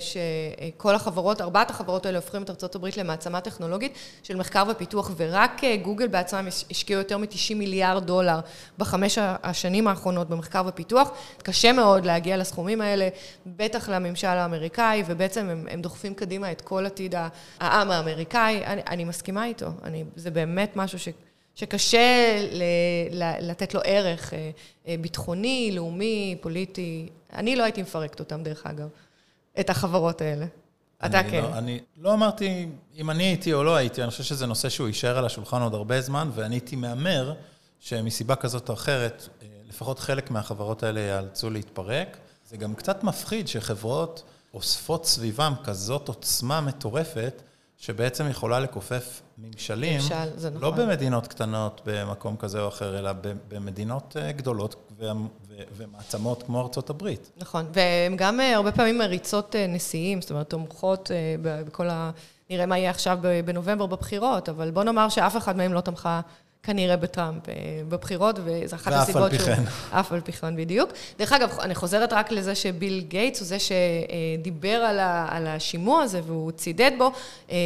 שכל 0.00 0.94
החברות, 0.94 1.40
ארבעת 1.40 1.70
החברות 1.70 2.06
האלה 2.06 2.18
הופכים 2.18 2.42
את 2.42 2.50
ארה"ב 2.50 2.86
למעצמה 2.96 3.40
טכנולוגית 3.40 3.92
של 4.22 4.36
מחקר 4.36 4.64
ופיתוח, 4.70 5.10
ורק 5.16 5.60
גוגל 5.82 6.06
בעצמם 6.06 6.48
השקיעו 6.70 7.00
יותר 7.00 7.18
מ-90 7.18 7.54
מיליארד 7.54 8.06
דולר 8.06 8.40
בחמש 8.78 9.18
השנים 9.42 9.88
האחרונות 9.88 10.28
במחקר 10.28 10.62
ופיתוח. 10.66 11.10
קשה 11.42 11.72
מאוד 11.72 12.04
להגיע 12.04 12.36
לסכומים 12.36 12.80
האלה, 12.80 13.08
בטח 13.46 13.88
לממשל 13.88 14.26
האמריקאי, 14.26 15.02
ובעצם 15.06 15.48
הם, 15.48 15.66
הם 15.70 15.82
דוחפים 15.82 16.14
קדימה 16.14 16.52
את 16.52 16.60
כל 16.60 16.86
עתיד 16.86 17.14
העם 17.60 17.90
האמריקאי. 17.90 18.64
אני, 18.66 18.82
אני 18.88 19.04
מסכימה 19.04 19.44
איתו, 19.44 19.66
אני, 19.84 20.04
זה 20.16 20.30
באמת 20.30 20.72
משהו 20.76 20.98
ש... 20.98 21.08
שקשה 21.56 22.36
ל- 23.10 23.50
לתת 23.50 23.74
לו 23.74 23.80
ערך 23.84 24.34
אה, 24.34 24.50
אה, 24.88 24.94
ביטחוני, 25.00 25.70
לאומי, 25.74 26.36
פוליטי. 26.40 27.08
אני 27.32 27.56
לא 27.56 27.62
הייתי 27.62 27.82
מפרקת 27.82 28.20
אותם, 28.20 28.42
דרך 28.42 28.66
אגב, 28.66 28.88
את 29.60 29.70
החברות 29.70 30.20
האלה. 30.20 30.46
אתה 31.06 31.22
כן. 31.30 31.42
לא, 31.42 31.58
אני 31.58 31.80
לא 31.96 32.14
אמרתי 32.14 32.68
אם 32.96 33.10
אני 33.10 33.24
הייתי 33.24 33.52
או 33.52 33.64
לא 33.64 33.76
הייתי, 33.76 34.02
אני 34.02 34.10
חושב 34.10 34.22
שזה 34.24 34.46
נושא 34.46 34.68
שהוא 34.68 34.86
יישאר 34.86 35.18
על 35.18 35.26
השולחן 35.26 35.62
עוד 35.62 35.74
הרבה 35.74 36.00
זמן, 36.00 36.30
ואני 36.34 36.54
הייתי 36.54 36.76
מהמר 36.76 37.34
שמסיבה 37.80 38.36
כזאת 38.36 38.68
או 38.68 38.74
אחרת, 38.74 39.28
אה, 39.42 39.46
לפחות 39.68 39.98
חלק 39.98 40.30
מהחברות 40.30 40.82
האלה 40.82 41.00
ייאלצו 41.00 41.50
להתפרק. 41.50 42.16
זה 42.48 42.56
גם 42.56 42.74
קצת 42.74 43.04
מפחיד 43.04 43.48
שחברות 43.48 44.22
אוספות 44.54 45.06
סביבם 45.06 45.52
כזאת 45.64 46.08
עוצמה 46.08 46.60
מטורפת, 46.60 47.42
שבעצם 47.76 48.30
יכולה 48.30 48.60
לכופף 48.60 49.20
ממשלים, 49.38 49.94
ממשל, 49.94 50.36
זה 50.36 50.50
נכון. 50.50 50.62
לא 50.62 50.70
במדינות 50.70 51.26
קטנות 51.26 51.80
במקום 51.86 52.36
כזה 52.36 52.60
או 52.60 52.68
אחר, 52.68 52.98
אלא 52.98 53.10
במדינות 53.48 54.16
אה, 54.20 54.32
גדולות 54.32 54.92
ומעצמות 55.76 56.42
כמו 56.42 56.60
ארצות 56.60 56.90
הברית. 56.90 57.30
נכון, 57.36 57.66
והן 57.72 58.16
גם 58.16 58.40
אה, 58.40 58.56
הרבה 58.56 58.72
פעמים 58.72 58.98
מריצות 58.98 59.56
אה, 59.56 59.66
נשיאים, 59.66 60.20
זאת 60.20 60.30
אומרת, 60.30 60.50
תומכות 60.50 61.10
בכל 61.42 61.88
ה... 61.88 62.10
נראה 62.50 62.66
מה 62.66 62.78
יהיה 62.78 62.90
עכשיו 62.90 63.18
בנובמבר 63.44 63.86
בבחירות, 63.86 64.48
אבל 64.48 64.70
בוא 64.70 64.84
נאמר 64.84 65.08
שאף 65.08 65.36
אחד 65.36 65.56
מהם 65.56 65.72
לא 65.72 65.80
תמכה 65.80 66.20
כנראה 66.66 66.96
בטראמפ 66.96 67.48
אה, 67.48 67.54
בבחירות, 67.88 68.38
וזו 68.44 68.76
אחת 68.76 68.92
הסיבות 68.92 69.32
שהוא... 69.34 69.40
ואף 69.40 69.48
על 69.48 69.56
פי 69.56 69.62
כן. 69.90 69.98
אף 69.98 70.12
על 70.12 70.20
פי 70.20 70.32
כן, 70.32 70.56
בדיוק. 70.56 70.90
דרך 71.18 71.32
אגב, 71.32 71.58
אני 71.60 71.74
חוזרת 71.74 72.12
רק 72.12 72.32
לזה 72.32 72.54
שביל 72.54 73.04
גייטס 73.08 73.40
הוא 73.40 73.46
זה 73.46 73.56
שדיבר 73.58 74.74
על, 74.74 74.98
ה, 74.98 75.28
על 75.30 75.46
השימוע 75.46 76.02
הזה, 76.02 76.20
והוא 76.26 76.52
צידד 76.52 76.90
בו. 76.98 77.12
אה, 77.50 77.56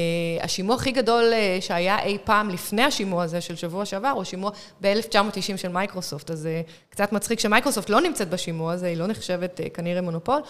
השימוע 0.41 0.77
הכי 0.77 0.93
גדול 0.93 1.33
אה, 1.33 1.59
שהיה 1.61 2.03
אי 2.03 2.19
פעם 2.25 2.51
לפני 2.51 2.83
השימוע 2.83 3.23
הזה 3.23 3.41
של 3.41 3.57
שבוע 3.57 3.85
שעבר, 3.85 4.09
הוא 4.09 4.25
שימוע 4.25 4.51
ב-1990 4.81 5.57
של 5.57 5.69
מייקרוסופט, 5.69 6.31
אז 6.31 6.39
זה 6.39 6.63
קצת 6.91 7.13
מצחיק 7.13 7.41
שמייקרוסופט 7.41 7.91
לא 7.91 8.01
נמצאת 8.01 8.31
בשימוע 8.31 8.73
הזה, 8.73 8.87
היא 8.87 8.97
לא 8.97 9.07
נחשבת 9.07 9.61
כנראה 9.75 10.01
מונופול, 10.01 10.41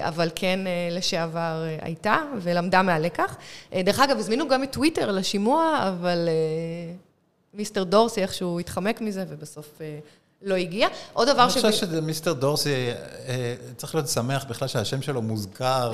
אבל 0.00 0.30
כן 0.34 0.60
לשעבר 0.90 1.64
הייתה, 1.80 2.16
ולמדה 2.42 2.82
מהלקח. 2.82 3.36
דרך 3.74 4.00
אגב, 4.00 4.18
הזמינו 4.18 4.48
גם 4.48 4.62
את 4.62 4.72
טוויטר 4.72 5.12
לשימוע, 5.12 5.88
אבל... 5.88 6.28
Mister 7.56 7.84
דורסי 7.84 8.22
איכשהו 8.22 8.60
התחמק 8.60 9.00
מזה, 9.00 9.24
ובסוף 9.28 9.80
אה, 9.80 9.98
לא 10.42 10.54
הגיע. 10.54 10.88
עוד 11.12 11.28
דבר 11.28 11.48
ש... 11.48 11.56
אני 11.56 11.72
חושב 11.72 11.86
ש 11.86 11.98
Mister 11.98 12.32
דורסי 12.32 12.90
אה, 13.28 13.54
צריך 13.76 13.94
להיות 13.94 14.08
שמח 14.08 14.44
בכלל 14.44 14.68
שהשם 14.68 15.02
שלו 15.02 15.22
מוזכר 15.22 15.92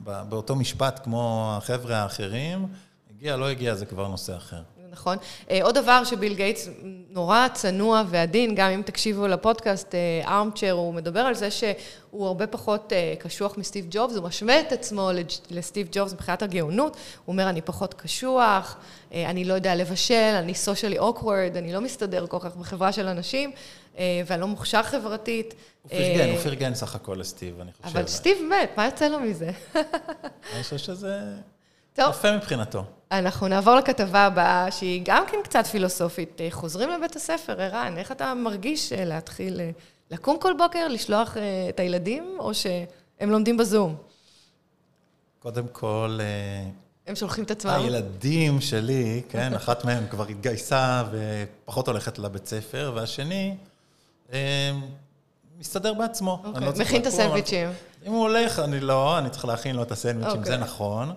באותו 0.00 0.56
משפט 0.56 1.00
כמו 1.04 1.52
החבר'ה 1.56 1.96
האחרים. 1.96 2.66
הגיע, 3.10 3.36
לא 3.36 3.48
הגיע, 3.48 3.74
זה 3.74 3.86
כבר 3.86 4.08
נושא 4.08 4.36
אחר. 4.36 4.62
נכון. 4.90 5.18
אה, 5.50 5.58
עוד 5.62 5.74
דבר 5.74 6.04
שביל 6.04 6.34
גייטס 6.34 6.68
נורא 7.10 7.48
צנוע 7.54 8.02
ועדין, 8.08 8.54
גם 8.54 8.70
אם 8.70 8.82
תקשיבו 8.82 9.26
לפודקאסט 9.26 9.94
ארמצ'ר, 10.24 10.66
אה, 10.66 10.72
הוא 10.72 10.94
מדבר 10.94 11.20
על 11.20 11.34
זה 11.34 11.50
שהוא 11.50 12.26
הרבה 12.26 12.46
פחות 12.46 12.92
אה, 12.92 13.14
קשוח 13.18 13.58
מסטיב 13.58 13.86
ג'ובס, 13.90 14.16
הוא 14.16 14.24
משווה 14.24 14.60
את 14.60 14.72
עצמו 14.72 15.10
לסטיב 15.50 15.88
ג'ובס 15.92 16.12
מבחינת 16.12 16.42
הגאונות, 16.42 16.96
הוא 17.24 17.32
אומר, 17.32 17.48
אני 17.48 17.62
פחות 17.62 17.94
קשוח, 17.94 18.76
אני 19.12 19.44
לא 19.44 19.54
יודע 19.54 19.74
לבשל, 19.74 20.34
אני 20.38 20.54
סושיאלי 20.54 20.98
אוקוורד, 20.98 21.56
אני 21.56 21.72
לא 21.72 21.80
מסתדר 21.80 22.26
כל 22.26 22.38
כך 22.40 22.56
בחברה 22.56 22.92
של 22.92 23.06
אנשים, 23.06 23.50
ואני 23.98 24.40
לא 24.40 24.46
מוכשר 24.46 24.82
חברתית. 24.82 25.54
הוא 25.82 25.90
פרגן, 25.90 26.30
הוא 26.30 26.38
פרגן 26.38 26.74
סך 26.74 26.94
הכל 26.94 27.16
לסטיב, 27.20 27.60
אני 27.60 27.72
חושב. 27.72 27.96
אבל 27.96 28.06
סטיב 28.06 28.38
מת, 28.50 28.70
מה 28.76 28.84
יוצא 28.84 29.08
לו 29.08 29.20
מזה? 29.20 29.50
אני 30.54 30.62
חושב 30.62 30.78
שזה... 30.78 31.20
טוב. 31.94 32.10
יפה 32.10 32.36
מבחינתו. 32.36 32.84
אנחנו 33.12 33.48
נעבור 33.48 33.74
לכתבה 33.74 34.26
הבאה, 34.26 34.70
שהיא 34.70 35.02
גם 35.04 35.24
כן 35.30 35.36
קצת 35.44 35.66
פילוסופית. 35.66 36.40
חוזרים 36.50 36.90
לבית 36.90 37.16
הספר, 37.16 37.60
ערן, 37.62 37.94
איך 37.98 38.12
אתה 38.12 38.34
מרגיש 38.34 38.92
אה, 38.92 39.04
להתחיל 39.04 39.60
אה, 39.60 39.70
לקום 40.10 40.36
כל 40.40 40.52
בוקר, 40.58 40.88
לשלוח 40.88 41.36
אה, 41.36 41.66
את 41.68 41.80
הילדים, 41.80 42.36
או 42.38 42.54
שהם 42.54 43.30
לומדים 43.30 43.56
בזום? 43.56 43.96
קודם 45.38 45.68
כל... 45.72 46.18
הם 47.06 47.16
שולחים 47.16 47.44
את 47.44 47.50
עצמם. 47.50 47.70
הילדים 47.70 48.60
שלי, 48.60 49.22
כן, 49.28 49.54
אחת 49.60 49.84
מהם 49.84 50.06
כבר 50.10 50.26
התגייסה 50.26 51.04
ופחות 51.10 51.88
הולכת 51.88 52.18
לבית 52.18 52.46
ספר, 52.46 52.92
והשני 52.94 53.56
מסתדר 55.58 55.94
בעצמו. 55.94 56.42
אוקיי, 56.44 56.66
לא 56.66 56.72
מכין 56.80 57.02
את 57.02 57.06
הסנדוויצ'ים. 57.06 57.68
אם 58.06 58.12
הוא 58.12 58.22
הולך, 58.22 58.58
אני 58.58 58.80
לא, 58.80 59.18
אני 59.18 59.30
צריך 59.30 59.44
להכין 59.44 59.76
לו 59.76 59.82
את 59.82 59.92
הסנדוויצ'ים, 59.92 60.44
זה 60.44 60.52
אוקיי. 60.52 60.64
נכון. 60.64 61.12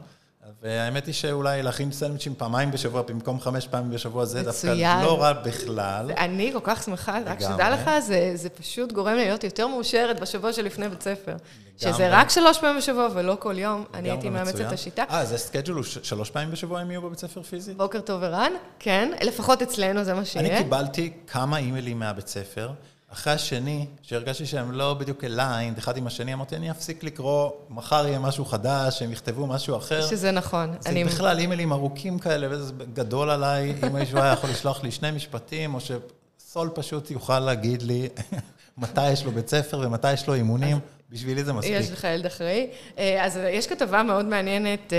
והאמת 0.62 1.06
היא 1.06 1.14
שאולי 1.14 1.64
להכין 1.64 1.92
סנדוויצ'ים 1.92 2.36
פעמיים 2.36 2.72
בשבוע 2.72 3.02
במקום 3.02 3.40
חמש 3.40 3.68
פעמים 3.68 3.92
בשבוע, 3.92 4.26
זה 4.26 4.44
דווקא 4.44 5.02
לא 5.04 5.22
רע 5.22 5.34
בכלל. 5.34 6.12
אני 6.18 6.50
כל 6.54 6.60
כך 6.64 6.84
שמחה, 6.84 7.20
רק 7.26 7.40
שתדע 7.40 7.70
לך, 7.70 7.90
זה, 8.00 8.32
זה 8.36 8.50
פשוט 8.50 8.92
גורם 8.92 9.16
לי 9.16 9.26
להיות 9.26 9.44
יותר 9.44 9.68
מאושרת 9.68 10.20
בשבוע 10.20 10.54
שלפני 10.54 10.90
בית 10.90 11.02
ספר. 11.02 11.32
לגמרי. 11.32 11.94
שזה 11.94 12.10
רק 12.12 12.30
שלוש 12.30 12.60
פעמים 12.60 12.78
בשבוע 12.78 13.08
ולא 13.14 13.38
כל 13.40 13.60
יום, 13.60 13.86
אני 13.94 14.12
הייתי 14.12 14.30
מאמצת 14.30 14.62
את 14.62 14.72
השיטה. 14.72 15.04
אה, 15.10 15.26
זה 15.26 15.38
schedule 15.38 15.76
הוא 15.76 15.84
שלוש 15.84 16.30
פעמים 16.30 16.52
בשבוע 16.52 16.80
הם 16.80 16.92
יהיו 16.92 17.02
בבית 17.02 17.20
ספר 17.20 17.44
פיזי? 17.44 17.74
בוקר 17.74 18.00
טוב 18.00 18.24
ערן, 18.24 18.52
כן, 18.80 19.12
לפחות 19.22 19.62
אצלנו 19.62 20.04
זה 20.04 20.14
מה 20.14 20.26
שיהיה. 20.26 20.58
אני 20.58 20.64
קיבלתי 20.64 21.14
כמה 21.28 21.58
אימיילים 21.58 22.00
מהבית 22.00 22.28
ספר. 22.28 22.70
אחרי 23.14 23.34
השני, 23.34 23.86
שהרגשתי 24.02 24.46
שהם 24.46 24.72
לא 24.72 24.94
בדיוק 24.94 25.24
aligned, 25.24 25.78
אחד 25.78 25.98
עם 25.98 26.08
השני, 26.08 26.34
אמרתי, 26.34 26.56
אני 26.56 26.72
אפסיק 26.72 27.04
לקרוא, 27.04 27.50
מחר 27.70 28.08
יהיה 28.08 28.20
משהו 28.20 28.46
חדש, 28.46 29.02
הם 29.02 29.12
יכתבו 29.12 29.48
משהו 29.48 29.78
אחר. 29.78 30.08
שזה 30.08 30.32
נכון. 30.32 30.74
זה 30.80 30.90
אני... 30.90 31.04
בכלל 31.04 31.40
אימיילים 31.40 31.72
ארוכים 31.72 32.20
כאלה, 32.20 32.48
וזה 32.50 32.74
גדול 32.94 33.30
עליי, 33.30 33.76
אם 33.88 33.94
מישהו 33.94 34.20
היה 34.20 34.34
יכול 34.34 34.50
לשלוח 34.50 34.84
לי 34.84 34.92
שני 34.92 35.12
משפטים, 35.12 35.74
או 35.74 35.80
שסול 35.80 36.70
פשוט 36.74 37.12
יוכל 37.12 37.40
להגיד 37.40 37.82
לי 37.82 38.10
מתי 38.78 39.12
יש 39.12 39.26
לו 39.26 39.32
בית 39.32 39.50
ספר 39.50 39.80
ומתי 39.80 40.14
יש 40.14 40.28
לו 40.28 40.34
אימונים. 40.34 40.80
בשבילי 41.12 41.44
זה 41.44 41.54
מספיק. 41.54 41.74
יש 41.80 41.92
לך 41.92 42.04
ילד 42.04 42.26
אחראי. 42.26 42.68
אה, 42.98 43.26
אז 43.26 43.40
יש 43.52 43.68
כתבה 43.68 44.04
מאוד 44.04 44.26
מעניינת 44.26 44.94
אה, 44.94 44.98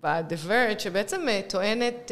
ב-The 0.00 0.48
Verge, 0.48 0.78
שבעצם 0.78 1.28
אה, 1.28 1.40
טוענת 1.48 2.10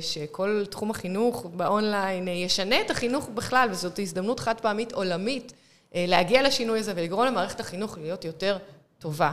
שכל 0.00 0.64
תחום 0.70 0.90
החינוך 0.90 1.46
באונליין 1.56 2.28
ישנה 2.28 2.80
את 2.80 2.90
החינוך 2.90 3.28
בכלל, 3.34 3.68
וזאת 3.70 3.98
הזדמנות 3.98 4.40
חד 4.40 4.60
פעמית 4.60 4.92
עולמית 4.92 5.52
להגיע 5.94 6.42
לשינוי 6.42 6.78
הזה 6.78 6.92
ולגרום 6.96 7.26
למערכת 7.26 7.60
החינוך 7.60 7.98
להיות 7.98 8.24
יותר 8.24 8.58
טובה. 8.98 9.32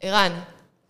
ערן, 0.00 0.32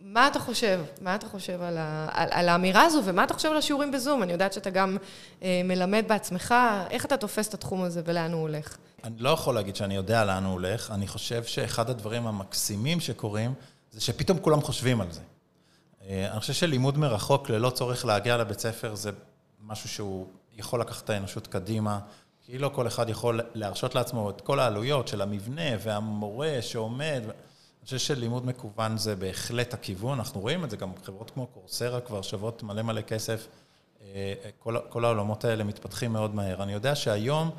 מה 0.01 0.27
אתה 0.27 0.39
חושב? 0.39 0.79
מה 1.01 1.15
אתה 1.15 1.27
חושב 1.27 1.61
על, 1.61 1.77
ה, 1.77 2.09
על, 2.11 2.27
על 2.31 2.49
האמירה 2.49 2.83
הזו, 2.83 3.01
ומה 3.05 3.23
אתה 3.23 3.33
חושב 3.33 3.51
על 3.51 3.57
השיעורים 3.57 3.91
בזום? 3.91 4.23
אני 4.23 4.31
יודעת 4.31 4.53
שאתה 4.53 4.69
גם 4.69 4.97
מלמד 5.41 6.05
בעצמך, 6.07 6.55
איך 6.89 7.05
אתה 7.05 7.17
תופס 7.17 7.47
את 7.47 7.53
התחום 7.53 7.83
הזה 7.83 8.01
ולאן 8.05 8.31
הוא 8.31 8.41
הולך? 8.41 8.77
אני 9.03 9.15
לא 9.17 9.29
יכול 9.29 9.55
להגיד 9.55 9.75
שאני 9.75 9.95
יודע 9.95 10.25
לאן 10.25 10.43
הוא 10.43 10.53
הולך. 10.53 10.91
אני 10.91 11.07
חושב 11.07 11.43
שאחד 11.43 11.89
הדברים 11.89 12.27
המקסימים 12.27 12.99
שקורים, 12.99 13.53
זה 13.91 14.01
שפתאום 14.01 14.39
כולם 14.39 14.61
חושבים 14.61 15.01
על 15.01 15.11
זה. 15.11 15.21
אה, 16.01 16.31
אני 16.31 16.39
חושב 16.39 16.53
שלימוד 16.53 16.97
מרחוק 16.97 17.49
ללא 17.49 17.69
צורך 17.69 18.05
להגיע 18.05 18.37
לבית 18.37 18.59
ספר 18.59 18.95
זה 18.95 19.11
משהו 19.61 19.89
שהוא 19.89 20.27
יכול 20.57 20.81
לקחת 20.81 21.03
את 21.03 21.09
האנושות 21.09 21.47
קדימה, 21.47 21.99
כי 22.45 22.57
לא 22.57 22.69
כל 22.69 22.87
אחד 22.87 23.09
יכול 23.09 23.41
להרשות 23.53 23.95
לעצמו 23.95 24.29
את 24.29 24.41
כל 24.41 24.59
העלויות 24.59 25.07
של 25.07 25.21
המבנה 25.21 25.77
והמורה 25.79 26.57
שעומד. 26.61 27.21
אני 27.23 27.85
חושב 27.85 27.97
שלימוד 27.97 28.45
מקוון 28.45 28.97
זה 28.97 29.15
בהחלט 29.15 29.73
הכיוון, 29.73 30.17
אנחנו 30.19 30.41
רואים 30.41 30.63
את 30.63 30.69
זה, 30.69 30.77
גם 30.77 30.91
חברות 31.03 31.31
כמו 31.31 31.47
קורסרה 31.47 32.01
כבר 32.01 32.21
שוות 32.21 32.63
מלא 32.63 32.81
מלא 32.81 33.01
כסף. 33.01 33.47
אה, 34.01 34.33
כל, 34.59 34.77
כל 34.89 35.05
העולמות 35.05 35.45
האלה 35.45 35.63
מתפתחים 35.63 36.13
מאוד 36.13 36.35
מהר. 36.35 36.63
אני 36.63 36.73
יודע 36.73 36.95
שהיום, 36.95 37.51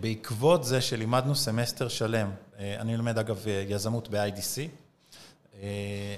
בעקבות 0.00 0.64
זה 0.64 0.80
שלימדנו 0.80 1.34
סמסטר 1.34 1.88
שלם, 1.88 2.30
אה, 2.58 2.80
אני 2.80 2.96
לומד 2.96 3.18
אגב 3.18 3.44
יזמות 3.68 4.08
ב-IDC. 4.08 4.68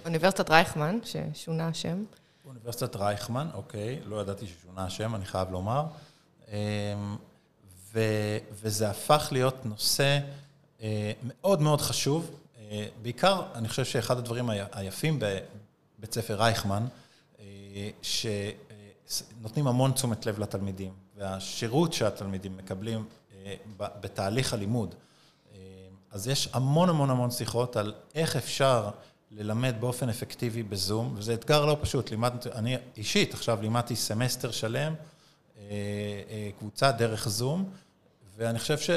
אוניברסיטת 0.04 0.50
רייכמן, 0.50 0.98
ששונה 1.04 1.68
השם. 1.68 2.04
אוניברסיטת 2.44 2.96
רייכמן, 2.96 3.48
אוקיי, 3.54 4.00
לא 4.04 4.20
ידעתי 4.20 4.46
ששונה 4.46 4.84
השם, 4.84 5.14
אני 5.14 5.24
חייב 5.24 5.50
לומר. 5.50 5.84
ו, 7.92 8.00
וזה 8.52 8.90
הפך 8.90 9.28
להיות 9.32 9.66
נושא 9.66 10.18
מאוד 11.22 11.62
מאוד 11.62 11.80
חשוב. 11.80 12.30
בעיקר, 13.02 13.42
אני 13.54 13.68
חושב 13.68 13.84
שאחד 13.84 14.18
הדברים 14.18 14.50
היפים 14.72 15.18
בבית 15.18 16.14
ספר 16.14 16.34
רייכמן, 16.34 16.86
שנותנים 18.02 19.66
המון 19.66 19.92
תשומת 19.92 20.26
לב 20.26 20.38
לתלמידים, 20.38 20.92
והשירות 21.16 21.92
שהתלמידים 21.92 22.56
מקבלים 22.56 23.04
בתהליך 23.76 24.52
הלימוד. 24.52 24.94
אז 26.10 26.28
יש 26.28 26.48
המון 26.52 26.88
המון 26.88 27.10
המון 27.10 27.30
שיחות 27.30 27.76
על 27.76 27.94
איך 28.14 28.36
אפשר 28.36 28.90
ללמד 29.30 29.74
באופן 29.80 30.08
אפקטיבי 30.08 30.62
בזום, 30.62 31.14
וזה 31.16 31.34
אתגר 31.34 31.66
לא 31.66 31.76
פשוט. 31.80 32.10
לימד, 32.10 32.32
אני 32.54 32.76
אישית 32.96 33.34
עכשיו 33.34 33.58
לימדתי 33.62 33.96
סמסטר 33.96 34.50
שלם, 34.50 34.94
קבוצה 36.58 36.92
דרך 36.92 37.28
זום, 37.28 37.70
ואני 38.36 38.58
חושב 38.58 38.78
ש... 38.78 38.90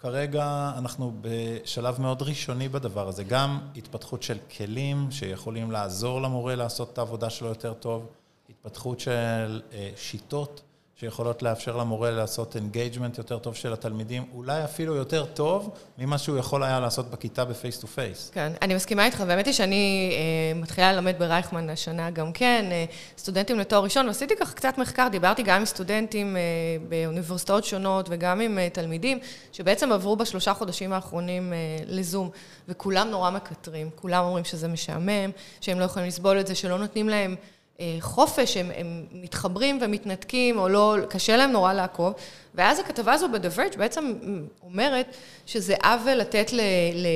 כרגע 0.00 0.72
אנחנו 0.78 1.12
בשלב 1.20 2.00
מאוד 2.00 2.22
ראשוני 2.22 2.68
בדבר 2.68 3.08
הזה, 3.08 3.24
גם 3.24 3.60
התפתחות 3.76 4.22
של 4.22 4.38
כלים 4.56 5.10
שיכולים 5.10 5.70
לעזור 5.70 6.22
למורה 6.22 6.54
לעשות 6.54 6.92
את 6.92 6.98
העבודה 6.98 7.30
שלו 7.30 7.48
יותר 7.48 7.74
טוב, 7.74 8.06
התפתחות 8.50 9.00
של 9.00 9.62
אה, 9.72 9.90
שיטות 9.96 10.62
שיכולות 11.00 11.42
לאפשר 11.42 11.76
למורה 11.76 12.10
לעשות 12.10 12.56
engagement 12.56 13.18
יותר 13.18 13.38
טוב 13.38 13.54
של 13.54 13.72
התלמידים, 13.72 14.24
אולי 14.34 14.64
אפילו 14.64 14.94
יותר 14.94 15.24
טוב 15.24 15.70
ממה 15.98 16.18
שהוא 16.18 16.38
יכול 16.38 16.62
היה 16.62 16.80
לעשות 16.80 17.10
בכיתה 17.10 17.44
ב 17.44 17.51
face 17.51 17.78
to 17.78 17.86
face. 17.86 18.30
כן, 18.34 18.52
אני 18.62 18.74
מסכימה 18.74 19.06
איתך, 19.06 19.22
והאמת 19.26 19.46
היא 19.46 19.54
שאני 19.54 20.12
אה, 20.12 20.60
מתחילה 20.60 20.92
ללמד 20.92 21.14
ברייכמן 21.18 21.70
השנה 21.70 22.10
גם 22.10 22.32
כן, 22.32 22.64
אה, 22.70 22.84
סטודנטים 23.18 23.58
לתואר 23.58 23.82
ראשון, 23.82 24.06
ועשיתי 24.06 24.36
ככה 24.36 24.54
קצת 24.54 24.78
מחקר, 24.78 25.08
דיברתי 25.10 25.42
גם 25.42 25.56
עם 25.56 25.64
סטודנטים 25.64 26.36
אה, 26.36 26.42
באוניברסיטאות 26.88 27.64
שונות 27.64 28.06
וגם 28.10 28.40
עם 28.40 28.58
אה, 28.58 28.68
תלמידים, 28.70 29.18
שבעצם 29.52 29.92
עברו 29.92 30.16
בשלושה 30.16 30.54
חודשים 30.54 30.92
האחרונים 30.92 31.52
אה, 31.52 31.58
לזום, 31.86 32.30
וכולם 32.68 33.08
נורא 33.10 33.30
מקטרים, 33.30 33.90
כולם 33.94 34.24
אומרים 34.24 34.44
שזה 34.44 34.68
משעמם, 34.68 35.30
שהם 35.60 35.80
לא 35.80 35.84
יכולים 35.84 36.08
לסבול 36.08 36.40
את 36.40 36.46
זה, 36.46 36.54
שלא 36.54 36.78
נותנים 36.78 37.08
להם... 37.08 37.36
אה, 37.80 37.96
חופש, 38.00 38.56
הם, 38.56 38.70
הם 38.76 39.04
מתחברים 39.12 39.78
ומתנתקים, 39.82 40.58
או 40.58 40.68
לא, 40.68 40.96
קשה 41.08 41.36
להם 41.36 41.52
נורא 41.52 41.72
לעקוב. 41.72 42.12
ואז 42.54 42.78
הכתבה 42.78 43.12
הזו 43.12 43.26
Verge 43.56 43.78
בעצם 43.78 44.14
אומרת 44.62 45.16
שזה 45.46 45.74
עוול 45.84 46.14
לתת 46.14 46.52
ל, 46.52 46.60
ל, 46.94 47.06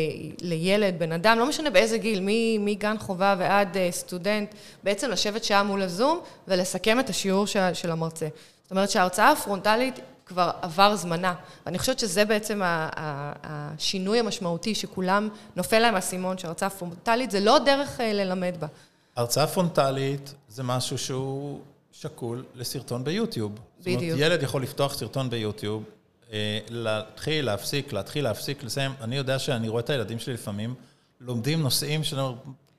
לילד, 0.41 0.99
בן 0.99 1.13
אדם, 1.13 1.39
לא 1.39 1.47
משנה 1.47 1.71
באיזה 1.71 1.99
גיל, 1.99 2.21
מגן 2.61 2.99
חובה 2.99 3.35
ועד 3.39 3.77
אה, 3.77 3.89
סטודנט, 3.91 4.55
בעצם 4.83 5.11
לשבת 5.11 5.45
שעה 5.45 5.63
מול 5.63 5.83
הזום 5.83 6.21
ולסכם 6.49 7.01
את 7.01 7.11
השיעור 7.11 7.47
של, 7.47 7.75
של 7.75 7.91
המרצה. 7.91 8.29
זאת 8.63 8.71
אומרת 8.71 8.91
שההרצאה 8.91 9.31
הפרונטלית 9.31 10.01
כבר 10.27 10.51
עבר 10.63 10.97
זמנה. 10.97 11.35
ואני 11.67 11.79
חושבת 11.79 11.99
שזה 11.99 12.25
בעצם 12.25 12.61
השינוי 12.65 14.19
המשמעותי, 14.19 14.75
שכולם, 14.75 15.29
נופל 15.57 15.79
להם 15.79 15.95
האסימון 15.95 16.39
שההרצאה 16.39 16.67
הפרונטלית 16.67 17.31
זה 17.31 17.41
לא 17.41 17.59
דרך 17.59 18.01
אה, 18.01 18.13
ללמד 18.13 18.55
בה. 18.61 18.67
הרצאה 19.17 19.47
פרונטלית 19.47 20.35
זה 20.55 20.63
משהו 20.63 20.99
שהוא 20.99 21.61
שקול 21.93 22.45
לסרטון 22.55 23.05
ביוטיוב. 23.05 23.53
בדיוק. 23.81 24.01
זאת 24.01 24.03
אומרת, 24.03 24.19
ילד 24.19 24.43
יכול 24.43 24.63
לפתוח 24.63 24.95
סרטון 24.95 25.31
ביוטיוב, 25.31 25.85
אה, 26.33 26.59
להתחיל, 26.69 27.45
להפסיק, 27.45 27.93
להתחיל, 27.93 28.25
להפסיק, 28.25 28.65
לסיים. 28.65 28.93
אני 29.01 29.17
יודע 29.17 29.39
שאני 29.39 29.69
רואה 29.69 29.81
את 29.81 29.91
הילדים 29.91 30.19
שלי 30.19 30.35
לפעמים, 30.35 30.75
לומדים 31.21 31.63
נושאים 31.63 32.05
של... 32.05 32.21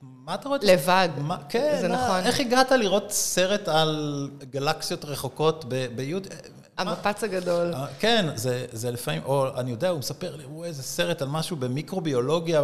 מה 0.02 0.36
אתה 0.36 0.50
רואה? 0.50 0.60
לבד. 0.64 1.10
מה, 1.18 1.38
כן, 1.50 1.78
זה 1.82 1.88
מה, 1.88 2.06
נכון. 2.06 2.20
איך 2.20 2.40
הגעת 2.40 2.72
לראות 2.72 3.12
סרט 3.12 3.68
על 3.68 4.30
גלקסיות 4.50 5.06
רחוקות 5.06 5.66
ביוטיוב? 5.96 6.36
המפץ 6.78 7.24
הגדול. 7.24 7.74
אה, 7.74 7.88
כן, 8.00 8.26
זה, 8.36 8.66
זה 8.72 8.92
לפעמים, 8.92 9.22
או 9.26 9.60
אני 9.60 9.72
יודע, 9.72 9.90
הוא 9.90 10.00
מספר 10.00 10.36
לי, 10.36 10.44
הוא 10.44 10.66
איזה 10.66 10.84
סרט 10.84 11.22
על 11.22 11.28
משהו 11.28 11.56
במיקרוביולוגיה. 11.58 12.62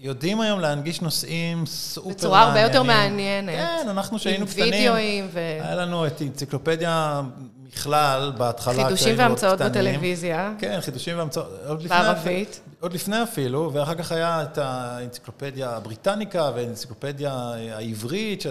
יודעים 0.00 0.40
היום 0.40 0.60
להנגיש 0.60 1.02
נושאים 1.02 1.66
סופר 1.66 2.00
מעניינים. 2.00 2.18
בצורה 2.18 2.42
הרבה 2.42 2.60
יותר 2.60 2.82
מעניינת. 2.82 3.54
כן, 3.54 3.88
אנחנו 3.90 4.18
שהיינו 4.18 4.46
קטנים. 4.46 4.64
עם 4.64 4.72
וידאוים 4.72 5.28
ו... 5.32 5.38
היה 5.38 5.74
לנו 5.74 6.06
את 6.06 6.22
אנציקלופדיה 6.22 7.22
מכלל, 7.66 8.32
בהתחלה. 8.36 8.84
חידושים 8.84 9.14
והמצאות 9.18 9.60
בטלוויזיה. 9.60 10.52
כן, 10.58 10.78
חידושים 10.80 11.18
והמצאות. 11.18 11.82
בערבית. 11.88 12.60
עוד 12.80 12.92
לפני 12.92 13.22
אפילו, 13.22 13.70
ואחר 13.72 13.94
כך 13.94 14.12
היה 14.12 14.42
את 14.42 14.58
האנציקלופדיה 14.58 15.70
הבריטניקה 15.70 16.50
והאנציקלופדיה 16.54 17.32
העברית. 17.74 18.40
ש... 18.40 18.46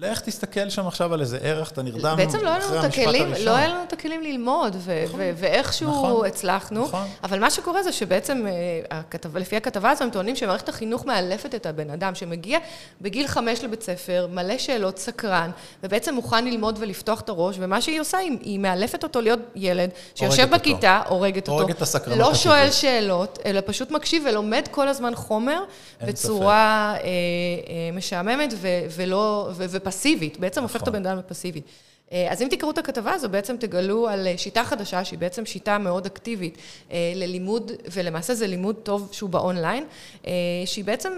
לך 0.00 0.20
תסתכל 0.20 0.70
שם 0.70 0.86
עכשיו 0.86 1.14
על 1.14 1.20
איזה 1.20 1.38
ערך, 1.42 1.72
אתה 1.72 1.82
נרדם 1.82 2.14
בעצם 2.16 2.38
לא 2.44 2.58
אחרי 2.58 2.78
המשפט 2.78 3.06
הראשון. 3.06 3.44
לא 3.44 3.50
היה 3.56 3.68
לנו 3.68 3.82
את 3.82 3.92
הכלים 3.92 4.22
ללמוד, 4.22 4.76
ו- 4.78 5.04
נכון, 5.04 5.20
ו- 5.20 5.30
ואיכשהו 5.36 5.88
נכון, 5.90 6.26
הצלחנו. 6.26 6.84
נכון. 6.84 7.06
אבל 7.24 7.40
מה 7.40 7.50
שקורה 7.50 7.82
זה 7.82 7.92
שבעצם, 7.92 8.46
אה, 8.46 8.52
הכתב, 8.98 9.36
לפי 9.36 9.56
הכתבה 9.56 9.90
הזו, 9.90 10.04
הם 10.04 10.10
טוענים 10.10 10.36
שמערכת 10.36 10.68
החינוך 10.68 11.06
מאלפת 11.06 11.54
את 11.54 11.66
הבן 11.66 11.90
אדם, 11.90 12.14
שמגיע 12.14 12.58
בגיל 13.00 13.26
חמש 13.26 13.64
לבית 13.64 13.82
ספר, 13.82 14.26
מלא 14.32 14.58
שאלות, 14.58 14.98
סקרן, 14.98 15.50
ובעצם 15.82 16.14
מוכן 16.14 16.44
ללמוד 16.44 16.78
ולפתוח 16.80 17.20
את 17.20 17.28
הרוש, 17.28 17.56
ומה 17.58 17.80
שהיא 17.80 18.00
עושה, 18.00 18.18
היא, 18.18 18.38
היא 18.42 18.58
מאלפת 18.58 19.02
אותו 19.02 19.20
להיות 19.20 19.40
ילד, 19.56 19.90
שיושב 20.14 20.50
בכיתה, 20.50 21.02
הורגת 21.08 21.48
אותו. 21.48 21.58
לא 22.16 22.34
שואל 22.34 22.70
שאלות, 22.70 23.38
אלא 23.44 23.60
פשוט 23.66 23.90
מקשיב 23.90 24.24
ולומד 24.30 24.68
כל 24.70 24.88
הזמן 24.88 25.14
חומר, 25.14 25.60
בצורה 26.02 26.94
אה, 26.94 27.00
אה, 27.04 27.10
משעממת 27.92 28.54
ו- 28.56 28.68
ולא... 28.90 29.48
ו- 29.88 29.92
פסיבית, 29.92 30.38
בעצם 30.38 30.62
הופך 30.62 30.76
את 30.76 30.82
נכון. 30.82 30.94
הבן 30.94 31.06
אדם 31.06 31.18
לפסיבי. 31.18 31.60
אה, 32.12 32.28
אז 32.30 32.42
אם 32.42 32.48
תקראו 32.50 32.70
את 32.70 32.78
הכתבה 32.78 33.12
הזו, 33.12 33.28
בעצם 33.28 33.56
תגלו 33.56 34.08
על 34.08 34.26
אה, 34.26 34.38
שיטה 34.38 34.64
חדשה, 34.64 35.04
שהיא 35.04 35.18
בעצם 35.18 35.46
שיטה 35.46 35.78
מאוד 35.78 36.06
אקטיבית 36.06 36.58
אה, 36.92 37.12
ללימוד, 37.16 37.72
ולמעשה 37.92 38.34
זה 38.34 38.46
לימוד 38.46 38.76
טוב 38.82 39.08
שהוא 39.12 39.30
באונליין, 39.30 39.84
שהיא 40.66 40.84
בעצם 40.84 41.12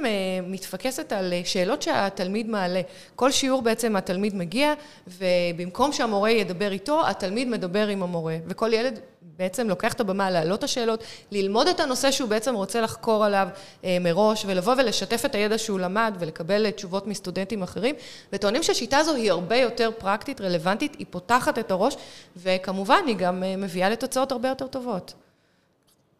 מתפקסת 0.46 1.12
על 1.12 1.33
שאלות 1.44 1.83
שהתלמיד 1.83 2.48
מעלה. 2.48 2.80
כל 3.16 3.30
שיעור 3.30 3.62
בעצם 3.62 3.96
התלמיד 3.96 4.35
מגיע, 4.35 4.74
ובמקום 5.06 5.92
שהמורה 5.92 6.30
ידבר 6.30 6.72
איתו, 6.72 7.09
התלמיד 7.09 7.48
מדבר 7.48 7.88
עם 7.88 8.02
המורה. 8.02 8.37
וכל 8.46 8.72
ילד 8.72 9.00
בעצם 9.40 9.68
לוקח 9.68 9.92
את 9.92 10.00
הבמה, 10.00 10.31
להעלות 10.31 10.59
את 10.59 10.64
השאלות, 10.64 11.05
ללמוד 11.31 11.66
את 11.66 11.81
הנושא 11.81 12.11
שהוא 12.11 12.29
בעצם 12.29 12.55
רוצה 12.55 12.81
לחקור 12.81 13.24
עליו 13.24 13.48
אה, 13.85 13.96
מראש, 14.00 14.44
ולבוא 14.48 14.74
ולשתף 14.79 15.22
את 15.24 15.35
הידע 15.35 15.59
שהוא 15.59 15.81
למד, 15.81 16.16
ולקבל 16.18 16.70
תשובות 16.70 17.07
מסטודנטים 17.07 17.62
אחרים, 17.62 17.94
וטוענים 18.33 18.62
שהשיטה 18.62 18.98
הזו 18.98 19.14
היא 19.14 19.31
הרבה 19.31 19.57
יותר 19.57 19.90
פרקטית, 19.98 20.40
רלוונטית, 20.40 20.96
היא 20.98 21.07
פותחת 21.11 21.59
את 21.59 21.70
הראש, 21.70 21.96
וכמובן, 22.37 23.03
היא 23.07 23.16
גם 23.16 23.42
מביאה 23.59 23.88
לתוצאות 23.88 24.33
הרבה 24.33 24.48
יותר 24.48 24.66
טובות. 24.66 25.14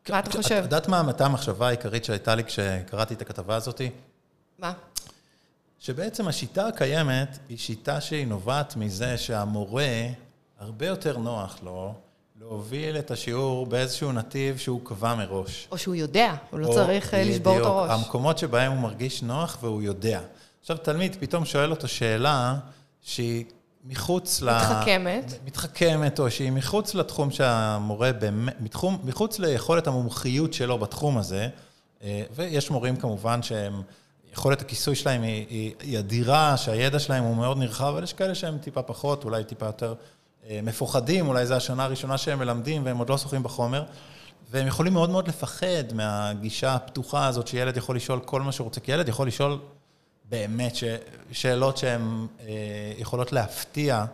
מה 0.09 0.19
אתה 0.19 0.31
חושב? 0.31 0.55
את 0.55 0.63
יודעת 0.63 0.89
מה 0.89 1.03
המחשבה 1.19 1.69
העיקרית 1.69 2.05
שהייתה 2.05 2.35
לי 2.35 2.45
כשקראתי 2.45 3.15
את 3.15 3.23
הכתבה 3.23 3.57
הזאת? 3.57 3.81
מה? 4.59 4.73
שבעצם 5.79 6.29
השיטה 6.29 6.67
הקיימת 6.67 7.39
היא 7.49 7.59
שיטה 7.59 8.01
שהיא 8.01 8.27
נובעת 8.27 8.77
מזה 8.77 9.19
שהמורה, 9.19 10.07
הרבה 10.59 10.87
יותר 10.87 11.19
נוח 11.19 11.59
לו 11.63 11.95
להוביל 12.41 12.99
את 12.99 13.11
השיעור 13.11 13.67
באיזשהו 13.67 14.13
נתיב 14.13 14.59
שהוא 14.59 14.81
קבע 14.85 15.15
מראש. 15.15 15.69
או 15.71 15.79
שהוא 15.79 15.95
יודע, 15.95 16.35
הוא 16.51 16.61
לא 16.61 16.73
צריך 16.73 17.15
אה, 17.15 17.25
לשבור 17.25 17.59
את 17.59 17.65
הראש. 17.65 17.91
המקומות 17.91 18.39
שבהם 18.39 18.73
הוא 18.73 18.81
מרגיש 18.81 19.23
נוח 19.23 19.59
והוא 19.61 19.83
יודע. 19.83 20.21
עכשיו, 20.61 20.77
תלמיד 20.77 21.17
פתאום 21.21 21.45
שואל 21.45 21.71
אותו 21.71 21.89
שאלה 21.89 22.57
שהיא 23.03 23.45
מחוץ 23.85 24.43
ל... 24.43 24.57
מתחכמת. 24.57 25.35
מתחכמת, 25.45 26.21
או 26.21 26.31
שהיא 26.31 26.53
מחוץ 26.53 26.95
לתחום 26.95 27.31
שהמורה 27.31 28.13
באמת, 28.13 28.57
מחוץ 29.05 29.39
ליכולת 29.39 29.87
המומחיות 29.87 30.53
שלו 30.53 30.79
בתחום 30.79 31.19
הזה, 31.19 31.49
אה, 32.03 32.23
ויש 32.35 32.71
מורים 32.71 32.97
כמובן 32.97 33.43
שהם... 33.43 33.83
יכולת 34.33 34.61
הכיסוי 34.61 34.95
שלהם 34.95 35.23
היא, 35.23 35.47
היא, 35.49 35.73
היא 35.81 35.99
אדירה, 35.99 36.57
שהידע 36.57 36.99
שלהם 36.99 37.25
הוא 37.25 37.37
מאוד 37.37 37.59
נרחב, 37.59 37.85
אבל 37.85 38.03
יש 38.03 38.13
כאלה 38.13 38.35
שהם 38.35 38.59
טיפה 38.59 38.83
פחות, 38.83 39.25
אולי 39.25 39.45
טיפה 39.45 39.67
יותר 39.67 39.95
מפוחדים, 40.49 41.29
אולי 41.29 41.47
זו 41.47 41.55
השנה 41.55 41.85
הראשונה 41.85 42.19
שהם 42.19 42.39
מלמדים 42.39 42.85
והם 42.85 42.99
עוד 42.99 43.11
לא 43.11 43.19
שוחים 43.19 43.43
בחומר, 43.43 43.85
והם 44.51 44.67
יכולים 44.67 44.93
מאוד 44.93 45.11
מאוד 45.11 45.29
לפחד 45.29 45.93
מהגישה 45.95 46.75
הפתוחה 46.75 47.27
הזאת 47.27 47.47
שילד 47.47 47.77
יכול 47.77 47.97
לשאול 47.97 48.21
כל 48.21 48.43
מה 48.43 48.53
שהוא 48.53 48.65
רוצה, 48.65 48.81
כי 48.81 48.93
ילד 48.93 49.09
יכול 49.09 49.27
לשאול 49.29 49.59
באמת 50.25 50.77
ש, 50.77 50.85
שאלות 51.33 51.77
שהן 51.77 52.27
אה, 52.41 52.47
יכולות 52.99 53.33
להפתיע. 53.33 54.05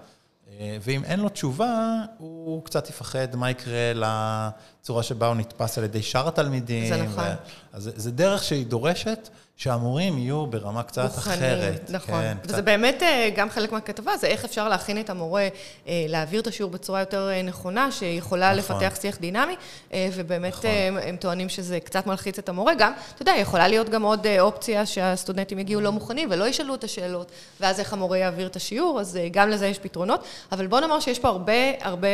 אה, 0.51 0.77
ואם 0.81 1.05
אין 1.05 1.21
לו 1.21 1.29
תשובה, 1.29 2.03
הוא 2.19 2.65
קצת 2.65 2.91
יפחד 2.91 3.37
מה 3.37 3.51
יקרה 3.51 3.93
לצורה 3.95 5.03
שבה 5.03 5.27
הוא 5.27 5.35
נתפס 5.37 5.79
על 5.79 5.85
ידי 5.85 6.03
שאר 6.03 6.29
התלמידים. 6.29 6.89
זה 6.89 7.03
נכון. 7.03 7.25
ו... 7.25 7.77
אז 7.77 7.91
זה 7.97 8.11
דרך 8.11 8.45
שהיא 8.45 8.67
דורשת 8.67 9.29
שהמורים 9.57 10.19
יהיו 10.19 10.47
ברמה 10.47 10.83
קצת 10.83 11.03
מוכנים, 11.03 11.39
אחרת. 11.39 11.91
נכון. 11.91 12.15
כן, 12.15 12.37
וזה 12.45 12.53
קצת... 12.53 12.65
באמת 12.65 13.03
אה, 13.03 13.31
גם 13.37 13.51
חלק 13.51 13.73
מהכתבה, 13.73 14.17
זה 14.17 14.27
איך 14.27 14.45
אפשר 14.45 14.69
להכין 14.69 15.01
את 15.01 15.11
המורה 15.11 15.49
אה, 15.89 16.05
להעביר 16.09 16.41
את 16.41 16.47
השיעור 16.47 16.71
בצורה 16.71 17.01
יותר 17.01 17.29
אה, 17.31 17.43
נכונה, 17.43 17.93
שיכולה 17.93 18.55
נכון. 18.57 18.77
לפתח 18.77 18.97
שיח 19.01 19.19
דינמי, 19.19 19.57
ובאמת 20.15 20.53
נכון. 20.53 20.71
הם, 20.71 20.99
הם 21.03 21.17
טוענים 21.17 21.49
שזה 21.49 21.81
קצת 21.81 22.07
מלחיץ 22.07 22.39
את 22.39 22.49
המורה. 22.49 22.75
גם, 22.75 22.93
אתה 23.15 23.23
יודע, 23.23 23.33
יכולה 23.39 23.69
להיות 23.69 23.89
גם 23.89 24.03
עוד 24.03 24.27
אופציה 24.41 24.87
שהסטודנטים 24.87 25.59
יגיעו 25.59 25.81
לא 25.81 25.93
מוכנים 25.93 26.29
ולא 26.31 26.49
ישאלו 26.49 26.75
את 26.75 26.85
השאלות, 26.85 27.31
ואז 27.61 27.81
איך 27.81 27.93
המורה 27.93 28.19
יעביר 28.19 28.47
את 28.47 28.57
השיעור, 28.57 29.01
אז 29.01 29.19
גם 29.31 29.51
לזה 29.51 29.67
יש 29.67 29.79
פתרונות. 29.79 30.25
אבל 30.53 30.67
בוא 30.67 30.81
נאמר 30.81 31.01
שיש 31.01 31.19
פה 31.19 31.29
הרבה, 31.29 31.53
הרבה 31.81 32.09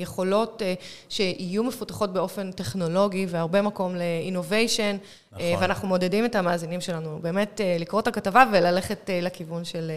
יכולות 0.00 0.62
שיהיו 1.08 1.64
מפותחות 1.64 2.12
באופן 2.12 2.52
טכנולוגי, 2.52 3.26
והרבה 3.28 3.62
מקום 3.62 3.94
ל 3.96 4.04
innovation. 4.04 4.96
נכון. 5.34 5.62
ואנחנו 5.62 5.88
מעודדים 5.88 6.24
את 6.24 6.34
המאזינים 6.34 6.80
שלנו 6.80 7.18
באמת 7.22 7.60
אה, 7.60 7.76
לקרוא 7.80 8.00
את 8.00 8.06
הכתבה 8.06 8.44
וללכת 8.52 9.10
אה, 9.10 9.20
לכיוון 9.20 9.64
של 9.64 9.92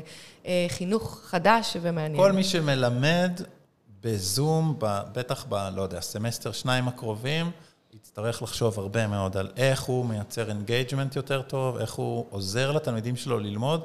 חינוך 0.70 1.22
חדש 1.26 1.78
ומעניין. 1.82 2.24
כל 2.24 2.32
מי 2.32 2.44
שמלמד 2.44 3.32
בזום, 4.04 4.76
בטח 5.14 5.46
ב, 5.50 5.70
לא 5.76 5.82
יודע, 5.82 6.02
סמסטר 6.02 6.52
שניים 6.52 6.88
הקרובים, 6.88 7.52
יצטרך 7.94 8.42
לחשוב 8.42 8.80
הרבה 8.80 9.08
מאוד 9.08 9.38
על 9.38 9.50
איך 9.58 9.82
הוא 9.82 10.06
מייצר 10.06 10.50
engagement 10.50 11.16
יותר 11.16 11.42
טוב, 11.42 11.78
איך 11.78 11.94
הוא 11.94 12.26
עוזר 12.30 12.72
לתלמידים 12.72 13.16
שלו 13.16 13.40
ללמוד, 13.40 13.82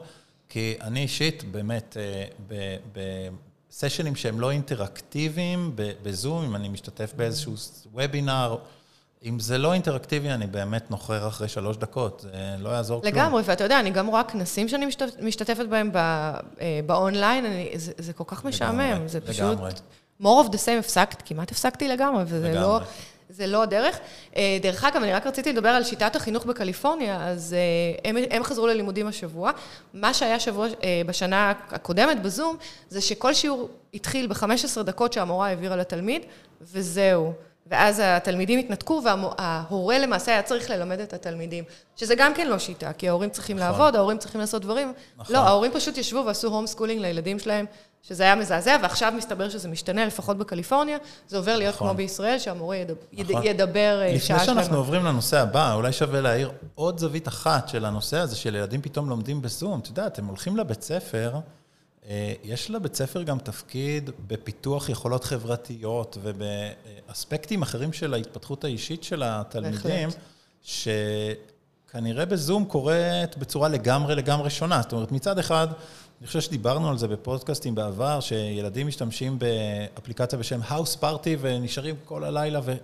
כי 0.49 0.75
אני 0.81 1.01
אישית, 1.01 1.45
באמת, 1.45 1.97
בסשנים 2.93 4.17
שהם 4.17 4.41
לא 4.41 4.51
אינטראקטיביים, 4.51 5.73
בזום, 5.75 6.45
אם 6.45 6.57
אני 6.57 6.69
משתתף 6.69 7.13
באיזשהו 7.17 7.55
וובינר, 7.93 8.57
אם 9.25 9.39
זה 9.39 9.59
לא 9.59 9.73
אינטראקטיבי, 9.73 10.31
אני 10.31 10.47
באמת 10.47 10.91
נוחר 10.91 11.29
אחרי 11.29 11.49
שלוש 11.49 11.77
דקות, 11.77 12.21
זה 12.21 12.57
לא 12.59 12.69
יעזור 12.69 12.99
לגמרי, 12.99 13.13
כלום. 13.13 13.25
לגמרי, 13.25 13.43
ואתה 13.45 13.65
יודע, 13.65 13.81
אני 13.81 13.91
גם 13.91 14.07
רואה 14.07 14.25
כנסים 14.25 14.69
שאני 14.69 14.87
משתפ, 14.87 15.07
משתתפת 15.23 15.67
בהם 15.67 15.91
אה, 15.97 16.41
באונליין, 16.87 17.45
אני, 17.47 17.71
זה, 17.75 17.93
זה 17.99 18.13
כל 18.13 18.25
כך 18.27 18.45
משעמם, 18.45 18.81
לגמרי, 18.81 19.09
זה 19.09 19.21
פשוט... 19.21 19.45
לגמרי. 19.45 19.71
more 20.21 20.47
of 20.47 20.49
the 20.49 20.59
same, 20.67 20.79
הפסקת, 20.79 21.23
כמעט 21.25 21.51
הפסקתי 21.51 21.89
לגמרי, 21.89 22.23
וזה 22.27 22.49
לגמרי. 22.49 22.61
לא... 22.61 22.81
זה 23.35 23.47
לא 23.47 23.63
הדרך. 23.63 23.99
אה, 24.37 24.59
דרך 24.63 24.85
אגב, 24.85 25.03
אני 25.03 25.13
רק 25.13 25.27
רציתי 25.27 25.53
לדבר 25.53 25.69
על 25.69 25.85
שיטת 25.85 26.17
החינוך 26.17 26.45
בקליפורניה, 26.45 27.29
אז 27.29 27.55
אה, 27.55 28.11
הם, 28.11 28.17
הם 28.31 28.45
חזרו 28.45 28.67
ללימודים 28.67 29.07
השבוע. 29.07 29.51
מה 29.95 30.15
שהיה 30.15 30.41
שבוע, 30.41 30.67
בשנה 31.07 31.53
הקודמת 31.71 32.23
בזום, 32.23 32.57
זה 32.89 33.01
שכל 33.01 33.35
שיעור 33.35 33.69
התחיל 33.95 34.27
ב-15 34.27 34.83
דקות 34.83 35.13
שהמורה 35.13 35.49
העבירה 35.49 35.77
לתלמיד, 35.77 36.23
וזהו. 36.61 37.33
ואז 37.67 38.03
התלמידים 38.05 38.59
התנתקו, 38.59 39.03
וההורה 39.05 39.99
למעשה 39.99 40.33
היה 40.33 40.43
צריך 40.43 40.71
ללמד 40.71 41.01
את 41.01 41.13
התלמידים. 41.13 41.65
שזה 41.97 42.15
גם 42.15 42.35
כן 42.35 42.49
לא 42.49 42.59
שיטה, 42.59 42.93
כי 42.93 43.09
ההורים 43.09 43.31
צריכים 43.31 43.57
נכון. 43.57 43.71
לעבוד, 43.71 43.97
ההורים 43.97 44.19
צריכים 44.19 44.41
לעשות 44.41 44.63
דברים. 44.63 44.93
נכון. 45.17 45.37
לא, 45.37 45.41
ההורים 45.41 45.73
פשוט 45.73 45.99
ישבו 45.99 46.23
ועשו 46.27 46.49
home 46.49 46.67
schooling 46.67 47.01
לילדים 47.01 47.39
שלהם, 47.39 47.67
שזה 48.03 48.23
היה 48.23 48.35
מזעזע, 48.35 48.77
ועכשיו 48.83 49.13
מסתבר 49.17 49.49
שזה 49.49 49.69
משתנה, 49.69 50.07
לפחות 50.07 50.39
בקליפורניה. 50.39 50.99
זה 51.29 51.37
עובר 51.37 51.57
להיות 51.57 51.75
נכון. 51.75 51.89
כמו 51.89 51.97
בישראל, 51.97 52.39
שהמורה 52.39 52.77
ידבר, 52.77 52.95
נכון. 53.13 53.43
ידבר 53.47 54.03
אה, 54.03 54.21
שעה 54.21 54.39
שלמה. 54.39 54.43
לפני 54.43 54.55
שאנחנו 54.55 54.77
עוברים 54.77 55.05
לנושא 55.05 55.41
הבא, 55.41 55.75
אולי 55.75 55.93
שווה 55.93 56.21
להעיר 56.21 56.51
עוד 56.75 56.99
זווית 56.99 57.29
אחת 57.29 57.69
של 57.69 57.85
הנושא 57.85 58.17
הזה, 58.17 58.37
של 58.37 58.55
ילדים 58.55 58.83
פתאום 58.83 59.09
לומדים 59.09 59.43
בזום. 59.43 59.81
את 59.81 59.89
יודעת, 59.89 60.19
הם 60.19 60.27
הולכים 60.27 60.57
לבית 60.57 60.83
ספר, 60.83 61.33
יש 62.45 62.71
לבית 62.71 62.95
ספר 62.95 63.23
גם 63.23 63.39
תפקיד 63.39 64.11
בפיתוח 64.27 64.89
יכולות 64.89 65.25
חברתיות 65.25 66.19
ובאספקטים 66.23 67.63
אחרים 67.63 67.93
של 67.93 68.15
ההתפתחות 68.15 68.65
האישית 68.65 69.05
של 69.05 69.23
התלמידים, 69.27 70.09
שכנראה 70.63 72.25
בזום 72.25 72.65
קורית 72.65 73.37
בצורה 73.39 73.69
לגמרי 73.69 74.15
לגמרי 74.15 74.51
שונה. 74.51 74.83
זאת 74.83 74.93
אומרת, 74.93 75.13
מצד 75.13 75.39
אחד, 75.39 75.69
אני 76.21 76.27
חושב 76.27 76.41
שדיברנו 76.41 76.89
על 76.89 76.99
זה 76.99 77.09
בפודקאסטים 77.09 77.75
בעבר, 77.75 78.21
שילדים 78.21 78.87
משתמשים 78.87 79.39
באפליקציה 79.39 80.39
בשם 80.39 80.61
House 80.63 81.03
Party 81.03 81.37
ונשארים 81.41 81.95
כל 82.05 82.25
הלילה 82.25 82.61
ו... 82.65 82.75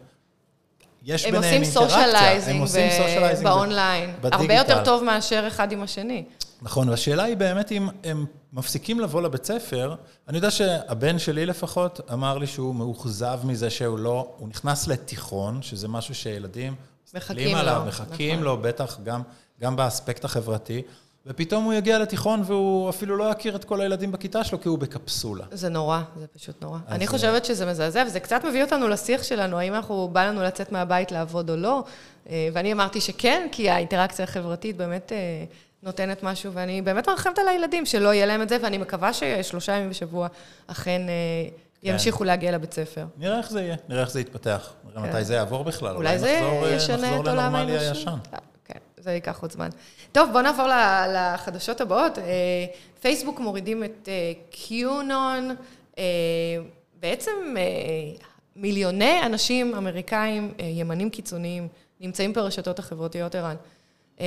יש 1.05 1.25
ביניהם 1.25 1.63
אינטראקציה. 1.63 2.55
הם 2.55 2.61
עושים 2.61 2.91
socializing 2.91 3.49
ב 3.49 3.57
online. 3.57 4.15
הרבה 4.23 4.55
יותר 4.55 4.85
טוב 4.85 5.05
מאשר 5.05 5.45
אחד 5.49 5.73
עם 5.73 5.83
השני. 5.83 6.25
נכון, 6.63 6.89
והשאלה 6.89 7.23
היא 7.23 7.37
באמת 7.37 7.73
אם 7.73 7.89
הם 8.05 8.27
מפסיקים 8.53 9.01
לבוא 9.01 9.23
לבית 9.23 9.45
ספר. 9.45 9.95
אני 10.29 10.37
יודע 10.37 10.51
שהבן 10.51 11.19
שלי 11.19 11.47
לפחות 11.47 12.01
אמר 12.13 12.39
לי 12.39 12.47
שהוא 12.47 12.75
מאוכזב 12.75 13.41
מזה 13.45 13.71
שהוא 13.71 13.99
לא, 13.99 14.35
הוא 14.39 14.49
נכנס 14.49 14.89
לתיכון, 14.89 15.63
שזה 15.63 15.89
משהו 15.89 16.15
שילדים 16.15 16.75
מחכים 17.15 17.57
עליו, 17.57 17.79
לו, 17.79 17.89
מחכים 17.89 18.35
נכון. 18.35 18.45
לו, 18.45 18.57
בטח 18.57 18.99
גם, 19.05 19.23
גם 19.61 19.77
באספקט 19.77 20.25
החברתי. 20.25 20.83
ופתאום 21.27 21.65
הוא 21.65 21.73
יגיע 21.73 21.99
לתיכון 21.99 22.43
והוא 22.45 22.91
אפילו 22.91 23.17
לא 23.17 23.25
יכיר 23.25 23.57
את 23.57 23.65
כל 23.65 23.81
הילדים 23.81 24.13
בכיתה 24.13 24.45
שלו, 24.45 24.61
כי 24.61 24.69
הוא 24.69 24.79
בקפסולה. 24.79 25.45
זה 25.53 25.69
נורא, 25.69 26.01
זה 26.17 26.27
פשוט 26.27 26.63
נורא. 26.63 26.79
אני 26.89 27.07
חושבת 27.07 27.45
שזה 27.45 27.67
מזעזע, 27.67 28.05
וזה 28.07 28.21
קצת 28.21 28.41
מביא 28.45 28.63
אותנו 28.63 28.89
לשיח 28.89 29.23
שלנו, 29.23 29.59
האם 29.59 29.75
אנחנו, 29.75 30.09
בא 30.13 30.27
לנו 30.27 30.43
לצאת 30.43 30.73
מהבית 30.73 31.13
לעבוד 31.13 31.51
או 31.51 31.57
לא. 31.57 31.85
אה, 32.29 32.49
ואני 32.53 32.73
אמרתי 32.73 33.01
שכן, 33.01 33.49
כי 33.53 33.71
האינטראקציה 33.71 34.25
החברתית 34.25 34.77
באמת 34.77 35.13
אה, 35.13 35.45
נותנת 35.83 36.23
משהו, 36.23 36.53
ואני 36.53 36.83
באמת 36.83 37.09
מרחמת 37.09 37.39
על 37.39 37.49
הילדים 37.49 37.87
שלא 37.87 38.15
יהיה 38.15 38.27
להם 38.27 38.43
את 38.43 38.49
זה, 38.49 38.57
ואני 38.63 38.79
מקווה 38.79 39.13
ששלושה 39.13 39.73
ימים 39.73 39.91
בשבוע 39.91 40.29
אכן 40.67 41.01
אה, 41.09 41.49
כן. 41.83 41.89
ימשיכו 41.89 42.25
להגיע 42.25 42.53
לבית 42.53 42.73
ספר. 42.73 43.05
נראה 43.17 43.39
איך 43.39 43.51
זה 43.51 43.63
יהיה, 43.63 43.77
נראה 43.89 44.01
איך 44.01 44.11
זה 44.11 44.21
יתפתח. 44.21 44.73
נראה 44.85 45.03
כן. 45.03 45.09
מתי 45.09 45.25
זה 45.25 45.35
יעבור 45.35 45.65
בכלל. 45.65 45.97
אולי 45.97 46.19
זה 46.19 46.41
ישנה 46.77 47.21
את 47.21 47.27
עולם 47.27 47.55
האנושי. 47.55 48.05
כן, 48.65 48.79
זה 48.97 49.13
ייקח 49.13 49.43
עוד 49.43 49.53
זמן. 49.53 49.69
טוב, 50.13 50.31
בואו 50.33 50.43
נעבור 50.43 50.67
לחדשות 51.15 51.81
הבאות. 51.81 52.19
פייסבוק 53.01 53.41
מורידים 53.41 53.85
את 53.85 54.09
קיונון. 54.51 55.55
בעצם 57.01 57.55
מיליוני 58.57 59.27
אנשים 59.27 59.75
אמריקאים, 59.75 60.55
ימנים 60.59 61.11
קיצוניים, 61.11 61.69
נמצאים 62.01 62.33
ברשתות 62.33 62.79
החברתיות, 62.79 63.35
ערן. 63.35 63.57
אה, 64.21 64.27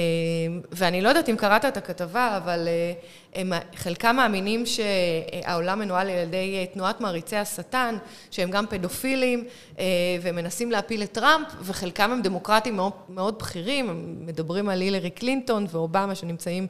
ואני 0.71 1.01
לא 1.01 1.09
יודעת 1.09 1.29
אם 1.29 1.35
קראת 1.35 1.65
את 1.65 1.77
הכתבה, 1.77 2.37
אבל 2.37 2.67
אה, 2.67 2.93
הם 3.33 3.53
חלקם 3.75 4.15
מאמינים 4.15 4.63
שהעולם 4.65 5.79
מנוהל 5.79 6.09
על 6.09 6.15
ידי 6.15 6.57
אה, 6.57 6.65
תנועת 6.65 7.01
מעריצי 7.01 7.35
השטן, 7.35 7.97
שהם 8.31 8.51
גם 8.51 8.67
פדופילים 8.67 9.47
ומנסים 10.21 10.71
להפיל 10.71 11.03
את 11.03 11.11
טראמפ, 11.11 11.47
וחלקם 11.61 12.11
הם 12.11 12.21
דמוקרטים 12.21 12.75
מאוד, 12.75 12.91
מאוד 13.09 13.39
בכירים, 13.39 13.89
הם 13.89 14.15
מדברים 14.25 14.69
על 14.69 14.81
הילרי 14.81 15.09
קלינטון 15.09 15.65
ואובמה 15.69 16.15
שנמצאים 16.15 16.67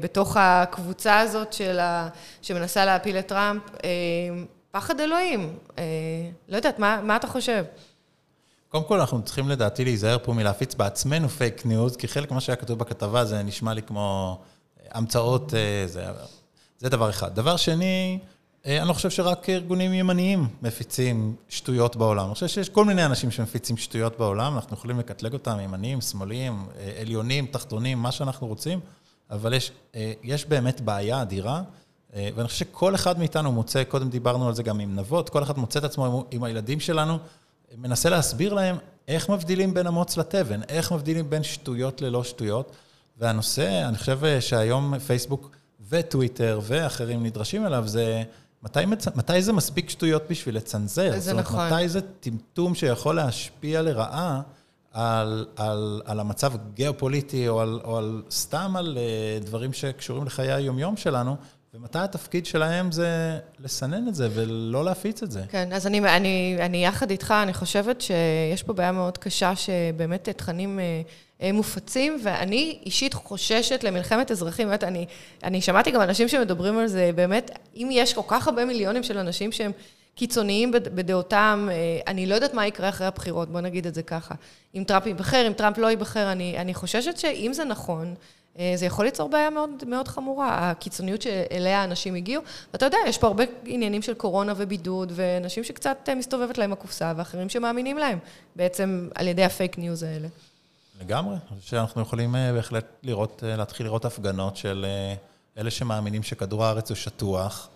בתוך 0.00 0.36
הקבוצה 0.40 1.20
הזאת 1.20 1.52
של 1.52 1.78
ה... 1.78 2.08
שמנסה 2.42 2.84
להפיל 2.84 3.18
את 3.18 3.26
טראמפ. 3.26 3.62
פחד 4.70 5.00
אלוהים. 5.00 5.56
לא 6.48 6.56
יודעת, 6.56 6.78
מה, 6.78 7.00
מה 7.02 7.16
אתה 7.16 7.26
חושב? 7.26 7.64
קודם 8.72 8.84
כל, 8.84 9.00
אנחנו 9.00 9.22
צריכים 9.22 9.48
לדעתי 9.48 9.84
להיזהר 9.84 10.18
פה 10.22 10.32
מלהפיץ 10.32 10.74
בעצמנו 10.74 11.28
fake 11.28 11.66
news, 11.66 11.96
כי 11.96 12.08
חלק 12.08 12.30
ממה 12.30 12.40
שהיה 12.40 12.56
כתוב 12.56 12.78
בכתבה 12.78 13.24
זה 13.24 13.42
נשמע 13.42 13.74
לי 13.74 13.82
כמו 13.82 14.38
המצאות, 14.90 15.54
אה, 15.54 15.84
זה, 15.86 16.04
זה 16.78 16.88
דבר 16.88 17.10
אחד. 17.10 17.34
דבר 17.34 17.56
שני, 17.56 18.18
אה, 18.66 18.78
אני 18.80 18.88
לא 18.88 18.92
חושב 18.92 19.10
שרק 19.10 19.48
ארגונים 19.48 19.92
ימניים 19.92 20.48
מפיצים 20.62 21.36
שטויות 21.48 21.96
בעולם. 21.96 22.26
אני 22.26 22.34
חושב 22.34 22.46
שיש 22.48 22.68
כל 22.68 22.84
מיני 22.84 23.04
אנשים 23.04 23.30
שמפיצים 23.30 23.76
שטויות 23.76 24.18
בעולם, 24.18 24.54
אנחנו 24.54 24.76
יכולים 24.76 24.98
לקטלג 24.98 25.32
אותם, 25.32 25.58
ימניים, 25.60 26.00
שמאליים, 26.00 26.66
אה, 26.78 27.00
עליונים, 27.00 27.46
תחתונים, 27.46 27.98
מה 27.98 28.12
שאנחנו 28.12 28.46
רוצים, 28.46 28.80
אבל 29.30 29.54
יש, 29.54 29.72
יש 30.22 30.46
באמת 30.46 30.80
בעיה 30.80 31.22
אדירה. 31.22 31.62
ואני 32.34 32.48
חושב 32.48 32.58
שכל 32.58 32.94
אחד 32.94 33.18
מאיתנו 33.18 33.52
מוצא, 33.52 33.84
קודם 33.84 34.10
דיברנו 34.10 34.48
על 34.48 34.54
זה 34.54 34.62
גם 34.62 34.80
עם 34.80 34.96
נבות, 34.96 35.28
כל 35.28 35.42
אחד 35.42 35.58
מוצא 35.58 35.78
את 35.78 35.84
עצמו 35.84 36.06
עם, 36.06 36.22
עם 36.30 36.44
הילדים 36.44 36.80
שלנו, 36.80 37.18
מנסה 37.76 38.10
להסביר 38.10 38.54
להם 38.54 38.76
איך 39.08 39.30
מבדילים 39.30 39.74
בין 39.74 39.86
המוץ 39.86 40.16
לתבן, 40.16 40.60
איך 40.68 40.92
מבדילים 40.92 41.30
בין 41.30 41.42
שטויות 41.42 42.00
ללא 42.00 42.24
שטויות. 42.24 42.72
והנושא, 43.18 43.88
אני 43.88 43.96
חושב 43.96 44.18
שהיום 44.40 44.98
פייסבוק 44.98 45.50
וטוויטר 45.88 46.60
ואחרים 46.62 47.22
נדרשים 47.22 47.66
אליו, 47.66 47.82
זה 47.86 48.22
מתי, 48.62 48.86
מצ... 48.86 49.08
מתי 49.08 49.42
זה 49.42 49.52
מספיק 49.52 49.90
שטויות 49.90 50.22
בשביל 50.30 50.56
לצנזר? 50.56 51.12
זה 51.18 51.32
נכון. 51.32 51.44
זאת 51.44 51.54
אומרת, 51.54 51.72
מתי 51.72 51.88
זה 51.88 52.00
טמטום 52.20 52.74
שיכול 52.74 53.16
להשפיע 53.16 53.82
לרעה 53.82 54.40
על, 54.92 55.46
על, 55.56 56.02
על 56.04 56.20
המצב 56.20 56.54
הגיאופוליטי, 56.54 57.48
או 57.48 57.60
על, 57.60 57.80
או 57.84 57.98
על 57.98 58.22
סתם 58.30 58.76
על 58.76 58.98
uh, 58.98 59.44
דברים 59.44 59.72
שקשורים 59.72 60.24
לחיי 60.24 60.52
היומיום 60.52 60.96
שלנו, 60.96 61.36
ומתי 61.74 61.98
התפקיד 61.98 62.46
שלהם 62.46 62.92
זה 62.92 63.38
לסנן 63.58 64.08
את 64.08 64.14
זה 64.14 64.28
ולא 64.34 64.84
להפיץ 64.84 65.22
את 65.22 65.30
זה. 65.30 65.42
כן, 65.48 65.72
אז 65.72 65.86
אני, 65.86 65.98
אני, 65.98 66.56
אני 66.60 66.84
יחד 66.84 67.10
איתך, 67.10 67.34
אני 67.42 67.52
חושבת 67.52 68.00
שיש 68.00 68.62
פה 68.62 68.72
בעיה 68.72 68.92
מאוד 68.92 69.18
קשה 69.18 69.56
שבאמת 69.56 70.28
תכנים 70.28 70.80
אה, 70.80 71.02
אה, 71.42 71.52
מופצים, 71.52 72.20
ואני 72.22 72.78
אישית 72.86 73.14
חוששת 73.14 73.84
למלחמת 73.84 74.30
אזרחים. 74.30 74.68
באמת, 74.68 74.84
אני, 74.84 75.06
אני 75.44 75.60
שמעתי 75.60 75.90
גם 75.90 76.02
אנשים 76.02 76.28
שמדברים 76.28 76.78
על 76.78 76.86
זה, 76.86 77.10
באמת, 77.14 77.50
אם 77.76 77.88
יש 77.92 78.14
כל 78.14 78.22
כך 78.28 78.48
הרבה 78.48 78.64
מיליונים 78.64 79.02
של 79.02 79.18
אנשים 79.18 79.52
שהם 79.52 79.72
קיצוניים 80.14 80.70
בדעותם, 80.72 81.68
אה, 81.70 82.00
אני 82.06 82.26
לא 82.26 82.34
יודעת 82.34 82.54
מה 82.54 82.66
יקרה 82.66 82.88
אחרי 82.88 83.06
הבחירות, 83.06 83.48
בוא 83.48 83.60
נגיד 83.60 83.86
את 83.86 83.94
זה 83.94 84.02
ככה. 84.02 84.34
אם 84.74 84.84
טראמפ 84.86 85.06
ייבחר, 85.06 85.46
אם 85.46 85.52
טראמפ 85.52 85.78
לא 85.78 85.86
ייבחר, 85.86 86.32
אני, 86.32 86.58
אני 86.58 86.74
חוששת 86.74 87.16
שאם 87.18 87.50
זה 87.54 87.64
נכון, 87.64 88.14
זה 88.56 88.86
יכול 88.86 89.04
ליצור 89.04 89.28
בעיה 89.28 89.50
מאוד, 89.50 89.70
מאוד 89.86 90.08
חמורה, 90.08 90.70
הקיצוניות 90.70 91.22
שאליה 91.22 91.80
האנשים 91.80 92.14
הגיעו. 92.14 92.42
ואתה 92.72 92.84
יודע, 92.84 92.98
יש 93.06 93.18
פה 93.18 93.26
הרבה 93.26 93.44
עניינים 93.64 94.02
של 94.02 94.14
קורונה 94.14 94.52
ובידוד, 94.56 95.12
ואנשים 95.14 95.64
שקצת 95.64 96.08
מסתובבת 96.16 96.58
להם 96.58 96.72
הקופסה, 96.72 97.12
ואחרים 97.16 97.48
שמאמינים 97.48 97.98
להם, 97.98 98.18
בעצם 98.56 99.08
על 99.14 99.28
ידי 99.28 99.44
ה 99.44 99.51
fake 99.51 99.78
news 99.78 100.02
האלה. 100.02 100.28
לגמרי. 101.00 101.36
אני 101.50 101.60
חושב 101.60 101.70
שאנחנו 101.70 102.02
יכולים 102.02 102.36
אה, 102.36 102.52
בהחלט 102.52 102.84
לראות, 103.02 103.42
אה, 103.46 103.56
להתחיל 103.56 103.86
לראות 103.86 104.04
הפגנות 104.04 104.56
של 104.56 104.86
אלה 105.58 105.70
שמאמינים 105.70 106.22
שכדור 106.22 106.64
הארץ 106.64 106.90
הוא 106.90 106.96
שטוח, 106.96 107.68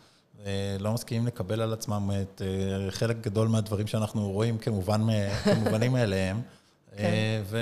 לא 0.80 0.92
מסכימים 0.92 1.26
לקבל 1.26 1.60
על 1.60 1.72
עצמם 1.72 2.10
את 2.22 2.42
חלק 2.90 3.16
גדול 3.20 3.48
מהדברים 3.48 3.86
שאנחנו 3.86 4.30
רואים 4.30 4.58
כמובן, 4.58 5.00
כמובנים 5.44 5.92
מאליהם. 5.92 6.40
כן. 6.96 7.42
ו... 7.44 7.58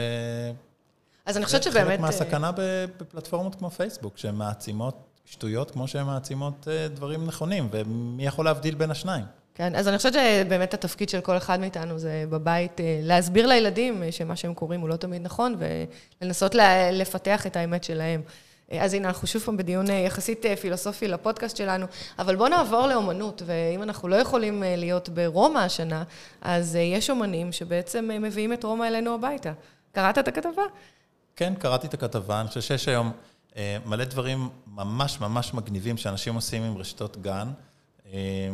אז 1.26 1.36
אני 1.36 1.44
חושבת 1.44 1.62
שבאמת... 1.62 1.88
חלק 1.88 2.00
מהסכנה 2.00 2.50
בפלטפורמות 2.98 3.54
כמו 3.54 3.70
פייסבוק, 3.70 4.18
שהן 4.18 4.34
מעצימות 4.34 4.94
שטויות 5.24 5.70
כמו 5.70 5.88
שהן 5.88 6.06
מעצימות 6.06 6.68
אה, 6.70 6.88
דברים 6.88 7.26
נכונים, 7.26 7.68
ומי 7.70 8.26
יכול 8.26 8.44
להבדיל 8.44 8.74
בין 8.74 8.90
השניים? 8.90 9.24
כן, 9.54 9.74
אז 9.74 9.88
אני 9.88 9.96
חושבת 9.96 10.12
שבאמת 10.12 10.74
התפקיד 10.74 11.08
של 11.08 11.20
כל 11.20 11.36
אחד 11.36 11.60
מאיתנו 11.60 11.98
זה 11.98 12.24
בבית 12.30 12.80
אה, 12.80 13.00
להסביר 13.02 13.46
לילדים 13.46 14.02
שמה 14.10 14.36
שהם 14.36 14.54
קוראים 14.54 14.80
הוא 14.80 14.88
לא 14.88 14.96
תמיד 14.96 15.22
נכון, 15.22 15.56
ולנסות 16.20 16.54
לפתח 16.92 17.46
את 17.46 17.56
האמת 17.56 17.84
שלהם. 17.84 18.22
אה, 18.72 18.84
אז 18.84 18.94
הנה, 18.94 19.08
אנחנו 19.08 19.28
שוב 19.28 19.42
פעם 19.42 19.56
בדיון 19.56 19.90
יחסית 19.90 20.46
פילוסופי 20.60 21.08
לפודקאסט 21.08 21.56
שלנו, 21.56 21.86
אבל 22.18 22.36
בואו 22.36 22.48
נעבור 22.48 22.86
לאומנות, 22.86 23.42
ואם 23.46 23.82
אנחנו 23.82 24.08
לא 24.08 24.16
יכולים 24.16 24.62
להיות 24.66 25.08
ברומא 25.08 25.58
השנה, 25.58 26.02
אז 26.42 26.78
יש 26.80 27.10
אומנים 27.10 27.52
שבעצם 27.52 28.10
מביאים 28.20 28.52
את 28.52 28.64
רומא 28.64 28.84
אלינו 28.84 29.14
הביתה. 29.14 29.52
קראת 29.92 30.18
את 30.18 30.28
הכתבה? 30.28 30.62
כן, 31.36 31.54
קראתי 31.54 31.86
את 31.86 31.94
הכתבה, 31.94 32.40
אני 32.40 32.48
חושב 32.48 32.60
שיש 32.60 32.88
היום 32.88 33.12
אה, 33.56 33.76
מלא 33.86 34.04
דברים 34.04 34.48
ממש 34.66 35.20
ממש 35.20 35.54
מגניבים 35.54 35.96
שאנשים 35.96 36.34
עושים 36.34 36.62
עם 36.62 36.76
רשתות 36.76 37.22
גן. 37.22 37.48
אה, 38.12 38.48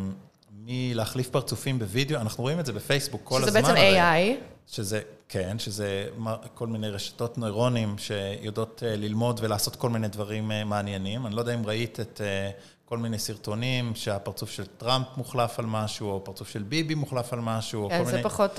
מלהחליף 0.65 1.29
פרצופים 1.29 1.79
בווידאו, 1.79 2.21
אנחנו 2.21 2.43
רואים 2.43 2.61
את 2.61 2.67
זה 2.67 2.73
בפייסבוק 2.73 3.21
כל 3.25 3.41
שזה 3.41 3.47
הזמן. 3.49 3.61
שזה 3.61 3.73
בעצם 3.73 3.81
הרי, 3.81 4.35
AI. 4.35 4.37
שזה, 4.67 5.01
כן, 5.29 5.59
שזה 5.59 6.09
כל 6.55 6.67
מיני 6.67 6.89
רשתות 6.89 7.39
נוירונים 7.39 7.99
שיודעות 7.99 8.83
אה, 8.87 8.97
ללמוד 8.97 9.41
ולעשות 9.43 9.77
כל 9.77 9.91
מיני 9.91 10.09
דברים 10.09 10.53
אה, 10.53 10.65
מעניינים. 10.65 11.27
אני 11.27 11.35
לא 11.35 11.41
יודע 11.41 11.55
אם 11.55 11.67
ראית 11.67 12.01
את 12.01 12.21
אה, 12.25 12.51
כל 12.91 12.99
מיני 12.99 13.19
סרטונים 13.19 13.95
שהפרצוף 13.95 14.51
של 14.51 14.67
טראמפ 14.67 15.07
מוחלף 15.17 15.59
על 15.59 15.67
משהו, 15.67 16.11
או 16.11 16.25
פרצוף 16.25 16.49
של 16.49 16.63
ביבי 16.63 16.95
מוחלף 16.95 17.33
על 17.33 17.41
משהו, 17.41 17.89
כן, 17.91 18.05
זה 18.05 18.11
מיני... 18.11 18.23
פחות, 18.23 18.59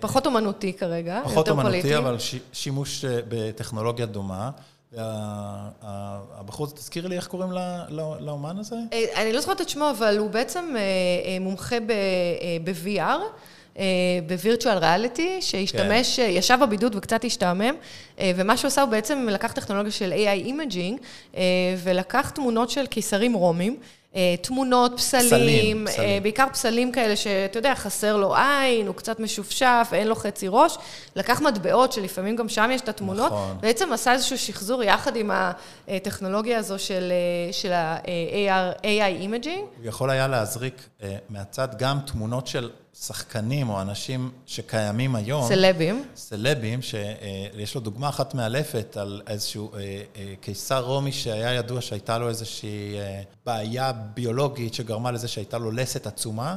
פחות 0.00 0.26
אומנותי 0.26 0.72
כרגע, 0.72 1.20
פחות 1.24 1.48
אומנותי, 1.48 1.68
פוליטי. 1.68 1.96
אבל 1.98 2.18
ש, 2.18 2.34
שימוש 2.52 3.04
בטכנולוגיה 3.04 4.06
דומה. 4.06 4.50
והבחור, 4.92 6.66
תזכירי 6.66 7.08
לי 7.08 7.16
איך 7.16 7.26
קוראים 7.26 7.52
לאומן 8.20 8.58
הזה? 8.58 8.76
אני 9.16 9.32
לא 9.32 9.40
זוכרת 9.40 9.60
את 9.60 9.68
שמו, 9.68 9.90
אבל 9.90 10.18
הוא 10.18 10.30
בעצם 10.30 10.74
מומחה 11.40 11.76
ב-VR. 12.64 13.20
ב 14.26 14.32
virtual 14.32 14.78
reality, 14.78 15.38
שהשתמש, 15.40 16.20
כן. 16.20 16.28
ישב 16.30 16.58
בבידוד 16.62 16.94
וקצת 16.94 17.24
השתעמם, 17.24 17.74
אה, 18.18 18.32
ומה 18.36 18.56
שהוא 18.56 18.68
עשה 18.68 18.82
הוא 18.82 18.90
בעצם 18.90 19.28
לקח 19.30 19.52
טכנולוגיה 19.52 19.92
של 19.92 20.12
AI 20.12 20.44
imaging, 20.44 21.00
אה, 21.36 21.42
ולקח 21.82 22.30
תמונות 22.30 22.70
של 22.70 22.86
קיסרים 22.86 23.32
רומים. 23.32 23.76
אה, 24.16 24.34
תמונות, 24.40 24.92
פסלים, 24.96 25.24
פסלים, 25.24 25.86
פסלים, 25.86 26.22
בעיקר 26.22 26.46
פסלים 26.52 26.92
כאלה 26.92 27.16
שאתה 27.16 27.58
יודע, 27.58 27.74
חסר 27.74 28.16
לו 28.16 28.34
עין, 28.36 28.86
הוא 28.86 28.94
קצת 28.94 29.20
משופשף, 29.20 29.88
אין 29.92 30.08
לו 30.08 30.14
חצי 30.14 30.46
ראש. 30.50 30.76
לקח 31.16 31.40
מטבעות, 31.40 31.92
שלפעמים 31.92 32.36
גם 32.36 32.48
שם 32.48 32.70
יש 32.72 32.80
את 32.80 32.88
התמונות, 32.88 33.32
נכון. 33.32 33.56
בעצם 33.60 33.92
עשה 33.92 34.12
איזשהו 34.12 34.38
שחזור 34.38 34.82
יחד 34.82 35.16
עם 35.16 35.30
הטכנולוגיה 35.88 36.58
הזו 36.58 36.78
של, 36.78 37.12
של 37.52 37.72
ה-AI 37.72 39.20
imaging. 39.20 39.64
הוא 39.78 39.86
יכול 39.86 40.10
היה 40.10 40.28
להזריק 40.28 40.88
מהצד 41.28 41.68
גם 41.78 41.98
תמונות 42.06 42.46
של 42.46 42.70
שחקנים 43.00 43.68
או 43.68 43.80
אנשים 43.80 44.30
שקיימים 44.46 45.14
היום. 45.14 45.48
סלבים. 45.48 46.04
סלבים, 46.16 46.80
שיש 46.82 47.74
לו 47.74 47.80
דוגמה 47.80 48.08
אחת 48.08 48.34
מאלפת 48.34 48.96
על 48.96 49.22
איזשהו 49.26 49.74
אה, 49.74 50.02
אה, 50.16 50.34
קיסר 50.40 50.84
רומי 50.84 51.12
שהיה 51.12 51.52
ידוע 51.52 51.80
שהייתה 51.80 52.18
לו 52.18 52.28
איזושהי 52.28 52.98
אה, 52.98 53.22
בעיה 53.46 53.92
ביולוגית 53.92 54.74
שגרמה 54.74 55.10
לזה 55.10 55.28
שהייתה 55.28 55.58
לו 55.58 55.70
לסת 55.70 56.06
עצומה, 56.06 56.56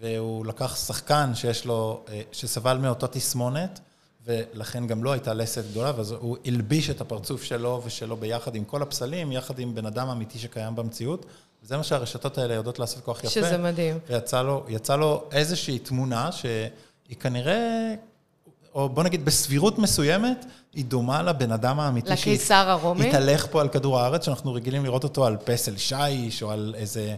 והוא 0.00 0.46
לקח 0.46 0.76
שחקן 0.76 1.34
שיש 1.34 1.64
לו, 1.64 2.04
שסבל 2.32 2.78
מאותה 2.78 3.06
תסמונת, 3.06 3.80
ולכן 4.26 4.86
גם 4.86 5.04
לו 5.04 5.12
הייתה 5.12 5.34
לסת 5.34 5.64
גדולה, 5.70 5.92
ואז 5.96 6.12
הוא 6.12 6.36
הלביש 6.44 6.90
את 6.90 7.00
הפרצוף 7.00 7.42
שלו 7.42 7.82
ושלו 7.84 8.16
ביחד 8.16 8.54
עם 8.54 8.64
כל 8.64 8.82
הפסלים, 8.82 9.32
יחד 9.32 9.58
עם 9.58 9.74
בן 9.74 9.86
אדם 9.86 10.08
אמיתי 10.08 10.38
שקיים 10.38 10.76
במציאות. 10.76 11.26
זה 11.62 11.76
מה 11.76 11.82
שהרשתות 11.82 12.38
האלה 12.38 12.54
יודעות 12.54 12.78
לעשות 12.78 13.04
כל 13.04 13.14
כך 13.14 13.24
יפה. 13.24 13.30
שזה 13.30 13.58
מדהים. 13.58 13.98
ויצא 14.08 14.42
לו, 14.42 14.64
לו 14.98 15.24
איזושהי 15.32 15.78
תמונה 15.78 16.32
שהיא 16.32 17.16
כנראה, 17.20 17.94
או 18.74 18.88
בוא 18.88 19.02
נגיד 19.02 19.24
בסבירות 19.24 19.78
מסוימת, 19.78 20.46
היא 20.72 20.84
דומה 20.84 21.22
לבן 21.22 21.52
אדם 21.52 21.80
האמיתי. 21.80 22.10
לקיסר 22.10 22.54
הרומי? 22.54 23.02
שהתהלך 23.02 23.46
פה 23.50 23.60
על 23.60 23.68
כדור 23.68 24.00
הארץ, 24.00 24.24
שאנחנו 24.24 24.52
רגילים 24.52 24.84
לראות 24.84 25.04
אותו 25.04 25.26
על 25.26 25.36
פסל 25.44 25.76
שיש, 25.76 26.42
או 26.42 26.50
על 26.50 26.74
איזה 26.78 27.14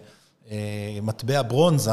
אה, 0.51 0.99
מטבע 1.03 1.43
ברונזה, 1.43 1.91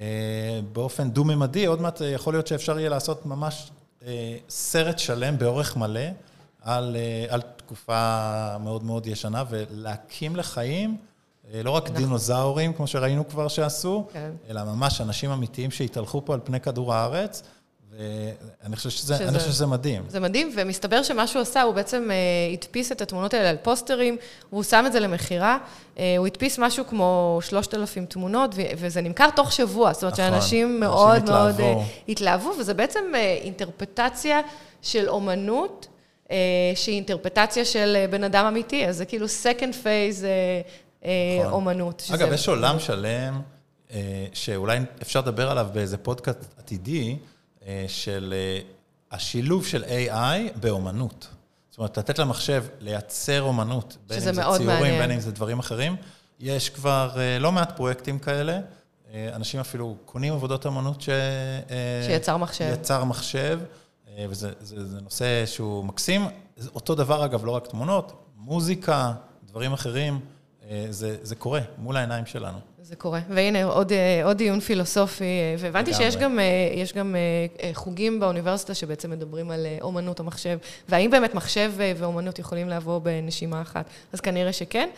אה, 0.00 0.60
באופן 0.72 1.10
דו-ממדי. 1.10 1.66
עוד 1.66 1.80
מעט 1.80 2.02
אה, 2.02 2.06
יכול 2.06 2.34
להיות 2.34 2.46
שאפשר 2.46 2.78
יהיה 2.78 2.90
לעשות 2.90 3.26
ממש 3.26 3.70
סרט 4.48 4.98
שלם 4.98 5.38
באורך 5.38 5.76
מלא 5.76 6.00
על, 6.62 6.96
אה, 6.96 7.34
על 7.34 7.42
תקופה 7.56 8.56
מאוד 8.60 8.84
מאוד 8.84 9.06
ישנה, 9.06 9.44
ולהקים 9.50 10.36
לחיים... 10.36 10.96
אה, 11.54 11.62
לא 11.62 11.70
רק 11.70 11.84
נכון. 11.84 11.96
דינוזאורים, 11.96 12.72
כמו 12.72 12.86
שראינו 12.86 13.28
כבר 13.28 13.48
שעשו, 13.48 14.06
כן. 14.12 14.30
אלא 14.48 14.64
ממש 14.64 15.00
אנשים 15.00 15.30
אמיתיים 15.30 15.70
שהתהלכו 15.70 16.24
פה 16.24 16.34
על 16.34 16.40
פני 16.44 16.60
כדור 16.60 16.94
הארץ. 16.94 17.42
ואני 17.90 18.76
חושב 18.76 18.90
שזה, 18.90 19.16
שזה, 19.16 19.38
חושב 19.38 19.50
שזה 19.50 19.66
מדהים. 19.66 20.02
זה 20.08 20.20
מדהים, 20.20 20.52
ומסתבר 20.54 21.02
שמה 21.02 21.26
שהוא 21.26 21.42
עשה, 21.42 21.62
הוא 21.62 21.74
בעצם 21.74 22.10
uh, 22.10 22.58
הדפיס 22.58 22.92
את 22.92 23.00
התמונות 23.00 23.34
האלה 23.34 23.50
על 23.50 23.56
פוסטרים, 23.62 24.16
והוא 24.52 24.62
שם 24.62 24.84
את 24.86 24.92
זה 24.92 25.00
למכירה. 25.00 25.58
Uh, 25.94 25.98
הוא 26.18 26.26
הדפיס 26.26 26.58
משהו 26.58 26.86
כמו 26.86 27.38
3,000 27.42 28.06
תמונות, 28.06 28.54
וזה 28.76 29.00
נמכר 29.00 29.30
תוך 29.30 29.52
שבוע. 29.52 29.92
זאת 29.92 30.02
אומרת 30.02 30.20
נכון, 30.20 30.32
שאנשים 30.32 30.80
מאוד 30.80 31.24
מאוד 31.24 31.60
uh, 31.60 31.62
התלהבו, 32.08 32.52
וזה 32.60 32.74
בעצם 32.74 33.00
uh, 33.12 33.16
אינטרפטציה 33.16 34.40
של 34.82 35.08
אומנות, 35.08 35.86
uh, 36.24 36.30
שהיא 36.74 36.94
אינטרפטציה 36.94 37.64
של 37.64 37.96
uh, 37.96 38.10
בן 38.10 38.24
אדם 38.24 38.46
אמיתי, 38.46 38.86
אז 38.86 38.96
זה 38.96 39.04
כאילו 39.04 39.26
second 39.26 39.72
phase 39.84 40.24
אה, 41.06 41.38
נכון. 41.40 41.52
אומנות. 41.52 42.08
אגב, 42.14 42.32
יש 42.32 42.48
עולם 42.48 42.78
שלם 42.78 43.40
אה, 43.90 44.26
שאולי 44.32 44.78
אפשר 45.02 45.20
לדבר 45.20 45.50
עליו 45.50 45.66
באיזה 45.72 45.96
פודקאסט 45.96 46.54
עתידי, 46.58 47.10
אה, 47.10 47.16
של 47.88 48.34
אה, 48.36 48.60
השילוב 49.10 49.66
של 49.66 49.84
AI 49.84 50.58
באומנות. 50.60 51.28
זאת 51.70 51.78
אומרת, 51.78 51.98
לתת 51.98 52.18
למחשב 52.18 52.64
לייצר 52.80 53.42
אומנות, 53.42 53.96
בין 54.06 54.18
אם 54.18 54.24
זה 54.24 54.42
ציורים, 54.42 54.66
מעניין. 54.66 55.00
בין 55.00 55.10
אם 55.10 55.20
זה 55.20 55.32
דברים 55.32 55.58
אחרים. 55.58 55.96
יש 56.40 56.70
כבר 56.70 57.10
אה, 57.16 57.38
לא 57.38 57.52
מעט 57.52 57.76
פרויקטים 57.76 58.18
כאלה. 58.18 58.60
אנשים 59.32 59.60
אפילו 59.60 59.96
קונים 60.04 60.32
עבודות 60.32 60.66
אמנות 60.66 61.00
ש... 61.00 61.08
שיצר 62.06 62.36
מחשב. 62.36 62.70
יצר 62.72 63.04
מחשב, 63.04 63.60
וזה 64.28 64.50
זה, 64.60 64.86
זה 64.86 65.00
נושא 65.00 65.46
שהוא 65.46 65.84
מקסים. 65.84 66.26
אותו 66.74 66.94
דבר, 66.94 67.24
אגב, 67.24 67.44
לא 67.44 67.50
רק 67.50 67.66
תמונות, 67.66 68.24
מוזיקה, 68.36 69.12
דברים 69.44 69.72
אחרים, 69.72 70.20
זה, 70.90 71.16
זה 71.22 71.34
קורה 71.34 71.60
מול 71.78 71.96
העיניים 71.96 72.26
שלנו. 72.26 72.58
זה 72.88 72.96
קורה. 72.96 73.20
והנה, 73.30 73.64
עוד, 73.64 73.92
אה, 73.92 74.24
עוד 74.24 74.36
דיון 74.36 74.60
פילוסופי, 74.60 75.24
אה, 75.24 75.54
והבנתי 75.58 75.94
שיש 75.94 76.16
גם, 76.16 76.38
אה, 76.38 76.44
יש 76.74 76.92
גם 76.92 77.16
חוגים 77.72 78.20
באוניברסיטה 78.20 78.74
שבעצם 78.74 79.10
מדברים 79.10 79.50
על 79.50 79.66
אומנות 79.80 80.20
המחשב, 80.20 80.58
והאם 80.88 81.10
באמת 81.10 81.34
מחשב 81.34 81.72
ואומנות 81.76 82.38
יכולים 82.38 82.68
לעבור 82.68 83.00
בנשימה 83.00 83.62
אחת? 83.62 83.86
אז 84.12 84.20
כנראה 84.20 84.52
שכן. 84.52 84.88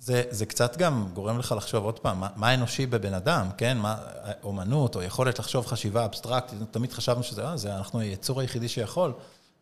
זה, 0.00 0.22
זה 0.30 0.46
קצת 0.46 0.76
גם 0.76 1.08
גורם 1.14 1.38
לך 1.38 1.54
לחשוב 1.56 1.84
עוד 1.84 1.98
פעם, 1.98 2.20
מה, 2.20 2.28
מה 2.36 2.54
אנושי 2.54 2.86
בבן 2.86 3.14
אדם, 3.14 3.46
כן? 3.58 3.78
מה, 3.78 3.96
אומנות 4.42 4.96
או 4.96 5.02
יכולת 5.02 5.38
לחשוב 5.38 5.66
חשיבה 5.66 6.04
אבסטרקטית, 6.04 6.58
תמיד 6.70 6.92
חשבנו 6.92 7.22
שזה, 7.22 7.44
אה, 7.44 7.56
זה 7.56 7.76
אנחנו 7.76 8.00
היצור 8.00 8.40
היחידי 8.40 8.68
שיכול. 8.68 9.12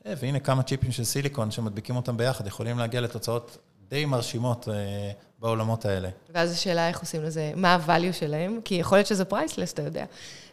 והנה 0.04 0.38
כמה 0.38 0.62
צ'יפים 0.62 0.92
של 0.92 1.04
סיליקון 1.04 1.50
שמדביקים 1.50 1.96
אותם 1.96 2.16
ביחד, 2.16 2.46
יכולים 2.46 2.78
להגיע 2.78 3.00
לתוצאות 3.00 3.58
די 3.90 4.04
מרשימות 4.04 4.68
בעולמות 5.38 5.84
האלה. 5.84 6.08
ואז 6.30 6.52
השאלה 6.52 6.88
איך 6.88 7.00
עושים 7.00 7.22
לזה, 7.22 7.52
מה 7.56 7.78
הvalue 7.86 8.12
שלהם? 8.12 8.60
כי 8.64 8.74
יכול 8.74 8.98
להיות 8.98 9.06
שזה 9.06 9.24
priceless, 9.24 9.72
אתה 9.72 9.82
יודע. 9.82 10.04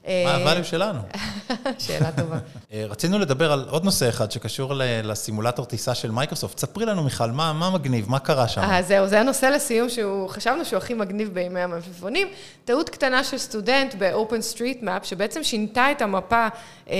מה 0.07 0.53
הvalue 0.53 0.63
שלנו? 0.63 0.99
שאלה 1.85 2.11
טובה. 2.11 2.37
אה, 2.73 2.85
רצינו 2.89 3.19
לדבר 3.19 3.51
על 3.51 3.65
עוד 3.69 3.83
נושא 3.83 4.09
אחד 4.09 4.31
שקשור 4.31 4.73
לסימולטור 5.03 5.65
טיסה 5.65 5.95
של 5.95 6.11
מייקרוסופט. 6.11 6.57
ספרי 6.57 6.85
לנו, 6.85 7.03
מיכל, 7.03 7.31
מה, 7.31 7.53
מה 7.53 7.69
מגניב? 7.69 8.09
מה 8.09 8.19
קרה 8.19 8.47
שם? 8.47 8.61
אה, 8.61 8.81
זהו, 8.81 9.07
זה 9.07 9.19
הנושא 9.19 9.45
לסיום 9.45 9.87
שחשבנו 9.89 10.65
שהוא 10.65 10.77
הכי 10.77 10.93
מגניב 10.93 11.33
בימי 11.33 11.59
המלפפונים. 11.59 12.27
טעות 12.65 12.89
קטנה 12.89 13.23
של 13.23 13.37
סטודנט 13.37 13.95
ב-open 13.99 14.55
street 14.55 14.83
map, 14.83 15.03
שבעצם 15.03 15.43
שינתה 15.43 15.91
את 15.91 16.01
המפה 16.01 16.47
אה, 16.89 16.95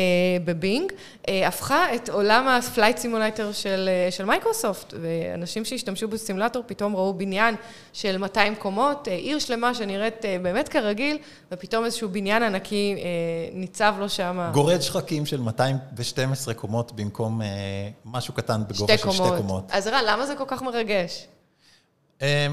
ב-Bing, 0.45 0.91
אה, 1.30 1.47
הפכה 1.47 1.95
את 1.95 2.10
עולם 2.10 2.47
הפלייט 2.47 2.97
סימולטור 2.97 3.51
של, 3.51 3.89
אה, 4.20 4.26
מייקרוסופט, 4.26 4.93
ואנשים 5.01 5.66
שהשתמשו 5.66 6.08
בסימולטור 6.08 6.64
פתאום 6.66 6.95
ראו 6.95 7.14
בניין 7.14 7.56
של 7.93 8.18
200 8.18 8.56
קומות, 8.56 9.08
אה, 9.08 9.14
עיר 9.14 9.39
שלמה 9.39 9.74
שנראית 9.74 10.26
אה, 10.26 10.38
באמת 10.41 10.70
כרגיל, 10.70 11.18
ופתאום 11.51 11.86
איזשהו 11.86 12.10
בניין 12.10 12.43
ענקי 12.43 12.93
אה, 12.98 13.04
ניצב 13.54 13.96
לו 14.00 14.10
שם. 14.10 14.50
גורד 14.54 14.82
שחקים 14.82 15.26
של 15.26 15.41
212 15.41 16.54
קומות 16.54 16.91
במקום 16.91 17.41
משהו 18.06 18.34
קטן 18.34 18.62
בגובה 18.68 18.98
של 18.98 19.12
שתי 19.12 19.30
קומות. 19.38 19.64
אז 19.72 19.88
רן, 19.88 20.04
למה 20.08 20.26
זה 20.26 20.36
כל 20.36 20.44
כך 20.48 20.62
מרגש? 20.62 21.28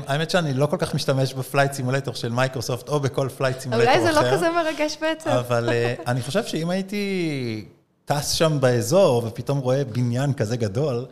האמת 0.07 0.31
שאני 0.31 0.55
לא 0.55 0.67
כל 0.67 0.77
כך 0.77 0.95
משתמש 0.95 1.35
בפלייט 1.35 1.73
סימולטור 1.73 2.15
של 2.15 2.33
מייקרוסופט, 2.33 2.89
או 2.89 3.01
בכל 3.01 3.29
flight 3.37 3.61
simulator 3.61 3.93
אחר. 3.93 4.01
אולי 4.01 4.13
זה 4.13 4.21
לא 4.21 4.33
כזה 4.33 4.51
מרגש 4.51 4.97
בעצם. 5.01 5.31
אבל 5.31 5.69
אני 6.07 6.23
חושב 6.23 6.45
שאם 6.45 6.71
הייתי 6.71 7.65
טס 8.05 8.31
שם 8.31 8.61
באזור, 8.61 9.23
ופתאום 9.27 9.59
רואה 9.59 9.85
בניין 9.85 10.33
כזה 10.33 10.57
גדול, 10.57 11.07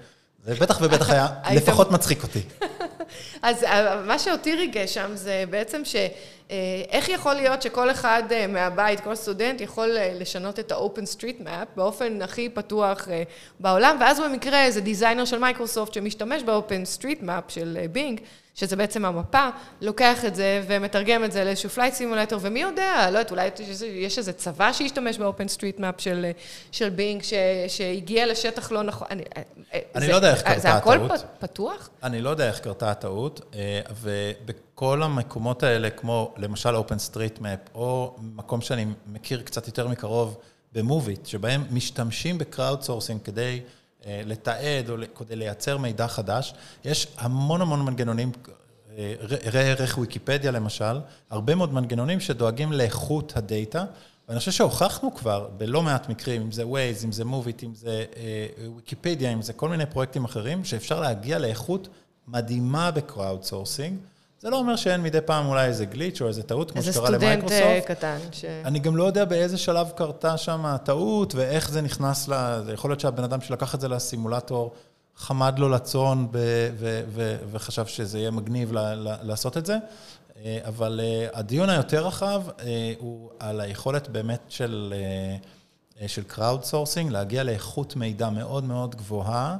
זה 0.44 0.54
בטח 0.54 0.78
ובטח 0.82 1.10
היה 1.12 1.28
לפחות 1.52 1.90
מצחיק 1.90 2.22
אותי. 2.22 2.40
אז 3.42 3.64
אה, 3.64 4.02
מה 4.06 4.18
שאותי 4.18 4.54
ריגש 4.54 4.94
שם 4.94 5.10
זה 5.14 5.44
בעצם 5.50 5.84
ש... 5.84 5.96
אה, 6.50 6.56
איך 6.90 7.08
יכול 7.08 7.34
להיות 7.34 7.62
שכל 7.62 7.90
אחד 7.90 8.22
אה, 8.30 8.46
מהבית, 8.46 9.00
כל 9.00 9.14
סטודנט, 9.14 9.60
יכול 9.60 9.96
לשנות 10.20 10.58
את 10.58 10.72
ה-open 10.72 11.16
street 11.16 11.44
map 11.44 11.66
באופן 11.76 12.22
הכי 12.22 12.48
פתוח 12.48 13.08
בעולם, 13.60 13.96
ואז 14.00 14.20
במקרה 14.20 14.64
איזה 14.64 14.80
designer 14.80 15.24
של 15.24 15.38
מייקרוסופט 15.38 15.92
שמשתמש 15.92 16.42
ב-open 16.42 16.98
street 16.98 17.22
map 17.22 17.48
של 17.48 17.78
Bing, 17.92 18.20
שזה 18.54 18.76
בעצם 18.76 19.04
המפה, 19.04 19.48
לוקח 19.80 20.24
את 20.24 20.34
זה 20.34 20.62
ומתרגם 20.66 21.24
את 21.24 21.32
זה 21.32 21.44
לאיזשהו 21.44 21.70
flight 21.70 21.94
simulator, 21.94 22.38
ומי 22.42 22.60
יודע, 22.60 23.08
לא 23.10 23.18
יודעת, 23.18 23.30
אולי 23.30 23.50
יש 23.92 24.18
איזה 24.18 24.32
צבא 24.32 24.72
שישתמש 24.72 25.18
ב-open 25.18 25.48
street 25.48 25.78
map 25.78 26.00
של, 26.00 26.26
של 26.72 26.88
Bing, 26.88 27.22
ש, 27.22 27.32
שהגיע 27.68 28.26
לשטח 28.26 28.72
לא 28.72 28.82
נכון. 28.82 29.08
אני, 29.10 29.22
אני 29.94 30.06
זה, 30.06 30.12
לא 30.12 30.16
יודע 30.16 30.30
איך 30.30 30.42
קרתה 30.42 30.76
הטעות. 30.76 30.98
זה 31.08 31.14
הכל 31.14 31.28
פתוח? 31.38 31.90
אני 32.02 32.20
לא 32.20 32.30
יודע 32.30 32.48
איך 32.48 32.60
קרתה 32.60 32.90
הטעות, 32.90 33.40
אה, 34.82 34.88
ובכל 34.88 35.02
המקומות 35.02 35.62
האלה, 35.62 35.90
כמו 35.90 36.34
למשל 36.36 36.76
open 36.76 36.98
street 36.98 37.38
map, 37.40 37.58
או 37.74 38.16
מקום 38.20 38.60
שאני 38.60 38.86
מכיר 39.12 39.42
קצת 39.42 39.66
יותר 39.66 39.88
מקרוב, 39.88 40.36
ב-Moovit, 40.72 41.26
שבהם 41.26 41.64
משתמשים 41.70 42.38
ב-crowd 42.38 42.82
sourcing 42.82 43.20
כדי... 43.24 43.60
אה, 44.06 44.20
לתעד 44.24 44.90
או 44.90 44.96
כדי 45.16 45.36
לייצר 45.36 45.78
מידע 45.78 46.08
חדש. 46.08 46.54
יש 46.84 47.06
המון 47.16 47.60
המון 47.60 47.84
מנגנונים, 47.84 48.32
אה, 48.96 49.14
ראה 49.52 49.62
ערך 49.62 49.98
ויקיפדיה 49.98 50.50
למשל, 50.50 51.00
הרבה 51.30 51.54
מאוד 51.54 51.72
מנגנונים 51.72 52.20
שדואגים 52.20 52.72
לאיכות 52.72 53.32
ה-data, 53.36 53.84
ואני 54.28 54.38
חושב 54.38 54.52
שהוכחנו 54.52 55.14
כבר 55.14 55.48
בלא 55.56 55.82
מעט 55.82 56.08
מקרים, 56.08 56.42
אם 56.42 56.52
זה 56.52 56.62
Waze, 56.62 57.04
אם 57.04 57.12
זה 57.12 57.22
Moovit, 57.22 57.64
אם 57.64 57.74
זה 57.74 58.04
ויקיפדיה, 58.76 59.32
אם 59.32 59.42
זה 59.42 59.52
כל 59.52 59.68
מיני 59.68 59.86
פרויקטים 59.86 60.24
אחרים, 60.24 60.64
שאפשר 60.64 61.00
להגיע 61.00 61.38
לאיכות 61.38 61.88
מדהימה 62.28 62.90
ב-crowd 62.90 63.44
sourcing. 63.44 63.98
זה 64.40 64.50
לא 64.50 64.58
אומר 64.58 64.76
שאין 64.76 65.02
מדי 65.02 65.20
פעם 65.20 65.46
אולי 65.46 65.66
איזה 65.66 65.84
glitch 65.84 66.20
או 66.20 66.28
איזה 66.28 66.42
טעות, 66.42 66.70
כמו 66.70 66.82
שקרה 66.82 67.10
ל-Microsoft. 67.10 67.62
איזה 67.62 67.80
סטודנט 67.80 67.98
קטן. 67.98 68.18
ש... 68.32 68.44
אני 68.44 68.78
גם 68.78 68.96
לא 68.96 69.04
יודע 69.04 69.24
באיזה 69.24 69.58
שלב 69.58 69.90
קרתה 69.96 70.36
שם 70.36 70.66
הטעות, 70.66 71.34
ואיך 71.34 71.70
זה 71.70 71.80
נכנס 71.80 72.28
ל... 72.28 72.60
זה 72.64 72.72
יכול 72.72 72.90
להיות 72.90 73.00
שהבן 73.00 73.24
אדם 73.24 73.40
שלקח 73.40 73.74
את 73.74 73.80
זה 73.80 73.88
לסימולטור, 73.88 74.74
חמד 75.16 75.58
לו 75.58 75.68
לצאן 75.68 76.26
ו- 76.32 76.68
ו- 76.78 77.02
ו- 77.08 77.36
וחשב 77.50 77.86
שזה 77.86 78.18
יהיה 78.18 78.30
מגניב 78.30 78.72
ל- 78.72 78.78
ל- 78.78 79.16
לעשות 79.22 79.56
את 79.56 79.66
זה. 79.66 79.76
אה, 80.44 80.58
אבל 80.68 81.00
אה, 81.02 81.26
הדיון 81.32 81.70
היותר 81.70 82.06
רחב 82.06 82.42
אה, 82.60 82.92
הוא 82.98 83.30
על 83.38 83.60
היכולת 83.60 84.08
באמת 84.08 84.40
של, 84.48 84.94
של 86.06 86.22
crowd 86.30 86.70
sourcing, 86.70 87.10
להגיע 87.10 87.44
לאיכות 87.44 87.96
מידע 87.96 88.30
מאוד 88.30 88.64
מאוד 88.64 88.94
גבוהה, 88.94 89.56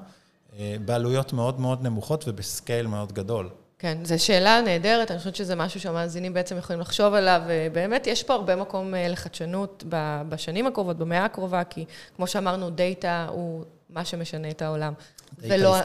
בעלויות 0.85 1.33
מאוד 1.33 1.61
מאוד 1.61 1.83
נמוכות 1.83 2.25
ובסקייל 2.29 2.87
מאוד 2.87 3.13
גדול. 3.13 3.49
כן, 3.79 3.99
זו 4.05 4.25
שאלה 4.25 4.61
נהדרת, 4.61 5.11
אני 5.11 5.19
חושבת 5.19 5.37
שזה 5.37 5.55
משהו 5.57 5.81
שהמאזינים 5.81 6.35
בעצם 6.35 6.59
יכולים 6.59 6.81
לחשוב 6.81 7.15
עליו, 7.15 7.43
ובאמת 7.47 8.07
יש 8.07 8.23
פה 8.23 8.35
הרבה 8.35 8.57
מקום 8.57 8.95
אה, 8.95 9.09
לחדשנות 9.09 9.85
בשנים 10.29 10.67
הקרובות, 10.67 10.99
במאה 10.99 11.25
הקרובה, 11.25 11.65
כי 11.65 11.85
כמו 12.17 12.27
שאמרנו, 12.27 12.71
דאטה 12.71 13.27
הוא 13.31 13.65
מה 13.91 14.05
שמשנה 14.05 14.51
את 14.51 14.63
העולם. 14.63 14.93
ולא. 15.39 15.77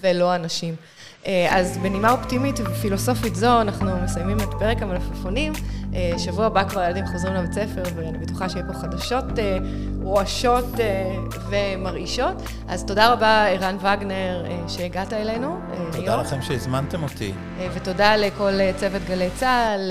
ולא 0.00 0.34
אנשים. 0.34 0.76
אה, 1.26 1.58
אז 1.58 1.78
בנימה 1.78 2.10
אופטימית 2.10 2.60
ופילוסופית 2.60 3.34
זו, 3.34 3.60
אנחנו 3.60 3.90
מסיימים 4.04 4.40
את 4.40 4.48
פרק 4.58 4.82
המלפפונים. 4.82 5.52
אה, 5.94 6.12
שבוע 6.18 6.46
הבא 6.46 6.68
כבר 6.68 6.80
הילדים 6.80 7.06
חוזרים 7.06 7.34
לבית 7.34 7.52
ספר, 7.52 7.82
ואני 7.96 8.18
בטוחה 8.18 8.48
שיהיה 8.48 8.66
פה 8.66 8.72
חדשות 8.72 9.38
אה, 9.38 9.58
רועשות 10.02 10.64
ומרעישות. 11.50 12.42
אז 12.68 12.84
תודה 12.84 13.12
רבה, 13.12 13.46
ערן 13.46 13.76
וגנר, 13.76 14.44
שהגעת 14.68 15.12
אלינו. 15.12 15.58
תודה 15.92 16.16
לכם 16.16 16.42
שהזמנתם 16.42 17.02
אותי. 17.02 17.32
ותודה 17.74 18.16
לכל 18.16 18.52
צוות 18.76 19.02
גלי 19.08 19.28
צה"ל, 19.36 19.90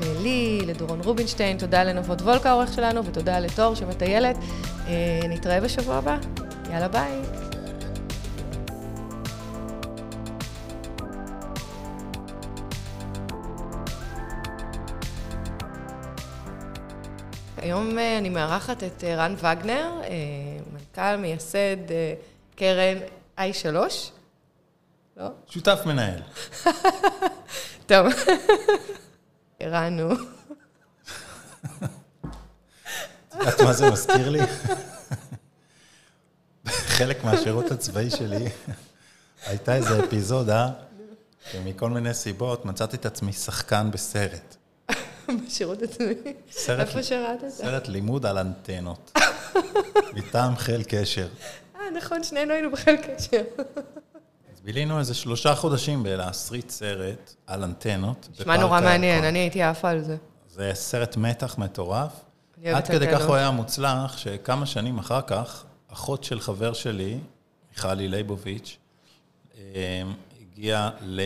ללי, 0.00 0.60
לדורון 0.66 1.00
רובינשטיין, 1.04 1.58
תודה 1.58 1.84
לנבות 1.84 2.22
וולקה, 2.22 2.50
העורך 2.50 2.72
שלנו, 2.72 3.04
ותודה 3.04 3.38
לתור 3.38 3.74
שמטיילת. 3.74 4.36
נתראה 5.28 5.60
בשבוע 5.60 5.96
הבא. 5.96 6.16
יאללה 6.70 6.88
ביי. 6.88 7.47
היום 17.68 17.98
אה, 17.98 18.18
אני 18.18 18.28
מארחת 18.28 18.84
את 18.84 19.04
אה, 19.04 19.16
רן 19.16 19.34
וגנר, 19.38 20.00
אה, 20.04 20.08
מנכ"ל, 20.72 21.16
מייסד 21.16 21.76
קרן 22.56 22.98
i3. 23.38 23.74
לא? 25.16 25.28
שותף 25.46 25.78
מנהל. 25.86 26.22
טוב. 27.86 28.06
רן 29.62 30.00
הוא... 30.00 30.12
את 33.28 33.34
יודעת 33.34 33.60
מה 33.60 33.72
זה 33.72 33.90
מזכיר 33.90 34.30
לי? 34.30 34.40
חלק 36.66 37.24
מהשירות 37.24 37.70
הצבאי 37.70 38.10
שלי, 38.10 38.48
הייתה 39.46 39.74
איזו 39.74 40.04
אפיזודה, 40.04 40.70
שמכל 41.50 41.90
מיני 41.90 42.14
סיבות 42.14 42.64
מצאתי 42.64 42.96
את 42.96 43.06
עצמי 43.06 43.32
שחקן 43.32 43.90
בסרט. 43.90 44.57
בשירות 45.46 45.82
הצבאי? 45.82 46.14
איפה 46.68 47.02
שירתת? 47.02 47.48
סרט 47.48 47.88
לימוד 47.88 48.26
על 48.26 48.38
אנטנות. 48.38 49.18
מטעם 50.14 50.56
חיל 50.56 50.82
קשר. 50.88 51.28
אה, 51.76 51.80
נכון, 51.96 52.22
שנינו 52.22 52.52
היינו 52.52 52.70
בחיל 52.70 52.96
קשר. 52.96 53.42
אז 54.52 54.60
בילינו 54.64 54.98
איזה 54.98 55.14
שלושה 55.14 55.54
חודשים 55.54 56.02
בלהסריט 56.02 56.70
סרט 56.70 57.34
על 57.46 57.64
אנטנות. 57.64 58.28
נשמע 58.32 58.56
נורא 58.56 58.80
מעניין, 58.80 59.24
אני 59.24 59.38
הייתי 59.38 59.62
עפה 59.62 59.90
על 59.90 60.02
זה. 60.02 60.16
זה 60.48 60.70
סרט 60.74 61.16
מתח 61.16 61.58
מטורף. 61.58 62.12
עד 62.64 62.82
את 62.82 62.90
כדי 62.90 63.06
כך. 63.12 63.26
הוא 63.26 63.34
היה 63.34 63.50
מוצלח, 63.50 64.18
שכמה 64.18 64.66
שנים 64.66 64.98
אחר 64.98 65.20
כך, 65.26 65.64
אחות 65.92 66.24
של 66.24 66.40
חבר 66.40 66.72
שלי, 66.72 67.18
מיכלי 67.70 68.08
ליבוביץ', 68.08 68.76
אה, 69.58 70.02
הגיעה 70.40 70.90
ל... 71.00 71.20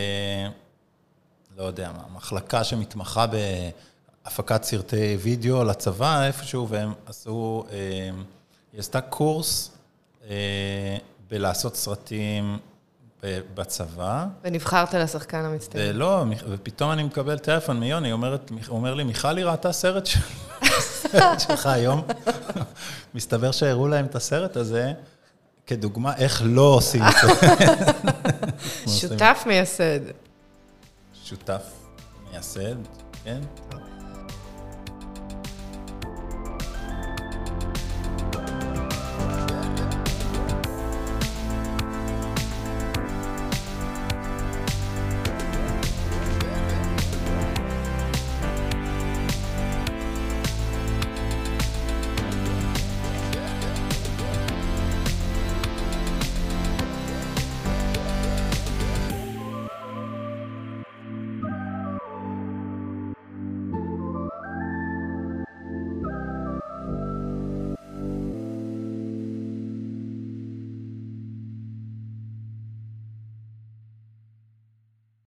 לא 1.57 1.62
יודע 1.62 1.92
מה, 1.92 2.03
מחלקה 2.16 2.64
שמתמחה 2.64 3.26
בהפקת 4.25 4.64
סרטי 4.64 5.16
וידאו 5.20 5.64
לצבא 5.64 6.25
איפשהו, 6.27 6.68
והם 6.68 6.93
עשו, 7.07 7.64
אה, 7.73 7.77
היא 8.73 8.81
עשתה 8.81 9.01
קורס 9.01 9.70
אה, 10.31 10.97
בלעשות 11.31 11.77
סרטים 11.77 12.59
בצבא. 13.55 14.27
ונבחרת 14.45 14.95
לשחקן 14.95 15.45
המצטיין. 15.45 15.85
מיכ- 16.25 16.45
ופתאום 16.49 16.91
אני 16.93 17.03
מקבל 17.03 17.39
טלפון 17.39 17.81
מיוני, 17.81 18.09
היא 18.09 18.12
אומרת, 18.12 18.51
אומר 18.68 18.95
לי, 18.95 19.05
מיכלי 19.05 19.43
ראתה 19.45 19.73
סרט 19.73 20.07
של- 20.07 20.20
סרט 20.81 21.41
שלך 21.49 21.66
היום. 21.66 22.03
מסתבר 23.14 23.53
שהראו 23.53 23.89
להם 23.89 24.05
את 24.05 24.14
הסרט 24.14 24.57
הזה, 24.57 24.93
כדוגמה 25.66 26.16
איך 26.16 26.43
לא 26.45 26.62
עושים 26.62 27.03
את 27.03 27.14
זה. 27.23 27.47
שותף 29.01 29.43
מייסד. 29.47 30.01
שותף 31.25 31.62
מייסד, 32.31 32.75
כן? 33.25 33.41